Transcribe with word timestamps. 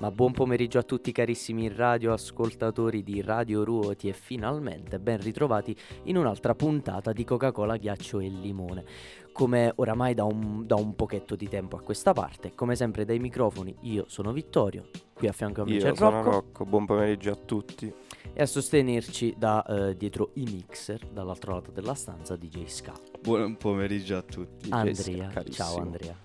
Ma 0.00 0.10
buon 0.10 0.32
pomeriggio 0.32 0.78
a 0.78 0.82
tutti 0.82 1.12
carissimi 1.12 1.68
radioascoltatori 1.68 3.02
di 3.02 3.20
Radio 3.20 3.64
Ruoti 3.64 4.08
e 4.08 4.14
finalmente 4.14 4.98
ben 4.98 5.20
ritrovati 5.20 5.76
in 6.04 6.16
un'altra 6.16 6.54
puntata 6.54 7.12
di 7.12 7.22
Coca-Cola, 7.22 7.76
ghiaccio 7.76 8.18
e 8.18 8.28
limone. 8.28 8.84
Come 9.30 9.74
oramai 9.76 10.14
da 10.14 10.24
un, 10.24 10.66
da 10.66 10.76
un 10.76 10.94
pochetto 10.96 11.36
di 11.36 11.50
tempo 11.50 11.76
a 11.76 11.82
questa 11.82 12.14
parte, 12.14 12.54
come 12.54 12.76
sempre 12.76 13.04
dai 13.04 13.18
microfoni, 13.18 13.76
io 13.82 14.06
sono 14.08 14.32
Vittorio, 14.32 14.88
qui 15.12 15.28
a 15.28 15.32
fianco 15.32 15.60
a 15.60 15.64
me 15.66 15.76
c'è 15.76 15.94
Rocco 15.94 16.30
Rocco, 16.30 16.64
buon 16.64 16.86
pomeriggio 16.86 17.32
a 17.32 17.36
tutti. 17.36 17.92
e 18.32 18.42
a 18.42 18.46
sostenerci 18.46 19.34
da 19.36 19.62
eh, 19.66 19.96
dietro 19.98 20.30
i 20.34 20.44
mixer, 20.44 21.08
dall'altro 21.12 21.52
lato 21.52 21.70
della 21.72 21.94
stanza, 21.94 22.36
DJ 22.36 22.64
Ska. 22.64 22.94
Buon 23.20 23.58
pomeriggio 23.58 24.16
a 24.16 24.22
tutti. 24.22 24.70
Andrea, 24.70 25.30
Ska, 25.30 25.44
ciao. 25.50 25.76
Andrea. 25.76 26.16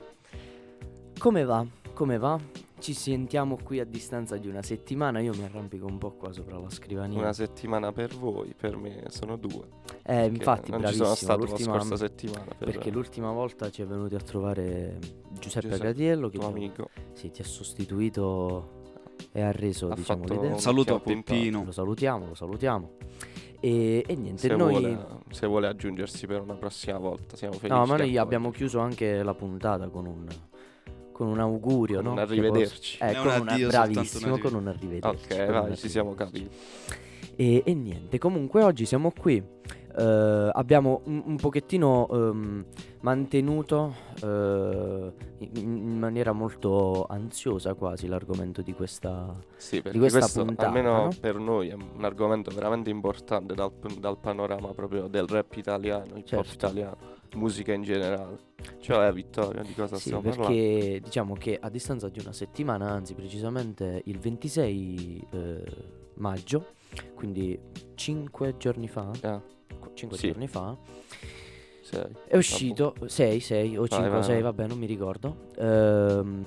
Come 1.19 1.43
va? 1.43 1.65
Come 1.93 2.17
va? 2.17 2.39
Ci 2.77 2.93
sentiamo 2.93 3.57
qui 3.63 3.79
a 3.79 3.85
distanza 3.85 4.35
di 4.37 4.47
una 4.47 4.61
settimana, 4.61 5.19
io 5.19 5.33
mi 5.35 5.43
arrampico 5.43 5.85
un 5.85 5.97
po' 5.97 6.11
qua 6.11 6.31
sopra 6.33 6.59
la 6.59 6.69
scrivania. 6.69 7.17
Una 7.17 7.33
settimana 7.33 7.91
per 7.91 8.13
voi, 8.15 8.53
per 8.55 8.75
me 8.77 9.03
sono 9.07 9.37
due. 9.37 9.67
eh, 10.03 10.25
infatti, 10.25 10.69
non 10.71 10.79
ci 10.81 10.97
bravissimo, 10.97 11.03
sono 11.05 11.15
stato 11.15 11.39
la 11.43 11.49
l'ultima- 11.49 11.73
scorsa 11.79 11.95
settimana 11.97 12.45
per 12.57 12.67
perché 12.69 12.91
l'ultima 12.91 13.31
volta 13.31 13.69
ci 13.71 13.81
è 13.81 13.85
venuto 13.85 14.15
a 14.15 14.19
trovare 14.19 14.97
Giuseppe, 14.99 15.39
Giuseppe, 15.39 15.77
Gradiello 15.77 16.29
che 16.29 16.37
tuo 16.37 16.47
amico. 16.47 16.89
sì, 17.13 17.31
ti 17.31 17.41
ha 17.41 17.45
sostituito 17.45 18.83
e 19.31 19.41
ha 19.41 19.51
reso 19.51 19.89
Ha 19.89 19.95
diciamo, 19.95 20.25
l'idea. 20.25 20.51
un- 20.53 20.59
Saluto 20.59 20.95
a 20.95 20.99
Peppino. 20.99 21.63
Lo 21.63 21.71
salutiamo, 21.71 22.27
lo 22.27 22.35
salutiamo. 22.35 22.91
E, 23.61 24.03
e 24.05 24.15
niente, 24.15 24.41
Se, 24.47 24.55
noi... 24.55 24.69
vuole, 24.71 25.07
se 25.31 25.47
vuole 25.47 25.67
aggiungersi 25.67 26.27
per 26.27 26.41
una 26.41 26.53
prossima 26.55 26.97
volta, 26.99 27.35
siamo 27.37 27.53
felici. 27.53 27.73
No, 27.79 27.85
ma 27.85 27.95
noi 27.97 28.15
abbiamo 28.17 28.51
chiuso 28.51 28.79
anche 28.79 29.23
la 29.23 29.33
puntata 29.33 29.87
con 29.89 30.05
un, 30.05 30.27
con 31.15 31.27
un 31.27 31.39
augurio, 31.39 31.95
Con 31.97 32.05
no? 32.07 32.11
un 32.11 32.19
arrivederci. 32.19 32.97
posso- 32.97 33.09
Eh, 33.11 33.15
con 33.15 33.27
un 33.27 33.39
una- 33.41 33.53
addio, 33.53 33.67
bravissimo, 33.69 34.37
con 34.37 34.53
un 34.53 34.67
arrivederci. 34.67 35.31
Ok, 35.33 35.45
vai, 35.49 35.77
ci 35.77 35.87
siamo 35.87 36.13
capiti. 36.13 36.49
E, 37.37 37.61
e 37.65 37.73
niente, 37.73 38.17
comunque 38.17 38.61
oggi 38.63 38.85
siamo 38.85 39.11
qui. 39.17 39.41
eh, 39.97 40.49
abbiamo 40.51 41.03
un, 41.05 41.23
un 41.25 41.35
pochettino 41.37 42.09
ehm, 42.11 42.65
mantenuto 42.99 43.95
eh, 44.21 45.13
in, 45.37 45.65
in 45.65 45.97
maniera 45.97 46.33
molto 46.33 47.05
ansiosa 47.07 47.73
quasi 47.75 48.07
l'argomento 48.07 48.61
di 48.61 48.73
questa. 48.73 49.33
Sì, 49.55 49.81
perché 49.81 49.97
questa 49.97 50.19
questo, 50.19 50.43
puntata, 50.43 50.67
almeno 50.67 51.03
no? 51.05 51.09
per 51.17 51.37
noi, 51.37 51.69
è 51.69 51.73
un 51.75 52.03
argomento 52.03 52.51
veramente 52.53 52.89
importante 52.89 53.53
dal, 53.53 53.71
dal 53.97 54.17
panorama 54.19 54.73
proprio 54.73 55.07
del 55.07 55.27
rap 55.27 55.55
italiano, 55.55 56.17
hip 56.17 56.25
hop 56.33 56.43
Certo. 56.43 56.53
italiano, 56.55 56.97
musica 57.35 57.73
in 57.73 57.83
generale. 57.83 58.53
Cioè, 58.79 59.11
Vittorio, 59.13 59.61
di 59.63 59.73
cosa 59.73 59.95
Sì, 59.95 60.03
stiamo 60.03 60.21
parlando? 60.21 60.47
perché 60.47 60.99
diciamo 61.03 61.33
che 61.35 61.57
a 61.59 61.69
distanza 61.69 62.09
di 62.09 62.19
una 62.19 62.33
settimana, 62.33 62.89
anzi 62.89 63.13
precisamente 63.13 64.01
il 64.05 64.17
26 64.19 65.27
eh, 65.31 65.63
maggio, 66.15 66.73
quindi 67.13 67.57
5 67.95 68.55
giorni 68.57 68.87
fa, 68.87 69.11
Ah, 69.21 69.41
5 69.93 70.17
sì. 70.17 70.27
giorni 70.27 70.47
fa, 70.47 70.75
sei. 71.81 72.05
È 72.27 72.37
uscito 72.37 72.95
6, 73.05 73.39
6 73.39 73.77
o 73.77 73.87
5 73.87 74.07
o 74.07 74.11
vai, 74.11 74.23
6, 74.23 74.33
vai. 74.33 74.41
vabbè, 74.41 74.67
non 74.67 74.77
mi 74.79 74.85
ricordo. 74.87 75.47
Ehm, 75.57 76.45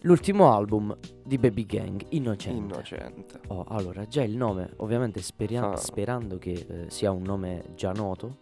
l'ultimo 0.00 0.52
album 0.52 0.96
di 1.24 1.38
Baby 1.38 1.64
Gang, 1.66 2.04
Innocente. 2.10 2.58
Innocente. 2.74 3.40
Oh, 3.48 3.64
allora, 3.68 4.06
già 4.06 4.22
il 4.22 4.36
nome, 4.36 4.72
ovviamente 4.78 5.20
speria- 5.22 5.60
Fa- 5.70 5.76
sperando 5.76 6.38
che 6.38 6.50
eh, 6.68 6.90
sia 6.90 7.12
un 7.12 7.22
nome 7.22 7.64
già 7.76 7.92
noto. 7.92 8.38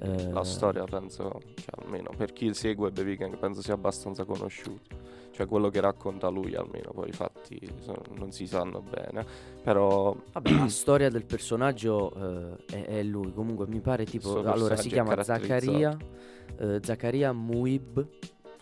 Eh, 0.00 0.30
La 0.30 0.44
storia 0.44 0.84
penso, 0.84 1.40
cioè, 1.54 1.82
almeno 1.84 2.10
per 2.16 2.32
chi 2.32 2.52
segue 2.54 2.90
Baby 2.90 3.16
Gang, 3.16 3.36
penso 3.38 3.62
sia 3.62 3.74
abbastanza 3.74 4.24
conosciuto. 4.24 5.14
Cioè 5.30 5.46
quello 5.46 5.68
che 5.68 5.80
racconta 5.80 6.28
lui 6.28 6.54
almeno, 6.54 6.92
poi 6.94 7.08
i 7.10 7.12
fatti 7.12 7.60
non 8.14 8.32
si 8.32 8.46
sanno 8.46 8.80
bene. 8.80 9.24
Però 9.62 10.16
Vabbè, 10.32 10.50
la 10.50 10.68
storia 10.70 11.10
del 11.10 11.24
personaggio 11.26 12.12
eh, 12.14 12.64
è, 12.74 12.84
è 12.86 13.02
lui. 13.02 13.32
Comunque 13.34 13.66
mi 13.66 13.80
pare 13.80 14.04
tipo. 14.06 14.42
Allora 14.44 14.76
si 14.76 14.88
chiama. 14.88 15.22
Zaccaria. 15.22 15.94
eh, 16.58 16.80
Zaccaria 16.82 17.32
Muib. 17.32 18.06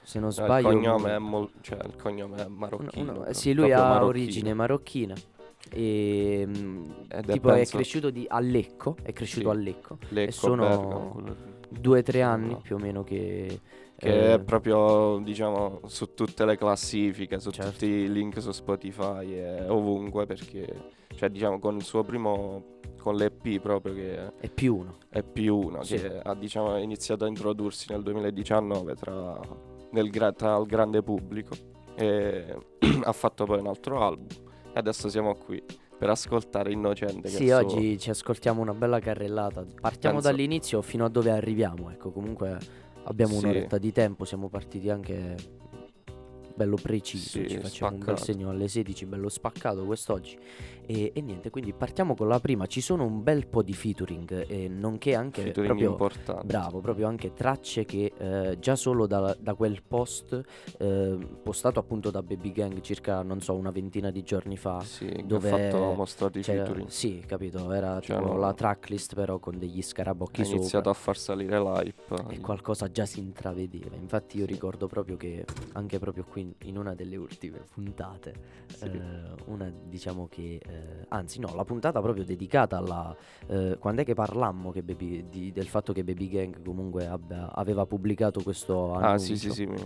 Se 0.02 0.18
non 0.18 0.30
eh, 0.30 0.32
il, 0.32 0.34
sbaglio. 0.34 0.68
cognome 0.68 1.10
è 1.14 1.18
Muib. 1.18 1.30
mol- 1.30 1.50
cioè, 1.60 1.78
il 1.84 1.94
cognome 1.96 2.44
è 2.44 2.48
marocchino. 2.48 3.02
uno- 3.02 3.12
proprio- 3.12 3.34
sì, 3.34 3.52
lui 3.54 3.72
ha 3.72 3.78
marocchino. 3.78 4.06
origine 4.06 4.54
marocchina. 4.54 5.14
E 5.70 6.44
mm, 6.46 6.84
Ed 7.08 7.28
è, 7.28 7.32
tipo 7.32 7.50
è 7.50 7.54
penso, 7.54 7.76
cresciuto 7.76 8.10
di- 8.10 8.26
a 8.28 8.40
Lecco. 8.40 8.96
È 9.02 9.12
cresciuto 9.12 9.50
Sì. 9.50 9.56
a 9.56 9.60
Lecco. 9.60 9.98
Lecco, 10.10 10.30
sono 10.32 10.68
Bergamo, 10.68 11.08
quello- 11.12 11.36
Due 11.68 11.98
o 11.98 12.02
tre 12.02 12.22
anni 12.22 12.50
No. 12.50 12.60
più 12.60 12.76
o 12.76 12.78
meno 12.78 13.02
che. 13.02 13.60
Che 13.96 14.08
eh, 14.08 14.34
è 14.34 14.40
proprio, 14.40 15.20
diciamo, 15.22 15.80
su 15.86 16.14
tutte 16.14 16.44
le 16.44 16.56
classifiche, 16.56 17.38
su 17.38 17.50
Certo. 17.50 17.70
tutti 17.72 17.86
i 17.86 18.12
link 18.12 18.40
su 18.42 18.50
Spotify 18.50 19.32
e 19.34 19.68
ovunque 19.68 20.26
perché, 20.26 20.66
cioè, 21.14 21.30
diciamo, 21.30 21.58
con 21.60 21.76
il 21.76 21.84
suo 21.84 22.02
primo, 22.02 22.78
con 23.00 23.14
l'EP 23.14 23.60
proprio 23.60 23.94
che 23.94 24.32
È 24.40 24.48
più 24.50 24.76
uno. 24.76 24.96
è 25.08 25.22
più 25.22 25.56
uno, 25.56 25.82
Sì. 25.84 25.96
che 25.96 26.18
ha, 26.20 26.34
diciamo, 26.34 26.76
iniziato 26.78 27.24
a 27.24 27.28
introdursi 27.28 27.86
nel 27.90 28.02
2019 28.02 28.94
tra, 28.96 29.38
nel 29.92 30.10
tra 30.36 30.56
il 30.56 30.66
grande 30.66 31.02
pubblico 31.02 31.54
e 31.94 32.56
ha 33.04 33.12
fatto 33.12 33.44
poi 33.44 33.60
un 33.60 33.68
altro 33.68 34.00
album 34.00 34.26
e 34.26 34.43
adesso 34.74 35.08
siamo 35.08 35.34
qui 35.34 35.62
per 35.96 36.10
ascoltare 36.10 36.72
Innocente. 36.72 37.28
Sì, 37.28 37.46
suo- 37.46 37.56
oggi 37.56 37.98
ci 37.98 38.10
ascoltiamo 38.10 38.60
una 38.60 38.74
bella 38.74 38.98
carrellata. 38.98 39.64
Partiamo 39.80 40.16
Penso- 40.16 40.30
dall'inizio 40.30 40.82
fino 40.82 41.04
a 41.04 41.08
dove 41.08 41.30
arriviamo. 41.30 41.90
Ecco, 41.90 42.10
comunque 42.10 42.58
abbiamo 43.04 43.34
Sì. 43.38 43.44
un'oretta 43.44 43.78
di 43.78 43.92
tempo. 43.92 44.24
Siamo 44.24 44.48
partiti 44.48 44.90
anche 44.90 45.36
bello 46.56 46.76
preciso. 46.80 47.38
Sì, 47.40 47.48
ci 47.48 47.58
facciamo 47.58 47.92
un 47.92 47.98
bel 47.98 48.16
spaccato. 48.16 48.24
segno 48.24 48.50
alle 48.50 48.68
16, 48.68 49.06
bello 49.06 49.28
spaccato 49.28 49.84
quest'oggi. 49.84 50.38
E, 50.86 51.12
e 51.14 51.20
niente, 51.22 51.50
quindi 51.50 51.72
partiamo 51.72 52.14
con 52.14 52.28
la 52.28 52.38
prima. 52.40 52.66
Ci 52.66 52.80
sono 52.80 53.04
un 53.04 53.22
bel 53.22 53.46
po' 53.46 53.62
di 53.62 53.72
featuring, 53.72 54.44
e 54.48 54.68
nonché 54.68 55.14
anche 55.14 55.42
featuring 55.42 55.66
proprio. 55.72 55.90
importante. 55.90 56.46
Bravo, 56.46 56.80
proprio 56.80 57.06
anche 57.06 57.32
tracce 57.32 57.84
che 57.84 58.12
eh, 58.16 58.58
già 58.58 58.76
solo 58.76 59.06
da, 59.06 59.36
da 59.38 59.54
quel 59.54 59.82
post 59.86 60.40
eh, 60.78 61.18
postato 61.42 61.78
appunto 61.78 62.10
da 62.10 62.22
Baby 62.22 62.52
Gang 62.52 62.80
circa, 62.80 63.22
non 63.22 63.40
so, 63.40 63.54
una 63.54 63.70
ventina 63.70 64.10
di 64.10 64.22
giorni 64.22 64.56
fa. 64.56 64.80
Sì, 64.80 65.22
dove 65.24 65.50
ha 65.50 65.56
fatto 65.70 65.92
mostrato 65.94 66.38
i 66.38 66.42
c'era- 66.42 66.64
featuring. 66.64 66.88
sì, 66.88 67.22
capito, 67.26 67.72
era 67.72 68.00
Cioè, 68.00 68.18
tipo 68.18 68.32
no. 68.32 68.38
la 68.38 68.52
tracklist 68.52 69.14
però 69.14 69.38
con 69.38 69.58
degli 69.58 69.80
scarabocchi 69.82 70.42
Ha 70.42 70.44
iniziato 70.44 70.68
sopra 70.68 70.90
a 70.90 70.94
far 70.94 71.16
salire 71.16 71.58
l'hype. 71.60 72.14
e 72.28 72.40
qualcosa 72.40 72.90
già 72.90 73.06
si 73.06 73.20
intravedeva. 73.20 73.96
Infatti 73.96 74.38
io 74.38 74.44
ricordo 74.46 74.86
proprio 74.86 75.16
che 75.16 75.44
anche 75.72 75.98
proprio 75.98 76.24
qui 76.24 76.54
in 76.64 76.76
una 76.76 76.94
delle 76.94 77.16
ultime 77.16 77.60
puntate, 77.72 78.34
Sì. 78.66 78.84
eh, 78.84 78.90
una 79.46 79.72
diciamo 79.84 80.26
che, 80.28 80.60
eh, 80.74 81.04
anzi 81.08 81.38
no, 81.40 81.52
la 81.54 81.64
puntata 81.64 82.00
proprio 82.00 82.24
dedicata 82.24 82.76
alla... 82.78 83.14
eh, 83.46 83.76
quando 83.78 84.02
è 84.02 84.04
che 84.04 84.14
parlammo 84.14 84.70
che 84.72 84.82
Baby- 84.82 85.24
di- 85.28 85.52
del 85.52 85.68
fatto 85.68 85.92
che 85.92 86.02
Baby 86.04 86.28
Gang 86.28 86.62
comunque 86.64 87.06
abbia- 87.06 87.52
aveva 87.54 87.86
pubblicato 87.86 88.42
questo 88.42 88.92
annuncio? 88.94 89.06
Ah, 89.06 89.18
sì, 89.18 89.36
sì, 89.36 89.50
sì. 89.50 89.66
mi- 89.66 89.82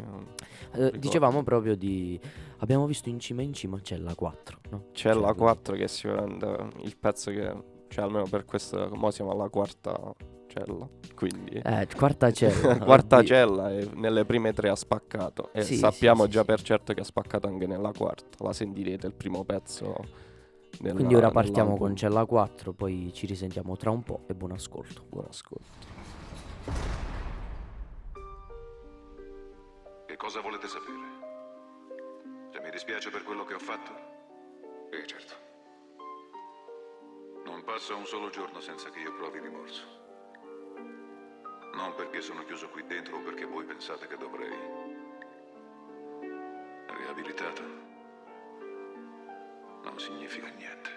Eh, 0.72 0.93
dicevamo 0.99 1.43
proprio 1.43 1.76
di... 1.76 2.19
Abbiamo 2.59 2.87
visto 2.87 3.09
in 3.09 3.19
cima 3.21 3.43
in 3.43 3.53
cima 3.53 3.78
c'è 3.81 3.97
la 3.99 4.15
4, 4.15 4.59
no? 4.71 4.84
C'è 4.93 5.10
Cioè, 5.10 5.15
la 5.15 5.28
dove- 5.28 5.38
4 5.38 5.75
che 5.76 5.84
è 5.84 5.87
sicuramente 5.88 6.69
il 6.82 6.97
pezzo 6.97 7.31
che, 7.31 7.55
cioè 7.88 8.05
almeno 8.05 8.25
per 8.28 8.44
questo, 8.44 8.91
mo 8.94 9.10
siamo 9.10 9.31
alla 9.31 9.49
quarta 9.49 9.99
cella, 10.49 10.88
quindi 11.15 11.60
Eh, 11.62 11.87
quarta 11.94 12.31
cella. 12.32 12.78
quarta 12.84 13.22
cella 13.22 13.70
e 13.70 13.88
nelle 13.94 14.25
prime 14.25 14.53
tre 14.55 14.70
ha 14.70 14.75
spaccato 14.76 15.50
e 15.53 15.62
Sì, 15.62 15.76
sappiamo 15.76 16.25
sì, 16.25 16.31
già 16.31 16.41
sì. 16.41 16.47
per 16.47 16.62
certo 16.62 16.94
che 16.94 17.00
ha 17.00 17.05
spaccato 17.05 17.47
anche 17.47 17.66
nella 17.66 17.93
quarta, 17.97 18.43
la 18.44 18.53
sentirete 18.53 19.06
il 19.06 19.15
primo 19.15 19.44
pezzo. 19.44 19.94
Nella- 20.81 20.95
Quindi 20.95 21.15
ora 21.15 21.31
partiamo 21.31 21.62
nell'album. 21.71 21.87
con 21.89 21.97
Cella 21.97 22.25
4, 22.25 22.73
poi 22.73 23.11
ci 23.12 23.27
risentiamo 23.27 23.77
tra 23.77 23.91
un 23.91 24.03
po' 24.03 24.23
e 24.27 24.34
buon 24.34 24.53
ascolto. 24.53 25.05
Buon 25.09 25.27
ascolto. 25.29 25.87
Che 30.06 30.17
cosa 30.17 30.41
volete 30.41 30.67
sapere? 30.69 30.97
Se 32.53 32.61
mi 32.61 32.70
dispiace 32.70 33.11
per 33.11 33.23
quello 33.25 33.44
che 33.44 33.55
ho 33.55 33.59
fatto? 33.59 33.93
Eh, 34.91 35.06
certo. 35.06 35.35
Non 37.44 37.62
passa 37.65 37.94
un 37.94 38.06
solo 38.06 38.31
giorno 38.31 38.61
senza 38.61 38.88
che 38.91 39.00
io 39.00 39.15
provi 39.17 39.41
rimorso. 39.41 39.82
Non 41.75 41.94
perché 41.97 42.20
sono 42.20 42.44
chiuso 42.44 42.69
qui 42.70 42.85
dentro 42.87 43.17
o 43.17 43.20
perché 43.23 43.44
voi 43.44 43.65
pensate 43.65 44.06
che 44.06 44.17
dovrei. 44.17 44.56
Riabilitato. 46.87 47.87
Non 49.88 49.99
significa 49.99 50.49
niente. 50.49 50.90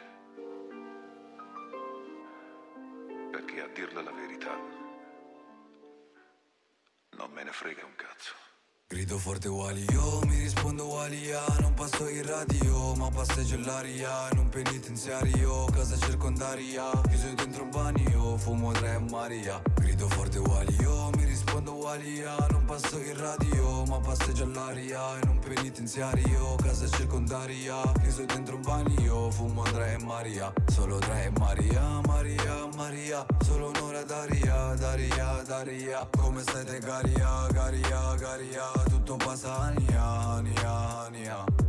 Perché 3.31 3.61
a 3.61 3.67
dirla 3.67 4.01
la 4.01 4.11
verità. 4.11 4.53
Non 7.11 7.31
me 7.31 7.43
ne 7.43 7.51
frega 7.53 7.85
un 7.85 7.95
cazzo. 7.95 8.50
Grido 8.91 9.17
forte 9.17 9.47
uguali. 9.47 9.85
Io, 9.89 10.19
mi 10.25 10.37
rispondo 10.37 10.83
uguali 10.83 11.29
Non 11.61 11.73
passo 11.75 12.09
in 12.09 12.25
radio, 12.25 12.93
ma 12.95 13.09
passeggio 13.09 13.57
l'aria 13.59 14.27
In 14.33 14.39
un 14.39 14.49
penitenziario, 14.49 15.63
casa 15.71 15.97
circondaria 15.97 16.91
Chiuso 17.07 17.33
dentro 17.33 17.63
un 17.63 17.69
bagno, 17.69 18.35
fumo 18.35 18.73
tre 18.73 18.99
Maria. 19.09 19.61
Grido 19.75 20.09
forte 20.09 20.39
uguali. 20.39 20.75
Io, 20.81 21.09
mi 21.15 21.23
rispondo 21.23 21.71
uguali 21.71 22.21
Non 22.49 22.65
passo 22.65 22.97
in 22.97 23.17
radio, 23.17 23.83
ma 23.85 23.99
passeggio 24.01 24.43
all'aria 24.43 25.17
In 25.23 25.29
un 25.29 25.39
penitenziario, 25.39 26.55
casa 26.55 26.89
circondaria 26.89 27.93
Chiuso 28.01 28.25
dentro 28.25 28.55
un 28.55 28.61
bagno, 28.61 29.31
fumo 29.31 29.61
tre 29.71 29.99
Maria. 30.03 30.51
Solo 30.67 30.97
tre 30.97 31.31
Maria, 31.39 32.01
Maria, 32.07 32.67
Maria. 32.75 33.25
Solo 33.39 33.69
un'ora 33.69 34.03
d'aria, 34.03 34.73
d'aria, 34.75 35.41
d'aria. 35.47 36.09
Come 36.17 36.41
stai 36.41 36.65
te 36.65 36.79
caria, 36.79 37.47
caria, 37.53 38.15
caria 38.19 38.80
tutto 38.89 39.15
passa 39.17 39.57
ania, 39.57 40.03
ania, 40.37 41.05
ania 41.05 41.21
Yeah 41.31 41.60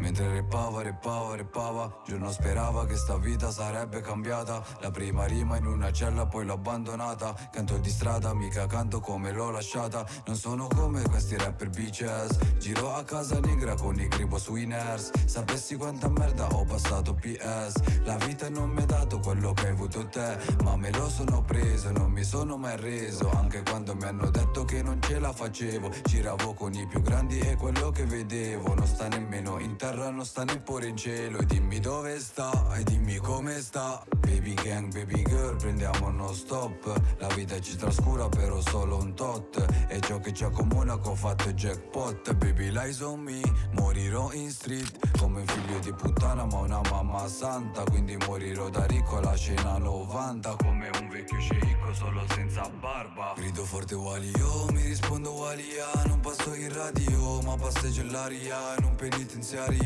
Mentre 0.00 0.28
repava, 0.30 0.82
repava, 0.82 1.36
repava 1.36 2.00
Giorno 2.06 2.30
sperava 2.32 2.86
che 2.86 2.96
sta 2.96 3.18
vita 3.18 3.50
sarebbe 3.50 4.00
cambiata. 4.00 4.62
La 4.80 4.90
prima 4.90 5.26
rima 5.26 5.58
in 5.58 5.66
una 5.66 5.92
cella 5.92 6.26
poi 6.26 6.46
l'ho 6.46 6.54
abbandonata. 6.54 7.34
Canto 7.52 7.76
di 7.76 7.90
strada, 7.90 8.32
mica 8.32 8.66
canto 8.66 9.00
come 9.00 9.30
l'ho 9.30 9.50
lasciata. 9.50 10.06
Non 10.26 10.36
sono 10.36 10.68
come 10.68 11.02
questi 11.02 11.36
rapper 11.36 11.68
bitches. 11.68 12.38
Giro 12.58 12.94
a 12.94 13.04
casa 13.04 13.38
negra 13.40 13.74
con 13.74 13.98
i 14.00 14.08
gribo 14.08 14.38
sui 14.38 14.66
ners 14.66 15.10
Sapessi 15.24 15.76
quanta 15.76 16.08
merda 16.08 16.46
ho 16.48 16.64
passato 16.64 17.14
PS 17.14 18.02
La 18.04 18.16
vita 18.16 18.48
non 18.50 18.70
mi 18.70 18.82
ha 18.82 18.86
dato 18.86 19.18
quello 19.18 19.52
che 19.52 19.66
hai 19.66 19.72
avuto 19.72 20.06
te 20.08 20.36
Ma 20.62 20.76
me 20.76 20.90
lo 20.92 21.08
sono 21.08 21.42
preso, 21.42 21.90
non 21.90 22.10
mi 22.10 22.22
sono 22.22 22.56
mai 22.56 22.76
reso. 22.76 23.30
Anche 23.30 23.62
quando 23.62 23.94
mi 23.94 24.04
hanno 24.04 24.30
detto 24.30 24.64
che 24.64 24.82
non 24.82 25.00
ce 25.00 25.18
la 25.18 25.32
facevo 25.32 25.90
Giravo 26.04 26.54
con 26.54 26.74
i 26.74 26.86
più 26.86 27.00
grandi 27.00 27.38
e 27.38 27.56
quello 27.56 27.90
che 27.90 28.04
vedevo 28.04 28.74
Non 28.74 28.86
sta 28.86 29.08
nemmeno 29.08 29.58
in 29.58 29.76
terra 29.76 29.89
non 29.92 30.24
sta 30.24 30.44
neppure 30.44 30.86
in 30.88 30.96
cielo 30.96 31.38
E 31.38 31.46
dimmi 31.46 31.80
dove 31.80 32.18
sta 32.20 32.50
e 32.76 32.84
dimmi 32.84 33.16
come 33.16 33.60
sta. 33.60 34.02
Baby 34.18 34.54
gang, 34.54 34.92
baby 34.92 35.22
girl, 35.22 35.56
prendiamo 35.56 36.06
uno 36.06 36.32
stop. 36.32 36.92
La 37.18 37.26
vita 37.28 37.58
ci 37.60 37.76
trascura 37.76 38.28
però 38.28 38.60
solo 38.60 38.96
un 38.96 39.14
tot. 39.14 39.64
E 39.88 40.00
ciò 40.00 40.18
che 40.18 40.32
ci 40.32 40.44
accomuna 40.44 40.98
che 40.98 41.08
ho 41.08 41.14
fatto 41.14 41.52
jackpot. 41.52 42.34
Baby 42.34 42.70
lies 42.70 43.00
on 43.00 43.20
me, 43.20 43.40
morirò 43.72 44.32
in 44.32 44.50
street. 44.50 45.18
Come 45.18 45.40
un 45.40 45.46
figlio 45.46 45.78
di 45.80 45.92
puttana 45.92 46.44
ma 46.44 46.58
una 46.58 46.80
mamma 46.90 47.26
santa. 47.26 47.82
Quindi 47.84 48.16
morirò 48.26 48.68
da 48.68 48.86
ricco 48.86 49.18
alla 49.18 49.36
cena 49.36 49.78
90 49.78 50.56
Come 50.56 50.90
un 51.00 51.08
vecchio 51.08 51.40
sceicco 51.40 51.92
solo 51.94 52.24
senza 52.34 52.68
barba. 52.68 53.34
Grido 53.36 53.64
forte 53.64 53.94
uguali 53.94 54.30
io, 54.36 54.66
mi 54.72 54.82
rispondo 54.82 55.32
uguali 55.32 55.64
a 55.94 56.04
Non 56.06 56.20
passo 56.20 56.54
in 56.54 56.72
radio 56.72 57.40
ma 57.42 57.56
passeggio 57.56 58.04
l'aria. 58.04 58.76
In 58.78 58.84
un 58.84 58.94
penitenziario, 58.94 59.79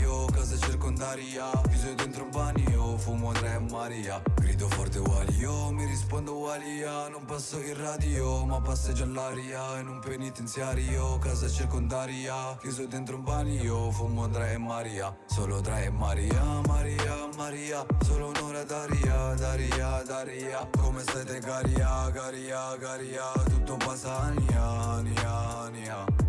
casa 0.45 0.57
circondaria. 0.59 1.51
Chiuso 1.69 1.95
dentro 1.95 2.25
un 2.25 2.31
bagno, 2.31 2.97
fumo 2.99 3.33
tre 3.33 3.59
Maria. 3.71 4.23
Grido 4.41 4.69
forte 4.69 4.99
uguali. 4.99 5.37
Io, 5.37 5.71
mi 5.73 5.85
rispondo 5.85 6.35
uguali 6.35 6.83
a 6.83 7.09
Non 7.09 7.25
passo 7.25 7.59
in 7.59 7.77
radio 7.77 8.45
ma 8.45 8.61
passeggio 8.61 9.05
all'aria 9.05 9.79
In 9.79 9.89
un 9.89 10.01
penitenziario, 10.01 11.19
casa 11.19 11.49
circondaria 11.49 12.57
Chiuso 12.61 12.87
dentro 12.87 13.17
un 13.17 13.25
bagno, 13.25 13.91
fumo 13.91 14.29
tre 14.29 14.59
Maria. 14.59 15.15
Solo 15.27 15.61
tre 15.61 15.91
Maria, 15.91 16.61
Maria, 16.67 17.29
Maria. 17.37 17.87
Solo 18.03 18.29
un'ora 18.29 18.65
d'aria, 18.65 19.35
d'aria, 19.35 20.03
d'aria. 20.07 20.69
Come 20.79 21.01
stai 21.03 21.25
te 21.25 21.39
caria, 21.39 22.11
caria, 22.13 22.77
caria? 22.79 23.33
Tutto 23.45 23.77
passa 23.77 24.19
ania, 24.19 24.63
ania, 24.63 25.59
ania 25.63 26.24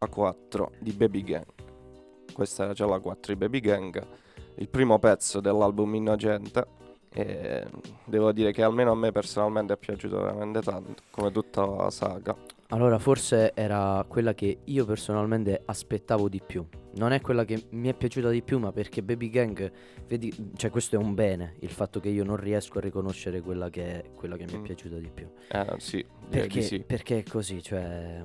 La 0.00 0.08
4 0.08 0.74
di 0.78 0.92
Baby 0.92 1.24
Gang. 1.24 1.44
Questa 2.32 2.62
era 2.62 2.72
già 2.72 2.86
la 2.86 3.00
4 3.00 3.32
di 3.32 3.38
Baby 3.38 3.58
Gang, 3.58 4.06
il 4.58 4.68
primo 4.68 5.00
pezzo 5.00 5.40
dell'album 5.40 5.92
Innocente. 5.96 6.66
E 7.10 7.66
devo 8.04 8.30
dire 8.30 8.52
che 8.52 8.62
almeno 8.62 8.92
a 8.92 8.94
me 8.94 9.10
personalmente 9.10 9.72
è 9.72 9.76
piaciuto 9.76 10.20
veramente 10.20 10.60
tanto, 10.60 11.02
come 11.10 11.32
tutta 11.32 11.66
la 11.66 11.90
saga. 11.90 12.36
Allora, 12.68 13.00
forse 13.00 13.52
era 13.54 14.04
quella 14.06 14.34
che 14.34 14.60
io 14.62 14.84
personalmente 14.84 15.62
aspettavo 15.64 16.28
di 16.28 16.40
più. 16.46 16.64
Non 16.96 17.12
è 17.12 17.20
quella 17.20 17.44
che 17.44 17.64
mi 17.70 17.88
è 17.88 17.94
piaciuta 17.94 18.30
di 18.30 18.42
più, 18.42 18.58
ma 18.58 18.72
perché 18.72 19.02
Baby 19.02 19.28
Gang, 19.30 19.70
vedi, 20.06 20.32
cioè 20.56 20.70
questo 20.70 20.96
è 20.96 20.98
un 20.98 21.14
bene, 21.14 21.54
il 21.60 21.70
fatto 21.70 22.00
che 22.00 22.08
io 22.08 22.24
non 22.24 22.36
riesco 22.36 22.78
a 22.78 22.80
riconoscere 22.80 23.40
quella 23.40 23.68
che, 23.70 24.10
quella 24.14 24.36
che 24.36 24.44
mi 24.46 24.52
è 24.52 24.58
Mm. 24.58 24.62
piaciuta 24.62 24.96
di 24.96 25.10
più. 25.12 25.28
Eh 25.48 25.74
sì, 25.76 26.04
Perché, 26.28 26.62
sì. 26.62 26.80
perché 26.80 27.18
è 27.18 27.22
così, 27.22 27.62
cioè 27.62 28.24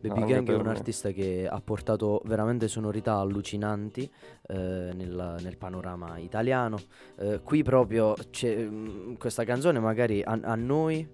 Baby 0.00 0.20
anche 0.20 0.32
Gang 0.34 0.50
è 0.50 0.54
un 0.54 0.62
me. 0.62 0.70
artista 0.70 1.10
che 1.10 1.46
ha 1.50 1.60
portato 1.60 2.22
veramente 2.24 2.68
sonorità 2.68 3.16
allucinanti 3.16 4.08
eh, 4.48 4.54
nel, 4.94 5.36
nel 5.42 5.56
panorama 5.58 6.16
italiano. 6.18 6.78
Eh, 7.18 7.40
qui 7.42 7.62
proprio 7.62 8.14
c'è, 8.30 8.56
mm, 8.64 9.14
questa 9.14 9.44
canzone 9.44 9.78
magari 9.80 10.22
a, 10.22 10.38
a 10.42 10.54
noi 10.54 11.06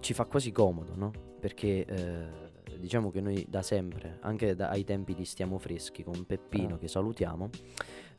ci 0.00 0.14
fa 0.14 0.24
quasi 0.26 0.50
comodo, 0.52 0.92
no? 0.96 1.12
Perché 1.40 1.84
eh, 1.84 2.43
diciamo 2.78 3.10
che 3.10 3.20
noi 3.20 3.44
da 3.48 3.62
sempre, 3.62 4.18
anche 4.20 4.54
da- 4.54 4.68
ai 4.68 4.84
tempi 4.84 5.14
di 5.14 5.24
Stiamo 5.24 5.58
Freschi 5.58 6.02
con 6.02 6.24
Peppino 6.24 6.74
Ah. 6.74 6.78
che 6.78 6.88
salutiamo, 6.88 7.50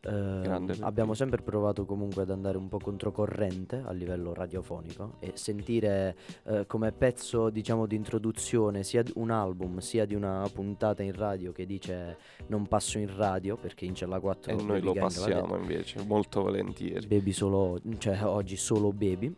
eh, 0.07 0.75
abbiamo 0.81 1.15
sempre 1.15 1.41
provato 1.41 1.85
comunque 1.85 2.21
ad 2.21 2.29
andare 2.29 2.57
un 2.57 2.67
po' 2.67 2.77
controcorrente 2.77 3.81
a 3.83 3.91
livello 3.91 4.35
radiofonico 4.35 5.15
e 5.19 5.31
sentire 5.33 6.15
eh, 6.43 6.65
come 6.67 6.91
pezzo 6.91 7.49
diciamo 7.49 7.87
di 7.87 7.95
introduzione 7.95 8.83
sia 8.83 9.01
di 9.01 9.11
un 9.15 9.31
album 9.31 9.79
sia 9.79 10.05
di 10.05 10.13
una 10.13 10.47
puntata 10.53 11.01
in 11.01 11.13
radio 11.13 11.51
che 11.51 11.65
dice 11.65 12.17
non 12.47 12.67
passo 12.67 12.99
in 12.99 13.15
radio 13.15 13.55
perché 13.55 13.85
in 13.85 13.95
Cella 13.95 14.19
4 14.19 14.51
E 14.51 14.61
noi 14.61 14.79
lo 14.81 14.93
passiamo 14.93 15.55
invece, 15.57 16.03
molto 16.03 16.43
volentieri. 16.43 17.07
Baby 17.07 17.31
solo 17.31 17.79
cioè 17.97 18.23
oggi 18.25 18.57
solo 18.57 18.91
Baby 18.93 19.35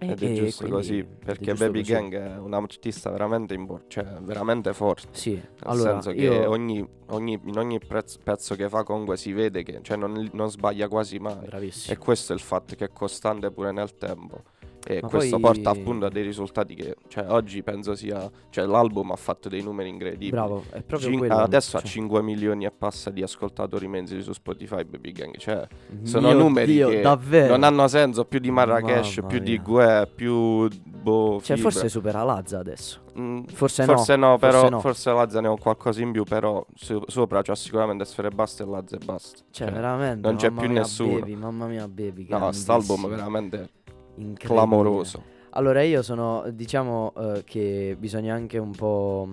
Ed 0.00 0.22
è 0.22 0.32
giusto 0.32 0.66
quindi- 0.66 0.70
così, 0.76 1.04
perché 1.04 1.54
Baby 1.54 1.80
così. 1.80 1.92
Gang 1.92 2.14
è 2.16 2.36
un 2.38 2.54
artista 2.54 3.10
veramente, 3.10 3.54
impor- 3.54 3.84
cioè, 3.88 4.04
veramente 4.20 4.72
forte. 4.72 5.08
sì 5.12 5.32
Nel 5.32 5.46
allora 5.64 5.90
senso 5.92 6.10
che 6.12 6.22
io 6.22 6.48
ogni, 6.48 6.86
ogni- 7.08 7.40
in 7.44 7.58
ogni 7.58 7.78
prezzo- 7.80 8.18
pezzo 8.22 8.54
che 8.54 8.68
fa 8.68 8.84
comunque 8.84 9.16
si 9.16 9.32
vede 9.32 9.62
che 9.64 9.80
cioè, 9.82 9.96
non, 9.96 10.28
non 10.32 10.50
sbaglia 10.50 10.86
quasi 10.88 11.18
mai. 11.18 11.46
bravissimo 11.46 11.92
E 11.94 11.98
questo 11.98 12.32
è 12.32 12.36
il 12.36 12.40
fatto 12.42 12.76
che 12.76 12.84
è 12.84 12.90
costante 12.92 13.50
pure 13.50 13.72
nel 13.72 13.96
tempo. 13.96 14.42
E 14.86 15.00
Ma 15.02 15.08
questo 15.08 15.38
poi- 15.38 15.52
porta 15.54 15.70
appunto 15.70 16.06
a 16.06 16.08
dei 16.08 16.22
risultati 16.22 16.74
che 16.74 16.96
cioè, 17.08 17.26
oggi 17.28 17.62
penso 17.62 17.94
sia. 17.94 18.30
Cioè, 18.48 18.64
l'album 18.64 19.10
ha 19.10 19.16
fatto 19.16 19.48
dei 19.48 19.62
numeri 19.62 19.88
incredibili. 19.90 20.30
bravo 20.30 20.62
è 20.70 20.80
proprio 20.82 21.10
Cin- 21.10 21.18
quello 21.18 21.34
adesso 21.36 21.76
ha 21.76 21.80
cioè, 21.80 21.90
5 21.90 22.22
milioni 22.22 22.64
e 22.64 22.70
passa 22.70 23.10
di 23.10 23.22
ascoltatori 23.22 23.86
mesi 23.88 24.22
su 24.22 24.32
Spotify 24.32 24.84
Baby 24.84 25.12
Gang. 25.12 25.36
Cioè, 25.36 25.66
mio 25.90 26.06
sono 26.06 26.32
numeri 26.32 26.72
Dio, 26.72 26.88
che 26.88 27.00
davvero 27.00 27.52
non 27.54 27.64
hanno 27.64 27.86
senso 27.88 28.24
più 28.24 28.38
di 28.38 28.50
Marrakesh, 28.50 29.20
più 29.26 29.38
di. 29.40 29.58
Gue, 29.58 30.08
più 30.14 30.68
boh, 30.84 31.40
cioè 31.42 31.56
Fibra. 31.56 31.70
forse 31.70 31.88
supera 31.88 32.22
Lazza 32.22 32.58
adesso 32.58 33.00
Mm, 33.18 33.46
forse, 33.46 33.82
Forse 33.82 34.14
no, 34.14 34.28
no 34.30 34.38
però 34.38 34.52
forse 34.60 34.70
no. 34.70 34.80
forse 34.80 35.10
Lazza 35.10 35.40
ne 35.40 35.48
ho 35.48 35.56
qualcosa 35.56 36.00
in 36.00 36.12
più, 36.12 36.22
però 36.22 36.64
so- 36.76 37.02
sopra 37.08 37.42
c'ha 37.42 37.56
sicuramente 37.56 38.04
Sfere 38.04 38.28
Basta 38.30 38.62
e 38.62 38.66
Lazza 38.68 38.94
e 38.94 39.00
basta. 39.04 39.38
cioè, 39.50 39.66
Cioè, 39.66 39.72
veramente 39.72 40.20
non 40.28 40.36
c'è 40.36 40.50
più 40.52 40.68
mia, 40.70 40.80
nessuno. 40.82 41.18
Baby, 41.18 41.34
mamma 41.34 41.66
mia 41.66 41.88
Baby 41.88 42.26
no, 42.28 42.38
quest'album 42.38 43.08
veramente 43.08 43.70
incredibile. 44.18 44.46
clamoroso. 44.46 45.22
Allora 45.50 45.82
io 45.82 46.02
sono, 46.02 46.44
diciamo 46.50 47.12
eh, 47.16 47.42
che 47.44 47.96
bisogna 47.98 48.34
anche 48.34 48.58
un 48.58 48.72
po' 48.72 49.28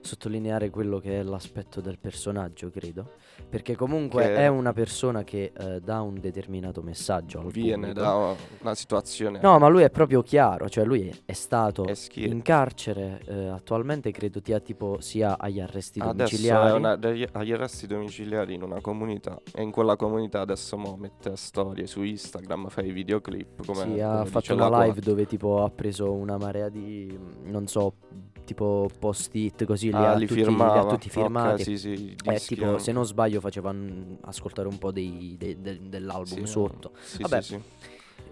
sottolineare 0.00 0.70
quello 0.70 0.98
che 0.98 1.20
è 1.20 1.22
l'aspetto 1.22 1.80
del 1.80 1.98
personaggio, 1.98 2.70
credo, 2.70 3.12
perché 3.48 3.76
comunque 3.76 4.22
Che- 4.24 4.34
è 4.36 4.46
una 4.48 4.72
persona 4.72 5.24
che 5.24 5.52
eh, 5.56 5.80
dà 5.80 6.00
un 6.00 6.18
determinato 6.20 6.82
messaggio 6.82 7.40
Viene 7.48 7.88
pubblico. 7.88 8.00
da 8.00 8.34
una 8.60 8.74
situazione 8.74 9.40
No, 9.42 9.58
ma 9.58 9.68
lui 9.68 9.82
è 9.82 9.90
proprio 9.90 10.22
chiaro, 10.22 10.68
cioè 10.68 10.84
lui 10.84 11.12
è, 11.24 11.32
stato 11.32 11.84
è 11.86 11.94
in 12.14 12.42
carcere, 12.42 13.20
eh, 13.26 13.46
attualmente 13.48 14.10
credo 14.10 14.40
tia 14.40 14.60
tipo 14.60 15.00
sia 15.00 15.38
agli 15.38 15.60
arresti 15.60 16.00
Adesso 16.00 16.14
domiciliari. 16.36 16.76
una- 16.76 16.98
agli 17.32 17.52
arresti 17.52 17.86
domiciliari 17.86 18.54
in 18.54 18.62
una 18.62 18.80
comunità 18.80 19.40
e 19.54 19.62
in 19.62 19.70
quella 19.70 19.96
comunità 19.96 20.40
adesso 20.40 20.76
mo 20.76 20.96
mette 20.96 21.36
storie 21.36 21.86
su 21.86 22.02
Instagram, 22.02 22.68
fa 22.68 22.82
i 22.82 22.92
videoclip 22.92 23.64
come, 23.64 23.82
Sì, 23.94 24.00
ha 24.00 24.10
come 24.18 24.24
fatto 24.26 24.38
dice 24.40 24.52
una 24.52 24.68
live 24.84 24.92
Qua. 24.92 25.02
dove 25.02 25.26
tipo 25.26 25.62
ha 25.64 25.70
preso 25.70 26.12
una 26.12 26.36
marea 26.36 26.68
di, 26.68 27.18
non 27.44 27.66
so, 27.66 27.94
tipo 28.50 28.90
post-it 28.98 29.64
così, 29.64 29.90
li, 29.92 29.94
Ah, 29.94 30.10
ha 30.10 30.14
li 30.14 30.26
tutti, 30.26 30.40
li 30.40 30.40
ha 30.42 30.44
firmava. 30.46 30.90
tutti 30.90 31.08
firmati. 31.08 31.62
sì, 31.62 31.76
sì, 31.78 31.88
i 31.90 32.16
Eh, 32.24 32.40
tipo, 32.40 32.78
se 32.78 32.90
non 32.90 33.06
sbaglio, 33.06 33.38
faceva 33.40 33.72
mm, 33.72 34.14
ascoltare 34.22 34.66
un 34.66 34.76
po' 34.76 34.90
dei- 34.90 35.36
dei- 35.38 35.60
del- 35.60 35.82
dell'album 35.82 36.42
Sì, 36.42 36.46
sotto. 36.50 36.90
Sì, 37.00 37.22
Vabbè. 37.22 37.42
sì, 37.42 37.54
sì. 37.54 37.60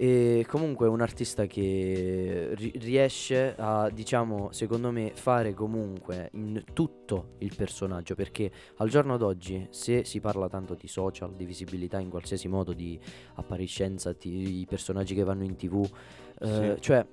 E 0.00 0.44
comunque 0.48 0.86
è 0.86 0.88
un 0.88 1.00
artista 1.00 1.46
che 1.46 2.50
ri- 2.54 2.72
riesce 2.76 3.54
a, 3.56 3.90
diciamo, 3.90 4.50
secondo 4.52 4.90
me, 4.90 5.10
fare 5.14 5.54
comunque 5.54 6.30
in 6.34 6.62
tutto 6.72 7.30
il 7.38 7.52
personaggio, 7.56 8.14
perché 8.16 8.50
al 8.76 8.88
giorno 8.90 9.16
d'oggi, 9.16 9.66
se 9.70 10.04
si 10.04 10.18
parla 10.20 10.48
tanto 10.48 10.74
di 10.74 10.86
social, 10.88 11.34
di 11.34 11.44
visibilità 11.44 11.98
in 12.00 12.10
qualsiasi 12.10 12.48
modo, 12.48 12.72
di 12.72 12.98
appariscenza, 13.34 14.12
ti- 14.14 14.60
i 14.60 14.66
personaggi 14.68 15.14
che 15.14 15.22
vanno 15.24 15.44
in 15.44 15.54
tv, 15.56 15.88
eh, 16.40 16.74
Sì. 16.76 16.80
cioè 16.80 17.04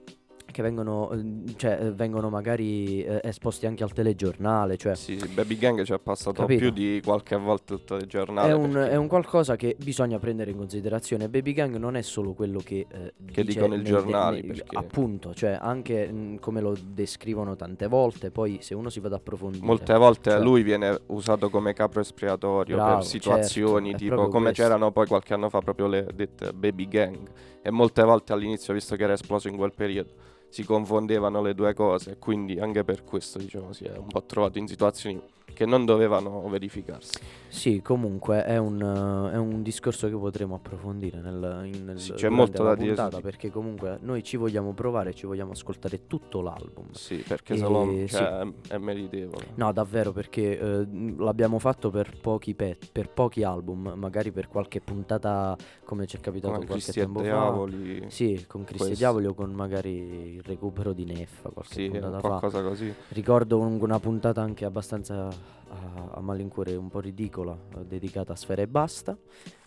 che 0.55 0.61
vengono, 0.61 1.11
eh, 1.11 1.53
cioè, 1.57 1.77
eh, 1.81 1.91
vengono 1.91 2.29
magari 2.29 3.03
eh, 3.03 3.19
esposti 3.23 3.65
anche 3.65 3.83
al 3.83 3.91
telegiornale, 3.91 4.77
cioè 4.77 4.95
Sì, 4.95 5.19
sì, 5.19 5.27
Baby 5.27 5.57
Gang 5.57 5.83
ci 5.83 5.91
è 5.91 5.99
passato 5.99 6.43
Capito? 6.43 6.59
più 6.61 6.69
di 6.71 7.01
qualche 7.03 7.35
volta 7.35 7.73
il 7.73 7.83
telegiornale. 7.83 8.49
è 8.49 8.53
un, 8.53 8.71
perché- 8.71 8.89
è 8.91 8.95
un 8.95 9.07
qualcosa 9.07 9.57
che 9.57 9.75
bisogna 9.77 10.17
prendere 10.17 10.51
in 10.51 10.57
considerazione. 10.57 11.27
Baby 11.27 11.51
Gang 11.51 11.75
non 11.75 11.97
è 11.97 12.01
solo 12.01 12.31
quello 12.33 12.59
che, 12.63 12.87
eh, 12.89 13.13
Che 13.29 13.43
dicono 13.43 13.75
i 13.75 13.83
giornali, 13.83 14.39
nei- 14.43 14.47
perché- 14.47 14.77
appunto, 14.77 15.33
cioè 15.33 15.57
anche 15.59 16.09
mh, 16.09 16.39
come 16.39 16.61
lo 16.61 16.73
descrivono 16.81 17.57
tante 17.57 17.87
volte, 17.87 18.31
poi 18.31 18.59
se 18.61 18.73
uno 18.75 18.89
si 18.89 19.01
va 19.01 19.07
ad 19.07 19.13
approfondire 19.13 19.65
Molte 19.65 19.93
volte 19.97 20.29
cioè- 20.31 20.39
lui 20.39 20.63
viene 20.63 20.97
usato 21.07 21.49
come 21.49 21.73
capro 21.73 21.99
espiatorio 21.99 22.77
Bravo, 22.77 22.95
per 22.99 23.03
situazioni 23.05 23.89
certo, 23.89 24.05
tipo 24.05 24.27
come 24.29 24.45
questo. 24.45 24.63
c'erano 24.63 24.91
poi 24.93 25.05
qualche 25.05 25.33
anno 25.33 25.49
fa 25.49 25.59
proprio 25.59 25.87
le 25.87 26.07
dette 26.15 26.53
baby 26.53 26.87
gang 26.87 27.27
e 27.61 27.71
molte 27.71 28.03
volte 28.03 28.31
all'inizio 28.31 28.73
visto 28.73 28.95
che 28.95 29.03
era 29.03 29.13
esploso 29.13 29.47
in 29.49 29.57
quel 29.57 29.73
periodo 29.75 30.11
si 30.55 30.63
confondevano 30.63 31.41
le 31.41 31.53
due 31.53 31.73
cose 31.73 32.11
e 32.11 32.17
quindi 32.17 32.57
anche 32.59 32.85
per 32.85 33.03
questo 33.03 33.39
diciamo 33.39 33.73
si 33.73 33.83
è 33.83 33.97
un 33.97 34.07
po' 34.07 34.23
trovato 34.23 34.57
in 34.57 34.69
situazioni 34.69 35.21
che 35.53 35.65
non 35.65 35.85
dovevano 35.85 36.45
verificarsi. 36.49 37.17
Sì, 37.47 37.81
comunque 37.81 38.43
è 38.43 38.57
un, 38.57 38.81
eh, 38.81 39.33
è 39.33 39.37
un 39.37 39.63
discorso 39.63 40.09
che 40.09 40.15
potremo 40.17 40.55
approfondire 40.55 41.21
nel, 41.21 41.69
in- 41.73 41.85
nel- 41.85 41.99
Sì, 41.99 42.11
c'è 42.11 42.27
molto 42.27 42.63
da 42.63 42.75
dire 42.75 42.87
puntata, 42.93 43.15
di- 43.17 43.21
perché 43.21 43.49
comunque 43.49 43.97
noi 44.01 44.21
ci 44.21 44.35
vogliamo 44.35 44.73
provare, 44.73 45.13
ci 45.13 45.25
vogliamo 45.25 45.51
ascoltare 45.51 46.07
tutto 46.07 46.41
l'album. 46.41 46.91
Sì, 46.91 47.23
perché 47.25 47.53
E 47.53 47.57
solo 47.57 47.89
sì. 47.89 48.07
cioè, 48.09 48.39
è- 48.39 48.47
è 48.73 48.77
meritevole. 48.77 49.45
No, 49.55 49.71
davvero, 49.71 50.11
perché 50.11 50.57
mh, 50.85 51.23
l'abbiamo 51.23 51.57
fatto 51.59 51.89
per 51.89 52.17
pochi, 52.19 52.53
pe- 52.53 52.77
per 52.91 53.09
pochi 53.09 53.43
album, 53.43 53.93
magari 53.95 54.31
per 54.33 54.49
qualche 54.49 54.81
puntata 54.81 55.55
come 55.85 56.05
ci 56.05 56.17
è 56.17 56.19
capitato 56.19 56.53
Come 56.55 56.65
qualche 56.65 56.83
Cristi 56.83 56.99
e 56.99 57.03
tempo 57.03 57.19
fa. 57.19 57.25
Diavoli. 57.25 58.03
Sì, 58.09 58.43
con 58.45 58.65
Cristi 58.65 58.91
e. 58.91 58.95
Diavoli 58.95 59.27
o 59.27 59.33
con 59.33 59.53
magari 59.53 60.41
recupero 60.45 60.93
di 60.93 61.05
Neffa 61.05 61.49
qualche 61.49 61.73
Sì, 61.73 61.89
puntata 61.89 62.19
fa. 62.21 62.27
qualcosa 62.27 62.61
così. 62.61 62.93
Ricordo 63.09 63.59
un- 63.59 63.79
una 63.81 63.99
puntata 63.99 64.41
anche 64.41 64.65
abbastanza 64.65 65.27
a, 65.27 66.11
a 66.13 66.21
malincuore, 66.21 66.75
un 66.75 66.89
po' 66.89 66.99
ridicola, 66.99 67.57
eh, 67.77 67.85
dedicata 67.85 68.33
a 68.33 68.35
Sfera 68.35 68.61
e 68.61 68.67
Basta, 68.67 69.17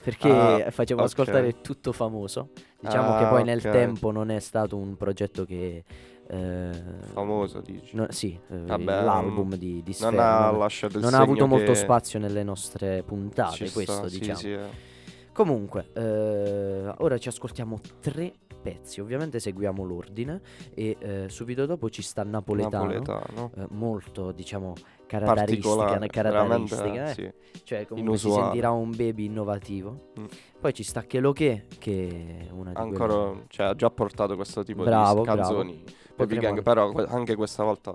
perché 0.03 0.65
Ah, 0.67 0.71
facevo 0.71 1.01
ok. 1.01 1.07
ascoltare 1.07 1.61
tutto 1.61 1.93
famoso. 1.93 2.51
Diciamo 2.81 3.17
che 3.17 3.25
Ah, 3.25 3.29
poi 3.29 3.45
nel 3.45 3.63
tempo 3.63 4.11
non 4.11 4.31
è 4.31 4.39
stato 4.39 4.77
un 4.77 4.97
progetto 4.97 5.45
che... 5.45 5.85
eh, 6.29 6.71
Famoso 7.13 7.61
dici. 7.61 7.97
no- 7.97 8.07
sì, 8.11 8.39
eh, 8.51 8.57
Vabbè, 8.57 9.03
l'album 9.03 9.57
di, 9.57 9.83
di 9.83 9.97
non 10.01 10.15
Sfera. 10.15 10.47
ha 10.47 10.51
non- 10.51 10.59
lasciato 10.61 10.97
il 10.99 11.03
non 11.03 11.15
ha 11.15 11.19
avuto 11.21 11.47
molto 11.47 11.75
spazio 11.75 12.19
nelle 12.19 12.43
nostre 12.45 13.03
puntate, 13.03 13.71
questo 13.71 13.93
sta, 13.93 14.09
sì, 14.09 14.19
diciamo. 14.21 14.39
sì, 14.39 14.53
eh. 14.53 14.97
Comunque, 15.33 15.91
eh, 15.95 16.93
ora 16.99 17.17
ci 17.19 17.29
ascoltiamo 17.29 17.81
tre 18.01 18.33
pezzi, 18.61 19.01
ovviamente 19.01 19.41
seguiamo 19.41 19.85
l'ordine 19.85 20.41
e 20.75 20.97
eh, 20.99 21.25
subito 21.29 21.67
dopo 21.67 21.89
ci 21.91 22.03
sta 22.03 22.23
Napoletano, 22.25 22.93
Napoletano. 22.93 23.51
eh, 23.57 23.67
molto 23.71 24.33
diciamo 24.33 24.75
caratteristica, 25.07 25.99
caratteristica 26.09 27.11
eh. 27.11 27.15
sì. 27.15 27.33
cioè 27.65 27.87
comunque 27.87 28.17
si 28.19 28.27
inusuale. 28.27 28.43
sentirà 28.51 28.71
un 28.71 28.91
baby 28.91 29.25
innovativo. 29.25 30.11
Mm. 30.21 30.25
Poi 30.61 30.75
ci 30.75 30.83
sta 30.83 31.03
Che 31.03 31.21
lo 31.21 31.33
che, 31.33 31.67
che 31.79 32.47
è 32.49 32.53
una 32.53 32.71
di 32.73 32.77
Ancora, 32.77 33.15
quelle... 33.15 33.45
cioè, 33.49 33.67
ha 33.67 33.75
già 33.75 33.91
portato 33.91 34.35
questo 34.37 34.63
tipo 34.65 34.83
Bravo, 34.83 35.21
di 35.21 35.23
bravo. 35.23 35.39
canzoni. 35.41 35.73
Baby 35.73 35.95
Potremmo- 36.17 36.41
Gang, 36.43 36.63
però 36.63 36.93
anche 37.09 37.35
questa 37.37 37.63
volta 37.65 37.93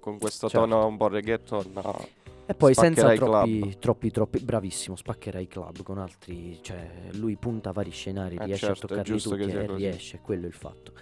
con 0.00 0.18
questo 0.18 0.48
Certo. 0.48 0.66
tono 0.66 0.86
un 0.86 0.96
po' 0.96 1.08
reggaeton. 1.08 1.64
no. 1.74 2.06
E 2.46 2.54
poi 2.54 2.74
senza 2.74 3.12
troppi, 3.14 3.76
troppi, 3.78 4.10
troppi, 4.10 4.38
bravissimo, 4.40 4.96
spaccherai 4.96 5.46
club 5.46 5.82
con 5.82 5.98
altri, 5.98 6.58
cioè 6.62 6.90
lui 7.12 7.36
punta 7.36 7.72
vari 7.72 7.90
scenari, 7.90 8.36
Eh, 8.36 8.44
riesce 8.44 8.66
certo, 8.66 8.84
a 8.84 8.88
toccarli 8.88 9.20
tutti 9.20 9.42
e 9.42 9.66
così. 9.66 9.76
riesce, 9.76 10.20
quello 10.20 10.44
è 10.44 10.48
il 10.48 10.52
fatto. 10.52 10.92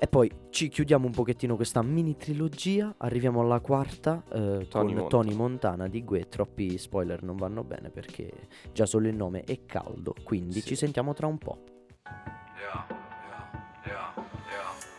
E 0.00 0.06
poi 0.06 0.30
ci 0.50 0.68
chiudiamo 0.68 1.04
un 1.06 1.12
pochettino 1.12 1.56
questa 1.56 1.82
mini 1.82 2.16
trilogia, 2.16 2.94
arriviamo 2.98 3.40
alla 3.40 3.60
quarta 3.60 4.22
eh, 4.32 4.66
Tony 4.68 4.68
con 4.68 4.84
Montana. 4.84 5.08
Tony 5.08 5.34
Montana 5.34 5.88
di 5.88 6.04
Gue, 6.04 6.28
troppi 6.28 6.78
spoiler 6.78 7.22
non 7.22 7.36
vanno 7.36 7.64
bene 7.64 7.90
perché 7.90 8.30
già 8.72 8.86
solo 8.86 9.08
il 9.08 9.16
nome 9.16 9.42
è 9.42 9.66
caldo, 9.66 10.14
quindi 10.22 10.60
Sì. 10.60 10.68
ci 10.68 10.74
sentiamo 10.76 11.12
tra 11.14 11.26
un 11.26 11.36
po'. 11.38 11.64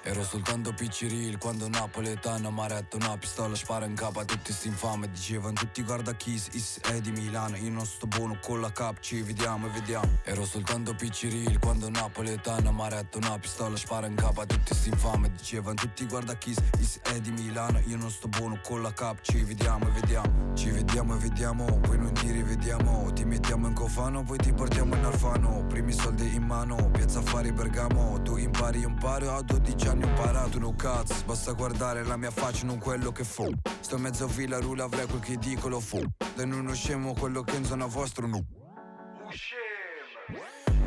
Ero 0.01 0.23
soltanto 0.23 0.71
picciril 0.71 1.37
quando 1.37 1.67
napoletano 1.67 2.51
mi 2.51 2.61
ha 2.61 2.67
retto 2.67 2.95
una 2.95 3.17
pistola 3.17 3.53
spara 3.53 3.85
in 3.85 3.95
capo 3.95 4.21
a 4.21 4.25
tutti 4.25 4.53
sti 4.53 4.69
infame 4.69 5.11
Dicevano 5.11 5.51
tutti 5.53 5.83
guarda 5.83 6.13
Kiss, 6.13 6.47
is 6.53 6.79
è 6.83 7.01
di 7.01 7.11
Milano 7.11 7.57
Io 7.57 7.69
non 7.69 7.85
sto 7.85 8.07
buono 8.07 8.39
con 8.41 8.61
la 8.61 8.71
cap, 8.71 8.99
ci 9.01 9.21
vediamo 9.21 9.67
e 9.67 9.71
vediamo. 9.71 10.07
Ero 10.23 10.45
soltanto 10.45 10.95
picciril 10.95 11.59
quando 11.59 11.89
napoletano 11.89 12.71
mi 12.71 12.81
ha 12.81 12.87
retto 12.87 13.17
una 13.17 13.37
pistola 13.39 13.75
spara 13.75 14.07
in 14.07 14.15
capo 14.15 14.39
a 14.39 14.45
tutti 14.45 14.73
sti 14.73 14.89
infame 14.89 15.31
Dicevano 15.31 15.75
tutti 15.75 16.05
guarda 16.05 16.33
Kiss, 16.35 16.57
is 16.79 16.99
è 17.03 17.19
di 17.19 17.31
Milano 17.31 17.79
Io 17.85 17.97
non 17.97 18.09
sto 18.09 18.29
buono 18.29 18.57
con 18.63 18.81
la 18.81 18.93
cap, 18.93 19.19
ci 19.19 19.43
vediamo 19.43 19.85
e 19.89 19.91
vediamo. 19.91 20.53
Ci 20.55 20.69
vediamo 20.69 21.15
e 21.15 21.17
vediamo, 21.17 21.65
poi 21.81 21.97
non 21.97 22.13
ti 22.13 22.31
rivediamo 22.31 23.11
Ti 23.11 23.25
mettiamo 23.25 23.67
in 23.67 23.73
cofano, 23.73 24.23
poi 24.23 24.37
ti 24.37 24.53
portiamo 24.53 24.95
in 24.95 25.03
Alfano 25.03 25.65
Primi 25.67 25.91
soldi 25.91 26.33
in 26.33 26.43
mano, 26.43 26.89
piazza 26.89 27.19
affari 27.19 27.51
Bergamo 27.51 28.21
Tu 28.21 28.37
impari, 28.37 28.79
io 28.79 28.87
imparo, 28.87 29.35
a 29.35 29.41
12 29.41 29.87
anni 29.89 30.03
ho 30.03 30.07
imparato 30.07 30.59
no 30.59 30.75
cazzo 30.75 31.15
Basta 31.25 31.51
guardare 31.53 32.03
la 32.03 32.17
mia 32.17 32.31
faccia, 32.31 32.65
non 32.65 32.79
quello 32.79 33.11
che 33.11 33.23
fu. 33.23 33.49
Sto 33.79 33.95
in 33.95 34.01
mezzo 34.01 34.25
a 34.25 34.27
villa, 34.27 34.59
rula, 34.59 34.85
avrei 34.85 35.07
quel 35.07 35.21
che 35.21 35.37
dico 35.37 35.67
lo 35.67 35.79
fu. 35.79 36.01
Da 36.35 36.43
uno 36.43 36.73
scemo, 36.73 37.13
quello 37.13 37.41
che 37.43 37.55
in 37.55 37.65
zona 37.65 37.85
vostro 37.85 38.27
no 38.27 38.45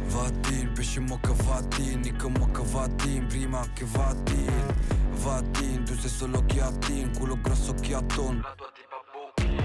Vattin, 0.07 0.73
pesce 0.75 1.01
mocca 1.01 1.33
vattin, 1.33 2.01
nicca 2.01 2.29
mocca 2.29 2.63
vattin, 2.63 3.27
prima 3.27 3.67
che 3.73 3.85
vattin 3.87 4.75
Vattin, 5.11 5.85
tu 5.85 5.95
sei 5.95 6.11
solo 6.11 6.45
chiattin, 6.45 7.13
culo 7.17 7.41
grosso 7.41 7.73
chiatton 7.75 8.43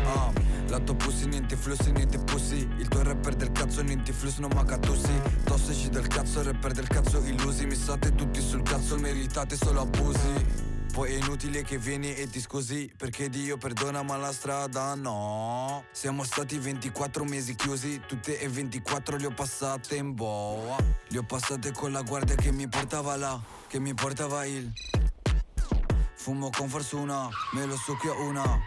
Ah, 0.06 0.32
la 0.32 0.32
tua 0.32 0.57
pussy, 0.96 1.28
niente 1.28 1.56
flussi, 1.56 1.92
niente 1.92 2.18
pussy 2.20 2.68
Il 2.78 2.88
tuo 2.88 3.04
rapper 3.04 3.36
del 3.36 3.52
cazzo, 3.52 3.82
niente 3.82 4.12
fluss, 4.12 4.38
non 4.38 4.52
manca 4.54 4.78
tussi 4.78 5.22
Tossici 5.44 5.90
del 5.90 6.08
cazzo, 6.08 6.44
rapper 6.44 6.74
del 6.74 6.88
cazzo, 6.88 7.24
illusi. 7.24 7.66
Mi 7.66 7.76
state 7.76 8.14
tutti 8.16 8.42
sul 8.42 8.64
cazzo, 8.64 8.98
meritate 8.98 9.56
solo 9.56 9.82
abusi 9.82 10.66
poi 10.98 11.14
è 11.14 11.18
inutile 11.18 11.62
che 11.62 11.78
vieni 11.78 12.16
e 12.16 12.28
ti 12.28 12.40
scusi 12.40 12.92
Perché 12.98 13.30
Dio 13.30 13.58
perdona 13.58 14.02
ma 14.02 14.18
la 14.18 14.32
strada 14.32 14.96
no. 14.96 15.84
Siamo 15.92 16.24
stati 16.24 16.58
24 16.58 17.24
mesi 17.24 17.54
chiusi 17.54 18.02
Tutte 18.08 18.40
e 18.40 18.48
24 18.50 19.18
le 19.18 19.28
ho 19.28 19.32
passate 19.32 19.96
in 19.96 20.16
boa. 20.16 20.76
Le 21.10 21.18
ho 21.20 21.24
passate 21.24 21.72
con 21.72 21.92
la 21.92 22.02
guardia 22.02 22.34
che 22.34 22.52
mi 22.52 22.68
portava 22.68 23.16
là 23.16 23.40
Che 23.68 23.80
mi 23.80 23.94
portava 23.94 24.44
il 24.46 24.72
Fumo 26.16 26.50
con 26.50 26.68
fortuna 26.68 27.30
Me 27.52 27.66
lo 27.68 27.76
succhio 27.76 28.20
una 28.20 28.60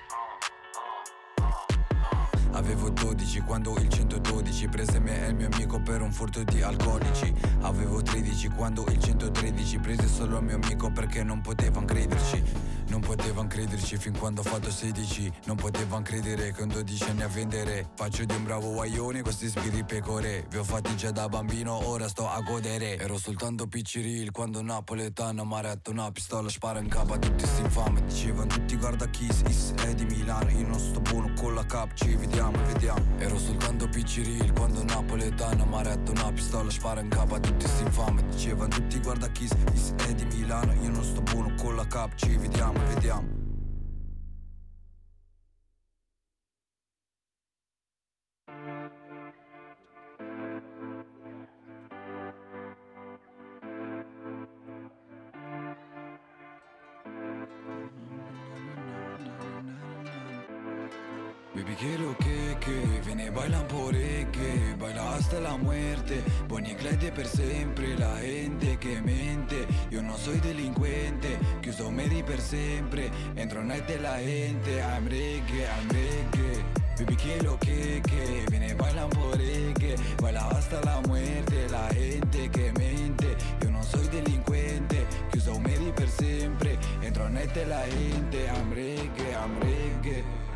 Avevo 2.53 2.91
12 2.91 3.41
quando 3.43 3.77
il 3.77 3.89
112 3.89 4.69
prese 4.69 4.99
me 4.99 5.25
e 5.25 5.29
il 5.29 5.35
mio 5.37 5.49
amico 5.53 5.81
per 5.81 6.03
un 6.03 6.13
furto 6.13 6.43
di 6.43 6.63
alcolici. 6.63 7.33
Avevo 7.61 8.03
13 8.03 8.49
quando 8.49 8.85
il 8.89 8.99
113 8.99 9.79
prese 9.79 10.09
solo 10.09 10.39
il 10.39 10.45
mio 10.45 10.57
amico 10.57 10.91
perché 10.91 11.23
non 11.23 11.41
potevano 11.41 11.87
crederci. 11.87 12.43
Non 12.89 13.01
potevano 13.01 13.47
crederci 13.47 13.97
fin 13.99 14.19
quando 14.19 14.41
ho 14.41 14.45
fatto 14.45 14.69
16 14.69 15.33
Non 15.45 15.55
potevano 15.55 16.03
credere 16.03 16.53
che 16.53 16.63
un 16.63 16.69
12 16.69 17.05
anni 17.05 17.23
a 17.23 17.29
vendere. 17.29 17.91
Faccio 17.95 18.25
di 18.25 18.35
un 18.35 18.43
bravo 18.43 18.73
guaione 18.73 19.23
questi 19.23 19.49
spiriti 19.49 19.85
pecore. 19.85 20.47
Vi 20.51 20.57
ho 20.57 20.65
fatti 20.65 20.97
già 20.97 21.13
da 21.13 21.29
bambino 21.29 21.87
ora 21.87 22.09
sto 22.09 22.29
a 22.29 22.41
godere. 22.41 22.99
Ero 22.99 23.17
soltanto 23.17 23.69
picciril 23.69 24.33
quando 24.33 24.61
napoletano 24.61 25.45
mi 25.45 25.55
ha 25.55 25.61
retto 25.61 25.93
una 25.93 26.11
pistola 26.11 26.49
spara 26.49 26.81
in 26.81 26.89
capo 26.89 27.13
a 27.13 27.19
tutti 27.19 27.47
sti 27.47 27.61
infame 27.61 28.05
Dicevano 28.07 28.47
tutti 28.47 28.77
guarda 28.77 29.07
Kiss, 29.07 29.43
is 29.47 29.73
è 29.85 29.95
di 29.95 30.05
Milano. 30.05 30.51
Io 30.51 30.67
non 30.67 30.79
sto 30.81 31.01
buono 31.01 31.33
con 31.35 31.55
la 31.55 31.65
cap, 31.65 31.95
ci 31.95 32.17
vediamo 32.17 32.40
e 32.49 32.73
vediamo. 32.73 33.03
Ero 33.19 33.39
soltanto 33.39 33.89
picciril 33.89 34.53
quando 34.53 34.83
napoletano 34.85 35.67
mi 35.67 35.75
ha 35.77 35.83
retto 35.83 36.13
una 36.13 36.33
pistola 36.33 36.71
spara 36.71 37.01
in 37.01 37.09
capo 37.09 37.35
a 37.35 37.41
tutti 37.41 37.67
sti 37.67 37.83
infame. 37.83 38.27
Dicevano 38.29 38.69
tutti 38.69 38.99
guarda 39.01 39.29
Kiss, 39.29 39.53
is 39.75 39.95
è 40.07 40.15
di 40.15 40.25
Milano 40.37 40.73
Io 40.83 40.91
non 40.91 41.05
sto 41.05 41.21
buono 41.21 41.53
con 41.57 41.77
la 41.77 41.87
cap, 41.87 42.15
ci 42.15 42.37
vediamo 42.37 42.79
vediamo 42.89 43.40
Baby 61.71 61.83
quiero 61.85 62.17
que, 62.19 62.57
que 62.59 63.01
Viene 63.07 63.31
bailan 63.31 63.67
por 63.69 63.93
que. 63.93 64.75
Baila 64.77 65.15
hasta 65.15 65.39
la 65.39 65.57
muerte. 65.57 66.21
Bonnie 66.49 66.75
Clyde 66.75 67.13
per 67.13 67.27
sempre 67.27 67.97
La 67.97 68.17
gente 68.19 68.77
che 68.79 69.01
mente 69.01 69.69
Io 69.91 70.03
non 70.03 70.17
soy 70.17 70.41
delinquente 70.41 71.39
Chiuso 71.61 71.91
meri 71.91 72.25
per 72.25 72.41
sempre 72.41 73.11
Entro 73.37 73.63
night 73.63 73.89
la 74.01 74.19
gente. 74.19 74.81
I'm 74.81 75.07
reggae, 75.07 75.65
I'm 75.65 75.89
reggae 75.91 76.65
Baby 76.99 77.15
quiero 77.15 77.57
que, 77.59 78.03
que 78.03 78.45
Viene 78.49 78.75
bailan 78.75 79.09
por 79.11 79.37
que. 79.39 79.95
Baila 80.21 80.49
hasta 80.49 80.81
la 80.81 81.01
muerte. 81.07 81.69
La 81.69 81.87
gente 81.93 82.51
che 82.51 82.73
mente 82.73 83.37
Io 83.63 83.71
non 83.71 83.85
soy 83.85 84.09
delinquente 84.09 85.07
Chiuso 85.31 85.57
meri 85.61 85.93
per 85.93 86.09
sempre 86.09 86.77
Entro 87.01 87.29
night 87.29 87.55
la 87.69 87.87
gente. 87.87 88.49
I'm 88.49 88.73
reggae, 88.73 89.35
I'm 89.35 89.57
reggae 89.61 90.50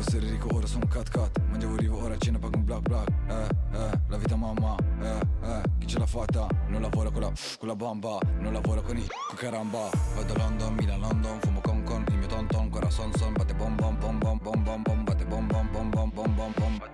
Volevo 0.00 0.16
essere 0.16 0.30
ricco, 0.30 0.56
ora 0.56 0.66
sono 0.66 0.86
cat 0.86 1.10
cat 1.10 1.38
Mangiavo 1.50 1.76
rivo, 1.76 2.02
ora 2.02 2.16
cena 2.16 2.38
pago 2.38 2.56
un 2.56 2.64
black 2.64 2.80
black. 2.80 3.08
Eh, 3.28 3.76
eh, 3.76 4.00
la 4.08 4.16
vita 4.16 4.34
mamma. 4.34 4.74
Eh, 5.02 5.20
eh, 5.42 5.62
chi 5.78 5.86
ce 5.86 5.98
l'ha 5.98 6.06
fatta? 6.06 6.46
Non 6.68 6.80
lavora 6.80 7.10
con 7.10 7.20
la, 7.20 7.32
con 7.58 7.68
la 7.68 7.76
bamba. 7.76 8.18
Non 8.38 8.54
lavora 8.54 8.80
con 8.80 8.96
i, 8.96 9.06
con 9.28 9.36
caramba. 9.36 9.90
Vado 10.16 10.32
a 10.32 10.36
London, 10.38 10.74
Milan, 10.74 11.00
London 11.00 11.38
Fumo 11.40 11.60
con 11.60 11.82
con, 11.82 12.02
il 12.08 12.16
mio 12.16 12.28
ton 12.28 12.46
ton 12.46 12.62
Ancora 12.62 12.88
son 12.88 13.12
son, 13.14 13.34
batte 13.34 13.52
bom 13.54 13.76
bom 13.76 13.98
bom 13.98 14.18
bom 14.18 14.38
bom 14.38 14.62
bom 14.62 14.82
bom 14.82 15.04
Batte 15.04 15.24
bom 15.26 15.46
bom 15.46 15.68
bom 15.70 15.90
bom 15.90 16.10
bom 16.10 16.34
bom 16.34 16.52
bom 16.56 16.89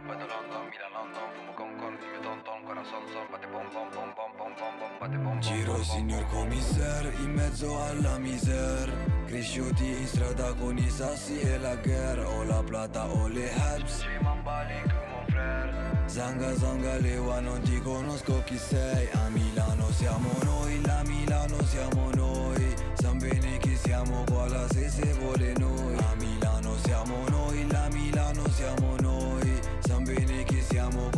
Giro 5.38 5.82
signor 5.84 6.26
commissaire 6.30 7.12
In 7.22 7.32
mezzo 7.32 7.80
alla 7.80 8.18
misère 8.18 8.92
Cresciuti 9.26 9.86
in 9.86 10.06
strada 10.06 10.52
con 10.54 10.76
i 10.76 10.90
sassi 10.90 11.38
e 11.38 11.58
la 11.58 11.76
guerra. 11.76 12.28
O 12.28 12.42
la 12.42 12.62
plata 12.64 13.06
o 13.06 13.28
le 13.28 13.52
habs 13.52 14.04
Zanga 16.06 16.54
zanga 16.54 16.96
lewa 16.98 17.40
non 17.40 17.60
ti 17.60 17.80
conosco 17.80 18.42
chi 18.44 18.56
sei. 18.56 19.08
A 19.12 19.28
Milano 19.28 19.90
siamo 19.90 20.30
noi, 20.44 20.80
la 20.84 21.02
Milano 21.04 21.62
siamo 21.64 22.10
noi. 22.14 22.74
San 22.94 23.18
bene 23.18 23.58
che 23.58 23.76
siamo 23.76 24.24
qua 24.24 24.48
la 24.48 24.66
se 24.68 24.88
se 24.88 25.12
vuole 25.14 25.52
noi. 25.58 25.96
A 25.98 26.14
Milano 26.16 26.76
siamo 26.78 27.28
noi, 27.28 27.66
la 27.70 27.88
Milano 27.90 28.48
siamo 28.48 28.94
noi 28.96 29.05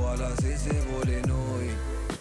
siamo 0.09 0.15
qua 0.15 0.17
la 0.17 0.35
se 0.37 0.57
se 0.57 0.81
vuole 0.91 1.21
noi. 1.27 1.69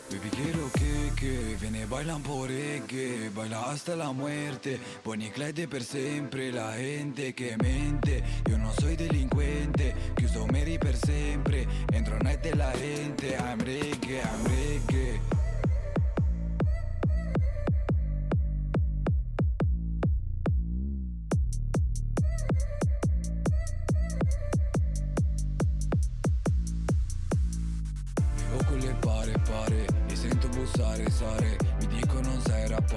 Baby 0.09 0.29
quiero 0.29 0.69
que, 0.73 1.11
que 1.15 1.57
Viene 1.59 1.85
bailan 1.85 2.21
por 2.21 2.47
que 2.47 3.29
Baila 3.33 3.69
hasta 3.69 3.95
la 3.95 4.11
muerte 4.11 4.79
Bonnie 5.03 5.31
Clyde 5.31 5.67
per 5.67 5.83
sempre 5.83 6.51
La 6.51 6.75
gente 6.75 7.33
che 7.33 7.55
mente. 7.57 8.23
Io 8.49 8.57
non 8.57 8.71
soy 8.79 8.95
delinquente 8.95 10.13
Chiuso 10.15 10.45
meri 10.45 10.77
per 10.77 10.95
sempre. 10.95 11.67
Entro 11.91 12.17
night 12.19 12.41
della 12.41 12.71
gente 12.73 13.35
I'm 13.35 13.59
reggae, 13.59 14.21
I'm 14.21 14.47
reggae 14.47 15.36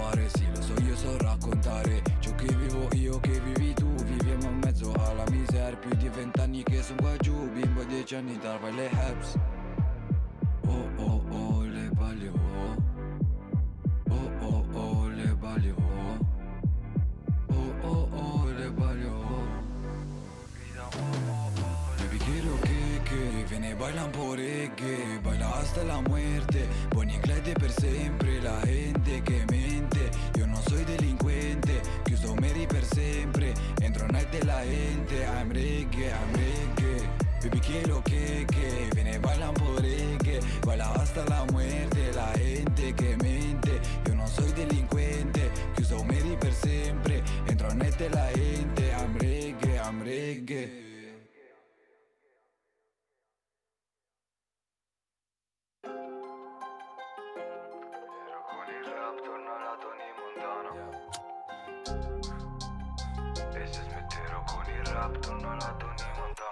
rappare 0.01 0.29
Sì 0.35 0.47
lo 0.55 0.63
so 0.63 0.75
io 0.83 0.97
so 0.97 1.17
raccontare. 1.19 2.03
Ciò 2.21 2.35
che 2.35 2.55
vivo 2.55 2.89
io 2.93 3.21
che 3.21 3.41
vivi 3.41 3.75
tu 3.75 3.93
Viviamo 3.95 4.49
in 4.49 4.59
mezzo 4.59 4.93
alla 4.93 5.25
miseria. 5.31 5.77
Più 5.77 5.91
di 5.97 6.09
vent'anni 6.09 6.63
che 6.63 6.83
sono 6.83 7.01
qua 7.01 7.17
giù 7.19 7.51
Bimbo 7.51 7.83
dieci 7.85 8.15
anni 8.15 8.39
dava 8.39 8.71
le 8.71 8.89
haps 8.91 9.39
Oh 10.67 10.89
oh 10.97 11.23
oh 11.31 11.63
le 11.65 11.91
baglio 11.93 12.33
Oh. 14.09 14.29
Oh 14.41 14.65
oh 14.73 15.09
le 15.09 15.35
baglio 15.35 15.75
Oh. 17.49 17.75
Oh 17.83 18.09
oh 18.13 18.45
le 18.57 18.71
baglio 18.71 19.29
Baby 21.99 22.19
quiero 22.19 22.59
que, 22.61 23.01
que 23.05 23.45
Viene 23.49 23.75
bailan 23.75 24.11
por 24.11 24.37
que 24.37 25.21
Baila 25.23 25.51
hasta 25.59 25.85
la 25.85 26.01
muerte 26.01 26.67
y 27.11 27.19
Clyde 27.19 27.55
per 27.55 27.71
sempre. 27.71 28.41
La 28.41 28.61
gente 28.65 29.23
che 29.23 29.45
non 29.49 29.60
soy 30.81 30.97
delinquente 30.97 31.81
Chiuso 32.05 32.35
meri 32.35 32.67
per 32.67 32.85
sempre. 32.85 33.53
Entro 33.81 34.07
night 34.07 34.29
della 34.31 34.63
gente 34.65 35.25
I'm 35.25 35.51
reggae, 35.51 36.11
I'm 36.11 36.33
reggae. 36.33 37.09
Baby 37.43 37.61
quiero 37.61 38.03
que, 38.03 38.47
que 38.47 38.89
Viene 38.95 39.19
bailan 39.19 39.55
por 39.55 39.81
que 39.81 40.41
Baila 40.67 40.93
hasta 40.93 41.25
la 41.27 41.45
muerte 41.53 42.13
La 42.15 42.33
gente 42.37 42.95
che 42.95 43.17
mente. 43.17 43.81
Io 44.07 44.15
non 44.15 44.27
soy 44.27 44.53
delinquente 44.53 45.51
Chiuso 45.75 46.03
meri 46.05 46.37
per 46.39 46.53
sempre. 46.53 47.23
Entro 47.47 47.73
night 47.73 47.97
della 47.97 48.31
gente 48.33 48.80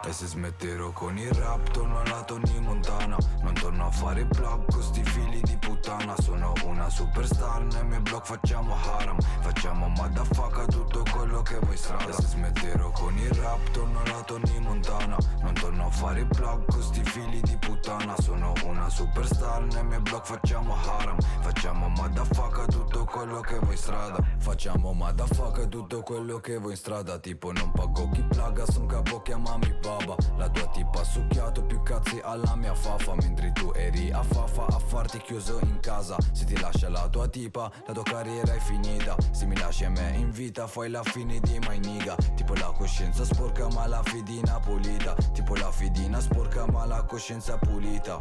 E 0.08 0.12
se 0.12 0.24
smetterò 0.24 0.90
con 0.92 1.18
il 1.18 1.30
rap 1.32 1.70
torno 1.70 2.00
alla 2.00 2.22
Tony 2.22 2.58
Montana. 2.60 3.18
Non 3.42 3.52
torno 3.52 3.88
a 3.88 3.90
fare 3.90 4.24
blog 4.24 4.64
con 4.72 4.82
sti 4.82 5.04
figli 5.04 5.42
di 5.42 5.54
puttana. 5.58 6.14
Sono 6.22 6.54
una 6.64 6.88
superstar 6.88 7.62
nel 7.64 7.84
mio 7.84 8.00
blog 8.00 8.24
facciamo 8.24 8.74
haram. 8.74 9.20
Facciamo 9.42 9.88
motherfucker 9.88 10.64
tutto 10.64 11.02
quello 11.12 11.42
che 11.42 11.58
vuoi 11.58 11.76
strada. 11.76 12.08
E 12.08 12.12
se 12.14 12.22
smetterò 12.22 12.90
con 12.92 13.18
il 13.18 13.30
rap 13.32 13.70
torno 13.72 14.00
alla 14.00 14.22
Tony 14.22 14.58
Montana. 14.60 15.18
Non 15.42 15.52
torno 15.52 15.88
a 15.88 15.90
fare 15.90 16.24
blog 16.24 16.64
con 16.64 16.82
sti 16.82 17.04
figli 17.04 17.40
di 17.42 17.58
puttana. 17.58 18.14
Sono 18.18 18.54
una 18.64 18.88
superstar 18.88 19.60
nel 19.64 19.84
mio 19.84 20.00
blog 20.00 20.24
facciamo 20.24 20.74
haram. 20.74 21.20
Facciamo 21.42 21.88
motherfucker 21.88 22.64
tutto 22.64 23.04
quello 23.04 23.40
che 23.40 23.58
vuoi 23.58 23.76
strada. 23.76 24.24
Facciamo 24.38 24.94
motherfucker 24.94 25.66
tutto 25.66 26.00
quello 26.00 26.38
che 26.38 26.56
vuoi 26.56 26.70
in 26.70 26.78
strada. 26.78 27.18
Tipo 27.18 27.52
non 27.52 27.70
pago 27.72 28.08
chi 28.08 28.22
plaga, 28.22 28.64
son 28.64 28.86
capo 28.86 29.20
chiamami 29.20 29.76
baba 29.98 30.16
La 30.36 30.48
tua 30.48 30.66
tipa 30.68 31.00
ha 31.00 31.04
succhiato 31.04 31.62
più 31.62 31.82
cazzi 31.82 32.20
alla 32.22 32.54
mia 32.54 32.74
fafa 32.74 33.14
Mentre 33.14 33.52
tu 33.52 33.72
eri 33.74 34.10
a 34.10 34.22
fafa 34.22 34.66
a 34.66 34.78
farti 34.78 35.18
chiuso 35.18 35.58
in 35.62 35.80
casa. 35.80 36.16
Se 36.32 36.44
ti 36.44 36.58
lascia 36.60 36.88
la 36.88 37.08
tua 37.08 37.28
tipa, 37.28 37.70
la 37.86 37.92
tua 37.92 38.02
carriera 38.02 38.54
è 38.54 38.58
finita. 38.58 39.16
Se 39.30 39.46
mi 39.46 39.56
lasci 39.58 39.84
a 39.84 39.90
me 39.90 40.12
in 40.16 40.30
vita, 40.30 40.66
fai 40.66 40.90
la 40.90 41.02
fine 41.02 41.40
di 41.40 41.58
my 41.66 41.78
nigga. 41.78 42.16
Tipo 42.34 42.54
la 42.54 42.72
coscienza 42.76 43.24
sporca 43.24 43.68
ma 43.68 43.86
la 43.86 44.02
fidina 44.02 44.58
pulita. 44.60 45.14
Tipo 45.32 45.56
la 45.56 45.70
fidina 45.70 46.20
sporca 46.20 46.66
ma 46.66 46.84
la 46.84 47.02
coscienza 47.04 47.56
pulita. 47.58 48.18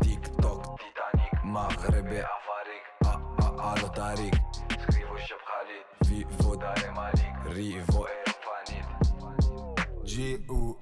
TikTok, 0.00 0.76
Titanic 0.76 1.42
Maghrebe, 1.42 2.22
Afarik 2.22 2.88
allo 3.58 3.90
Tariq 3.90 4.32
Scrivo 4.86 5.16
Shep 5.16 5.42
Khalid 5.42 5.98
Vivo 6.08 6.56
da 6.56 6.72
Dare 6.72 6.90
Malik. 6.92 7.34
Rivo 7.54 7.97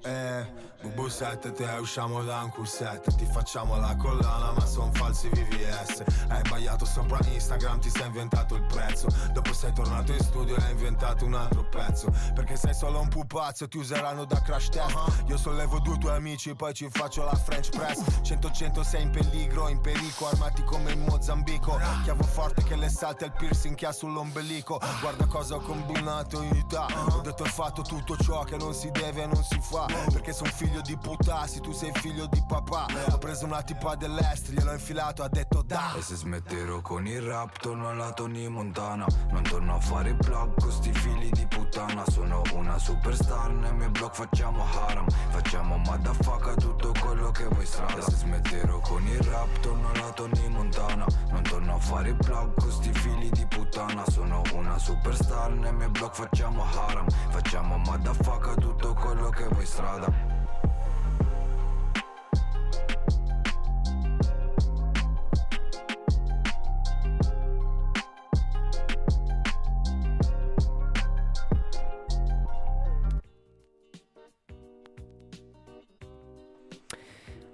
G-U-E 0.03 0.66
7 1.07 1.51
te 1.51 1.63
usciamo 1.79 2.23
da 2.23 2.41
un 2.43 2.51
Q7 2.55 3.15
Ti 3.15 3.25
facciamo 3.25 3.77
la 3.77 3.95
collana 3.95 4.51
ma 4.51 4.65
son 4.65 4.91
falsi 4.93 5.29
VVS 5.29 6.03
Hai 6.29 6.41
sbagliato 6.45 6.85
sopra 6.85 7.19
Instagram 7.31 7.79
ti 7.79 7.89
sei 7.89 8.07
inventato 8.07 8.55
il 8.55 8.63
prezzo. 8.63 9.07
Dopo 9.31 9.53
sei 9.53 9.71
tornato 9.73 10.11
in 10.11 10.19
studio 10.19 10.55
e 10.55 10.63
hai 10.63 10.71
inventato 10.71 11.25
un 11.25 11.35
altro 11.35 11.63
pezzo. 11.63 12.11
Perché 12.33 12.55
sei 12.55 12.73
solo 12.73 12.99
un 12.99 13.07
pupazzo 13.07 13.67
ti 13.67 13.77
useranno 13.77 14.25
da 14.25 14.41
crash 14.41 14.69
test. 14.69 15.23
Io 15.27 15.37
sollevo 15.37 15.79
due 15.79 15.97
tuoi 15.97 16.15
amici 16.15 16.55
poi 16.55 16.73
ci 16.73 16.87
faccio 16.89 17.23
la 17.23 17.35
French 17.35 17.69
press. 17.69 17.99
100-100 18.23 18.81
sei 18.81 19.03
in 19.03 19.11
peligro, 19.11 19.69
in 19.69 19.79
pericolo 19.79 20.31
Armati 20.31 20.63
come 20.63 20.91
in 20.91 21.01
Mozambico. 21.01 21.79
Chiavo 22.03 22.23
forte 22.23 22.63
che 22.63 22.75
le 22.75 22.89
salta 22.89 23.25
il 23.25 23.31
piercing 23.31 23.75
che 23.75 23.85
ha 23.85 23.91
sull'ombelico. 23.91 24.79
Guarda 25.01 25.25
cosa 25.27 25.55
ho 25.55 25.59
combinato 25.59 26.41
in 26.41 26.55
età 26.55 26.87
Ho 27.11 27.21
detto 27.21 27.43
e 27.43 27.49
fatto 27.49 27.81
tutto 27.81 28.17
ciò 28.17 28.43
che 28.43 28.57
non 28.57 28.73
si 28.73 28.89
deve 28.91 29.23
e 29.23 29.27
non 29.27 29.43
si 29.43 29.59
fa. 29.61 29.85
Perché 30.11 30.33
sono 30.33 30.49
figlio 30.49 30.81
di 30.87 30.95
putassi, 30.95 31.59
tu 31.59 31.73
sei 31.73 31.91
figlio 31.95 32.27
di 32.27 32.41
papà. 32.47 32.85
Ho 33.11 33.17
preso 33.17 33.43
una 33.43 33.61
tipa 33.61 33.95
dell'est, 33.95 34.51
gliel'ho 34.51 34.71
infilato, 34.71 35.21
ha 35.21 35.27
detto 35.27 35.61
da. 35.61 35.93
E 35.97 36.01
se 36.01 36.15
smetterò 36.15 36.79
con 36.79 37.05
il 37.05 37.21
rap 37.21 37.59
torno 37.59 37.89
alla 37.89 38.13
Tony 38.13 38.47
Montana. 38.47 39.05
Non 39.31 39.43
torno 39.43 39.75
a 39.75 39.79
fare 39.81 40.13
blog 40.13 40.53
con 40.57 40.71
sti 40.71 40.93
figli 40.93 41.29
di 41.31 41.45
puttana. 41.45 42.05
Sono 42.09 42.41
una 42.53 42.79
superstar 42.79 43.51
nel 43.51 43.75
mio 43.75 43.89
blog 43.89 44.13
facciamo 44.13 44.63
haram. 44.63 45.05
Facciamo 45.29 45.75
motherfucker 45.77 46.55
tutto 46.55 46.93
quello 47.01 47.31
che 47.31 47.47
vuoi 47.47 47.65
strada. 47.65 47.97
E 47.97 48.01
se 48.03 48.15
smetterò 48.15 48.79
con 48.79 49.05
il 49.05 49.19
rap 49.19 49.59
torno 49.59 49.89
alla 49.89 50.11
Tony 50.11 50.47
Montana. 50.47 51.05
Non 51.31 51.43
torno 51.43 51.75
a 51.75 51.79
fare 51.79 52.13
blog 52.13 52.53
con 52.61 52.71
sti 52.71 52.93
figli 52.93 53.29
di 53.31 53.45
puttana. 53.45 54.09
Sono 54.09 54.41
una 54.53 54.79
superstar 54.79 55.51
nel 55.51 55.73
mio 55.73 55.89
blog 55.89 56.13
facciamo 56.13 56.63
haram. 56.63 57.09
Facciamo 57.29 57.77
motherfucker 57.77 58.55
tutto 58.55 58.93
quello 58.93 59.29
che 59.29 59.47
vuoi 59.49 59.65
strada 59.65 60.36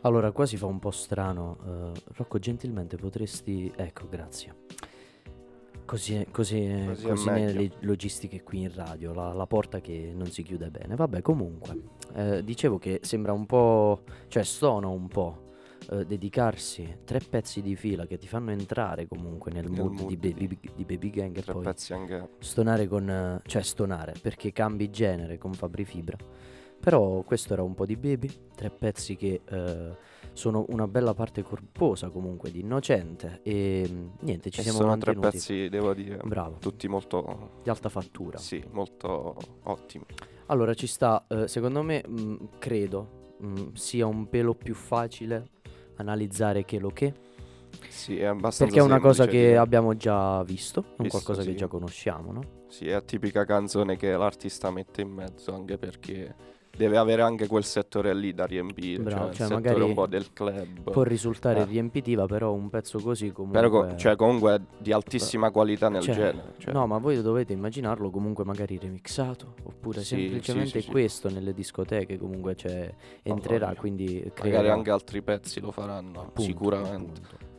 Allora, 0.06 0.32
qua 0.32 0.46
si 0.46 0.58
fa 0.58 0.66
un 0.66 0.80
po' 0.80 0.92
strano. 0.92 1.58
eh, 1.66 2.02
Rocco, 2.16 2.38
gentilmente 2.40 2.98
potresti... 2.98 3.72
Ecco, 3.76 4.08
grazie. 4.10 4.56
Così, 5.86 6.26
così, 6.32 6.84
Così 6.88 7.08
così 7.08 7.30
nelle 7.30 7.72
logistiche 7.82 8.42
qui 8.44 8.62
in 8.62 8.74
radio, 8.74 9.14
la, 9.14 9.34
la 9.34 9.46
porta 9.46 9.80
che 9.80 10.12
non 10.14 10.28
si 10.28 10.44
chiude 10.44 10.70
bene. 10.70 10.96
Vabbè, 10.96 11.22
comunque, 11.22 11.82
eh, 12.16 12.44
dicevo 12.44 12.78
che 12.80 13.00
sembra 13.04 13.32
un 13.32 13.46
po'... 13.46 14.04
cioè 14.28 14.44
stona 14.44 14.88
un 14.88 15.08
po' 15.08 15.44
eh, 15.92 16.06
dedicarsi 16.06 17.00
tre 17.06 17.20
pezzi 17.20 17.62
di 17.62 17.76
fila 17.76 18.06
che 18.06 18.18
ti 18.18 18.28
fanno 18.28 18.52
entrare 18.52 19.08
comunque 19.08 19.52
nel, 19.52 19.70
Nel 19.70 19.80
mood, 19.82 19.94
di, 19.94 20.02
mood 20.02 20.16
di- 20.16 20.34
baby, 20.34 20.60
di 20.76 20.86
Baby 20.86 21.10
Gang 21.10 21.38
e 21.38 21.42
Tre 21.42 21.54
poi 21.54 21.64
pezzi 21.64 21.94
anche 21.94 22.30
stonare 22.40 22.88
con... 22.88 23.42
cioè 23.46 23.62
stonare, 23.62 24.14
perché 24.22 24.52
cambi 24.52 24.90
genere 24.90 25.38
con 25.38 25.54
Fabri 25.54 25.86
Fibra. 25.86 26.18
Però 26.84 27.22
questo 27.22 27.54
era 27.54 27.64
un 27.64 27.74
po' 27.76 27.86
di 27.86 27.96
Baby, 27.96 28.30
tre 28.54 28.70
pezzi 28.70 29.16
che 29.16 29.42
eh, 29.46 29.98
sono 30.34 30.66
una 30.70 30.86
bella 30.88 31.14
parte 31.14 31.42
corposa 31.42 32.10
comunque 32.10 32.52
di 32.52 32.60
Innocente 32.60 33.40
e 33.42 33.88
mm, 33.90 34.08
niente, 34.22 34.50
ci 34.50 34.60
e 34.60 34.64
siamo 34.64 34.80
sono 34.80 34.98
tre 34.98 35.14
mantenuti. 35.14 35.30
pezzi, 35.38 35.70
devo 35.70 35.94
dire, 35.94 36.18
Bravo, 36.24 36.58
tutti 36.60 36.88
molto 36.90 37.60
di 37.64 37.70
alta 37.70 37.88
fattura. 37.88 38.38
sì, 38.38 38.62
molto 38.72 39.38
ottimi. 39.64 40.06
Allora 40.48 40.74
ci 40.74 40.88
sta, 40.88 41.26
eh, 41.30 41.48
secondo 41.48 41.82
me, 41.84 42.04
mh, 42.06 42.50
credo 42.60 43.36
mh, 43.38 43.72
sia 43.74 44.06
un 44.06 44.28
pelo 44.28 44.54
più 44.54 44.74
facile 44.76 45.52
analizzare 45.96 46.66
che 46.66 46.80
lo 46.80 46.90
che, 46.90 47.14
Sì, 47.88 48.18
è 48.20 48.26
abbastanza 48.26 48.66
perché 48.66 48.80
è 48.80 48.82
una 48.84 49.00
cosa 49.00 49.26
che 49.28 49.50
di- 49.50 49.56
abbiamo 49.56 49.96
già 49.96 50.44
visto, 50.44 50.96
è 50.98 51.02
un 51.02 51.08
qualcosa 51.08 51.44
che 51.44 51.52
sì. 51.52 51.56
già 51.56 51.68
conosciamo, 51.68 52.32
no? 52.32 52.42
Sì, 52.68 52.88
è 52.88 52.92
la 52.94 53.02
tipica 53.02 53.46
canzone 53.46 53.96
che 53.98 54.12
l'artista 54.18 54.72
mette 54.72 55.02
in 55.02 55.10
mezzo 55.12 55.54
anche 55.54 55.78
perché 55.78 56.36
deve 56.76 56.98
avere 56.98 57.22
anche 57.22 57.46
quel 57.48 57.64
settore 57.64 58.16
lì 58.16 58.34
da 58.34 58.46
riempire, 58.46 59.04
Bravo, 59.04 59.26
cioè, 59.28 59.48
cioè 59.48 59.50
magari 59.54 59.82
un 59.82 59.94
po' 59.94 60.08
del 60.08 60.34
club. 60.34 60.90
Può 60.92 61.04
risultare 61.04 61.62
Eh. 61.62 61.66
riempitiva, 61.66 62.26
però 62.26 62.52
un 62.52 62.70
pezzo 62.70 63.00
così 63.00 63.32
comunque... 63.32 63.62
Però 63.62 63.88
co- 63.90 63.96
cioè, 63.96 64.16
comunque 64.16 64.56
è 64.56 64.62
di 64.80 64.92
altissima 64.92 65.52
qualità 65.52 65.90
nel 65.90 66.02
Cioè, 66.02 66.14
genere. 66.16 66.54
Cioè, 66.58 66.74
No, 66.74 66.88
ma 66.88 66.98
voi 66.98 67.22
dovete 67.22 67.54
immaginarlo 67.54 68.10
comunque 68.10 68.44
magari 68.44 68.80
remixato, 68.80 69.54
oppure 69.64 70.00
Sì, 70.02 70.16
semplicemente 70.16 70.80
sì, 70.80 70.86
sì, 70.86 70.90
questo 70.92 71.30
nelle 71.30 71.54
discoteche 71.54 72.18
comunque 72.18 72.56
cioè, 72.56 72.92
entrerà, 73.22 73.68
voglia. 73.68 73.80
quindi 73.80 74.14
magari 74.16 74.32
creerà 74.34 74.74
anche 74.74 74.90
altri 74.90 75.22
pezzi 75.22 75.60
lo 75.60 75.72
faranno, 75.72 76.22
appunto, 76.22 76.42
sicuramente. 76.42 77.22
appunto. 77.22 77.52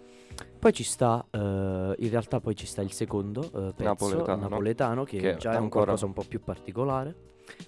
Poi 0.58 0.72
ci 0.72 0.82
sta, 0.82 1.24
eh, 1.30 1.38
in 1.38 2.10
realtà 2.10 2.40
poi 2.40 2.56
ci 2.56 2.66
sta 2.66 2.82
il 2.82 2.90
secondo 2.90 3.42
eh, 3.44 3.72
pezzo 3.76 3.82
Napoletano, 3.84 4.40
napoletano, 4.48 5.04
che, 5.04 5.18
che 5.18 5.36
già 5.36 5.50
è 5.50 5.54
è 5.54 5.56
un 5.58 5.64
ancora- 5.64 5.84
qualcosa 5.84 6.06
un 6.06 6.12
po' 6.14 6.24
più 6.26 6.40
particolare, 6.42 7.14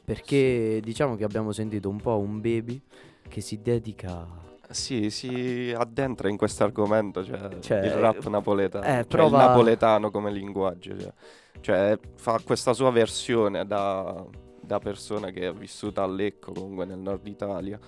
perché 0.05 0.81
diciamo 0.83 1.17
che 1.17 1.25
abbiamo 1.25 1.53
sentito 1.53 1.89
un 1.89 2.01
po' 2.01 2.19
un 2.19 2.41
baby 2.41 2.81
che 3.29 3.41
si 3.41 3.61
dedica... 3.61 4.45
Sì, 4.69 5.11
si 5.11 5.73
addentra 5.77 6.29
in 6.29 6.37
questo 6.37 6.65
argomento, 6.65 7.25
cioè, 7.25 7.59
Cioè, 7.61 7.85
il 7.85 7.93
rap 7.93 8.27
napoletano, 8.27 8.85
eh, 8.85 8.89
cioè 8.89 9.05
prova- 9.05 9.43
il 9.43 9.47
napoletano 9.49 10.11
come 10.11 10.33
linguaggio, 10.33 10.99
cioè, 10.99 11.13
Cioè, 11.61 11.99
fa 12.17 12.41
questa 12.45 12.73
sua 12.73 12.91
versione 12.91 13.65
da, 13.65 14.25
da 14.61 14.79
persona 14.81 15.31
che 15.31 15.49
è 15.49 15.53
vissuta 15.53 16.03
a 16.03 16.07
Lecco, 16.09 16.53
comunque 16.53 16.85
nel 16.85 16.99
nord 16.99 17.27
Italia, 17.29 17.79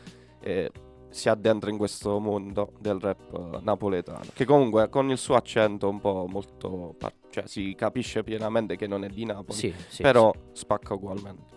e 0.40 0.70
si 1.10 1.28
addentra 1.28 1.68
in 1.70 1.78
questo 1.78 2.20
mondo 2.20 2.72
del 2.78 3.00
rap 3.00 3.34
eh, 3.34 3.58
napoletano, 3.62 4.26
che 4.32 4.44
comunque 4.44 4.88
con 4.88 5.10
il 5.10 5.18
suo 5.18 5.34
accento 5.34 5.88
un 5.88 5.98
po' 6.00 6.26
molto, 6.28 6.94
par- 6.96 7.12
cioè 7.30 7.44
si 7.46 7.74
capisce 7.74 8.22
pienamente 8.22 8.76
che 8.76 8.86
non 8.86 9.02
è 9.04 9.08
di 9.08 9.24
Napoli, 9.24 9.58
Sì, 9.58 9.74
sì, 9.88 10.02
però 10.02 10.32
spacca 10.52 10.94
ugualmente. 10.94 11.56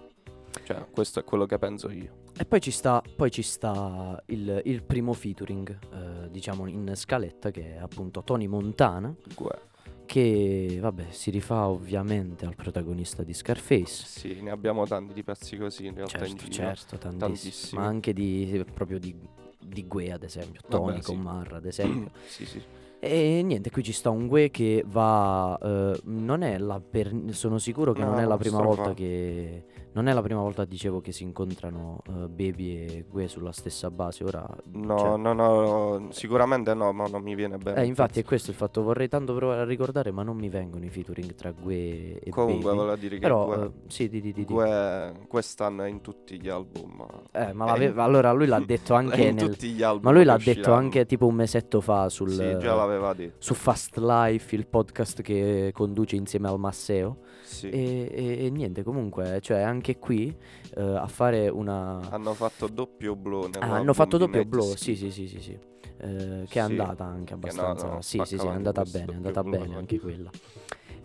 Cioè, 0.64 0.86
questo 0.92 1.20
è 1.20 1.24
quello 1.24 1.46
che 1.46 1.58
penso 1.58 1.90
io. 1.90 2.20
E 2.38 2.46
poi 2.46 2.60
ci 2.62 2.72
sta, 2.72 3.02
poi 3.16 3.32
ci 3.32 3.42
sta 3.42 4.22
il, 4.28 4.62
il 4.66 4.84
primo 4.84 5.14
featuring, 5.14 5.78
eh, 5.94 6.30
diciamo 6.30 6.68
in 6.68 6.92
scaletta, 6.96 7.52
che 7.52 7.76
è 7.76 7.78
appunto 7.78 8.24
Tony 8.24 8.48
Montana, 8.48 9.14
Gue- 9.36 9.70
che 10.06 10.78
vabbè 10.82 11.08
si 11.12 11.30
rifà 11.32 11.68
ovviamente 11.68 12.46
al 12.46 12.56
protagonista 12.56 13.24
di 13.24 13.34
Scarface. 13.34 14.06
Sì, 14.06 14.42
ne 14.42 14.52
abbiamo 14.52 14.86
tanti 14.86 15.14
di 15.14 15.24
pezzi 15.24 15.58
così 15.58 15.86
in 15.88 15.96
realtà 15.96 16.26
in 16.26 16.38
Certo, 16.38 16.44
giro. 16.44 16.54
certo, 16.54 16.98
tantissimo. 16.98 17.18
tantissimi. 17.18 17.82
Ma 17.82 17.88
anche 17.88 18.14
di, 18.14 18.66
proprio 18.74 19.00
di, 19.00 19.16
di 19.60 19.88
Gue 19.88 20.12
ad 20.12 20.24
esempio, 20.24 20.62
Vabbè, 20.68 20.84
Tony 20.84 21.02
sì. 21.02 21.04
con 21.14 21.20
Marra 21.20 21.58
ad 21.58 21.66
esempio. 21.66 22.12
sì, 22.28 22.46
sì. 22.46 22.62
E 23.04 23.42
niente, 23.44 23.72
qui 23.72 23.82
ci 23.84 23.94
sta 23.94 24.10
un 24.10 24.28
Gue 24.28 24.52
che 24.52 24.84
va. 24.86 25.58
eh, 25.62 26.00
non 26.04 26.44
è 26.44 26.58
la 26.60 26.80
per- 26.80 27.14
sono 27.30 27.58
sicuro 27.58 27.94
che 27.94 28.04
non 28.04 28.20
è 28.20 28.24
No, 28.24 28.28
la 28.30 28.38
prima 28.38 28.62
volta 28.62 28.94
che. 28.94 29.66
Non 29.94 30.08
è 30.08 30.14
la 30.14 30.22
prima 30.22 30.40
volta, 30.40 30.64
dicevo, 30.64 31.02
che 31.02 31.12
si 31.12 31.24
incontrano 31.24 32.02
eh, 32.08 32.12
Baby 32.30 32.76
e 32.86 33.06
Gue 33.10 33.28
sulla 33.28 33.52
stessa 33.52 33.92
base. 33.92 34.24
Ora. 34.24 34.48
No, 34.72 34.98
cioè- 34.98 35.18
no, 35.18 35.34
no, 35.34 36.08
sicuramente 36.12 36.74
no, 36.74 36.94
ma 36.94 37.08
non 37.08 37.22
mi 37.22 37.36
viene 37.36 37.58
bene. 37.58 37.82
Eh, 37.82 37.86
infatti 37.86 38.22
è 38.22 38.24
questo 38.24 38.52
il 38.52 38.56
fatto, 38.56 38.84
vorrei 38.84 39.10
tanto 39.10 39.36
provare 39.36 39.62
a 39.62 39.66
ricordare, 39.66 40.12
ma 40.12 40.24
non 40.24 40.38
mi 40.38 40.48
vengono 40.48 40.86
i 40.86 40.90
featuring 40.90 41.36
tra 41.36 41.52
Gue 41.52 42.20
e 42.20 42.30
Comunque 42.30 42.64
Baby. 42.70 42.76
volevo 42.78 42.96
dire 42.96 43.16
che 43.16 43.22
Però, 43.22 43.46
Gue- 43.46 43.66
eh, 43.66 43.72
sì, 43.88 44.08
di, 44.08 44.22
di, 44.22 44.32
di, 44.32 44.46
di. 44.46 44.54
Gue 44.54 45.14
quest'anno 45.28 45.84
è 45.84 45.90
in 45.90 46.00
tutti 46.00 46.40
gli 46.40 46.48
album. 46.48 47.06
Eh, 47.32 47.52
ma 47.52 47.76
in- 47.76 47.94
allora 47.98 48.32
lui 48.32 48.46
l'ha 48.48 48.62
detto 48.66 48.94
anche 48.96 49.24
in 49.24 49.36
nel... 49.36 49.50
tutti 49.50 49.72
gli 49.72 49.84
album. 49.84 50.04
Ma 50.06 50.12
lui 50.12 50.24
l'ha 50.24 50.38
detto 50.38 50.50
usciranno. 50.60 50.76
anche 50.78 51.06
tipo 51.06 51.28
un 51.28 51.36
mesetto 51.36 51.82
fa 51.82 52.08
sul... 52.08 52.30
Sì, 52.30 52.58
già 52.60 52.76
l'aveva 52.76 53.14
detto. 53.14 53.36
su 53.40 53.54
Fast 53.54 53.98
Life, 53.98 54.56
il 54.56 54.68
podcast 54.68 55.22
che 55.22 55.72
conduce 55.74 56.16
insieme 56.16 56.48
al 56.48 56.60
Masseo. 56.60 57.18
Sì. 57.44 57.70
E, 57.70 58.10
e- 58.10 58.46
e 58.46 58.50
niente, 58.50 58.82
comunque, 58.84 59.40
cioè 59.42 59.60
anche 59.60 59.80
qui 60.00 60.36
eh, 60.76 60.82
a 60.82 61.08
fare 61.08 61.50
una... 61.50 62.00
Hanno 62.10 62.34
fatto 62.34 62.68
doppio 62.68 63.16
blow. 63.16 63.50
Ah, 63.60 63.76
hanno 63.76 63.94
fatto 63.94 64.18
doppio 64.18 64.46
blow, 64.46 64.76
sì, 64.76 64.96
sì, 64.96 65.12
sì, 65.12 65.28
sì, 65.28 65.40
sì. 65.42 65.58
Eh, 65.98 66.44
che 66.44 66.48
Sì, 66.48 66.58
è 66.58 66.62
andata 66.62 67.04
anche 67.04 67.26
che 67.26 67.34
no, 67.34 67.36
abbastanza. 67.36 67.88
no, 67.88 68.02
sì, 68.02 68.22
sì, 68.26 68.38
sì, 68.38 68.46
è 68.46 68.50
andata 68.50 68.84
bene, 68.84 69.12
è 69.12 69.16
andata 69.16 69.44
bene 69.44 69.76
anche 69.76 70.00
quella. 70.00 70.30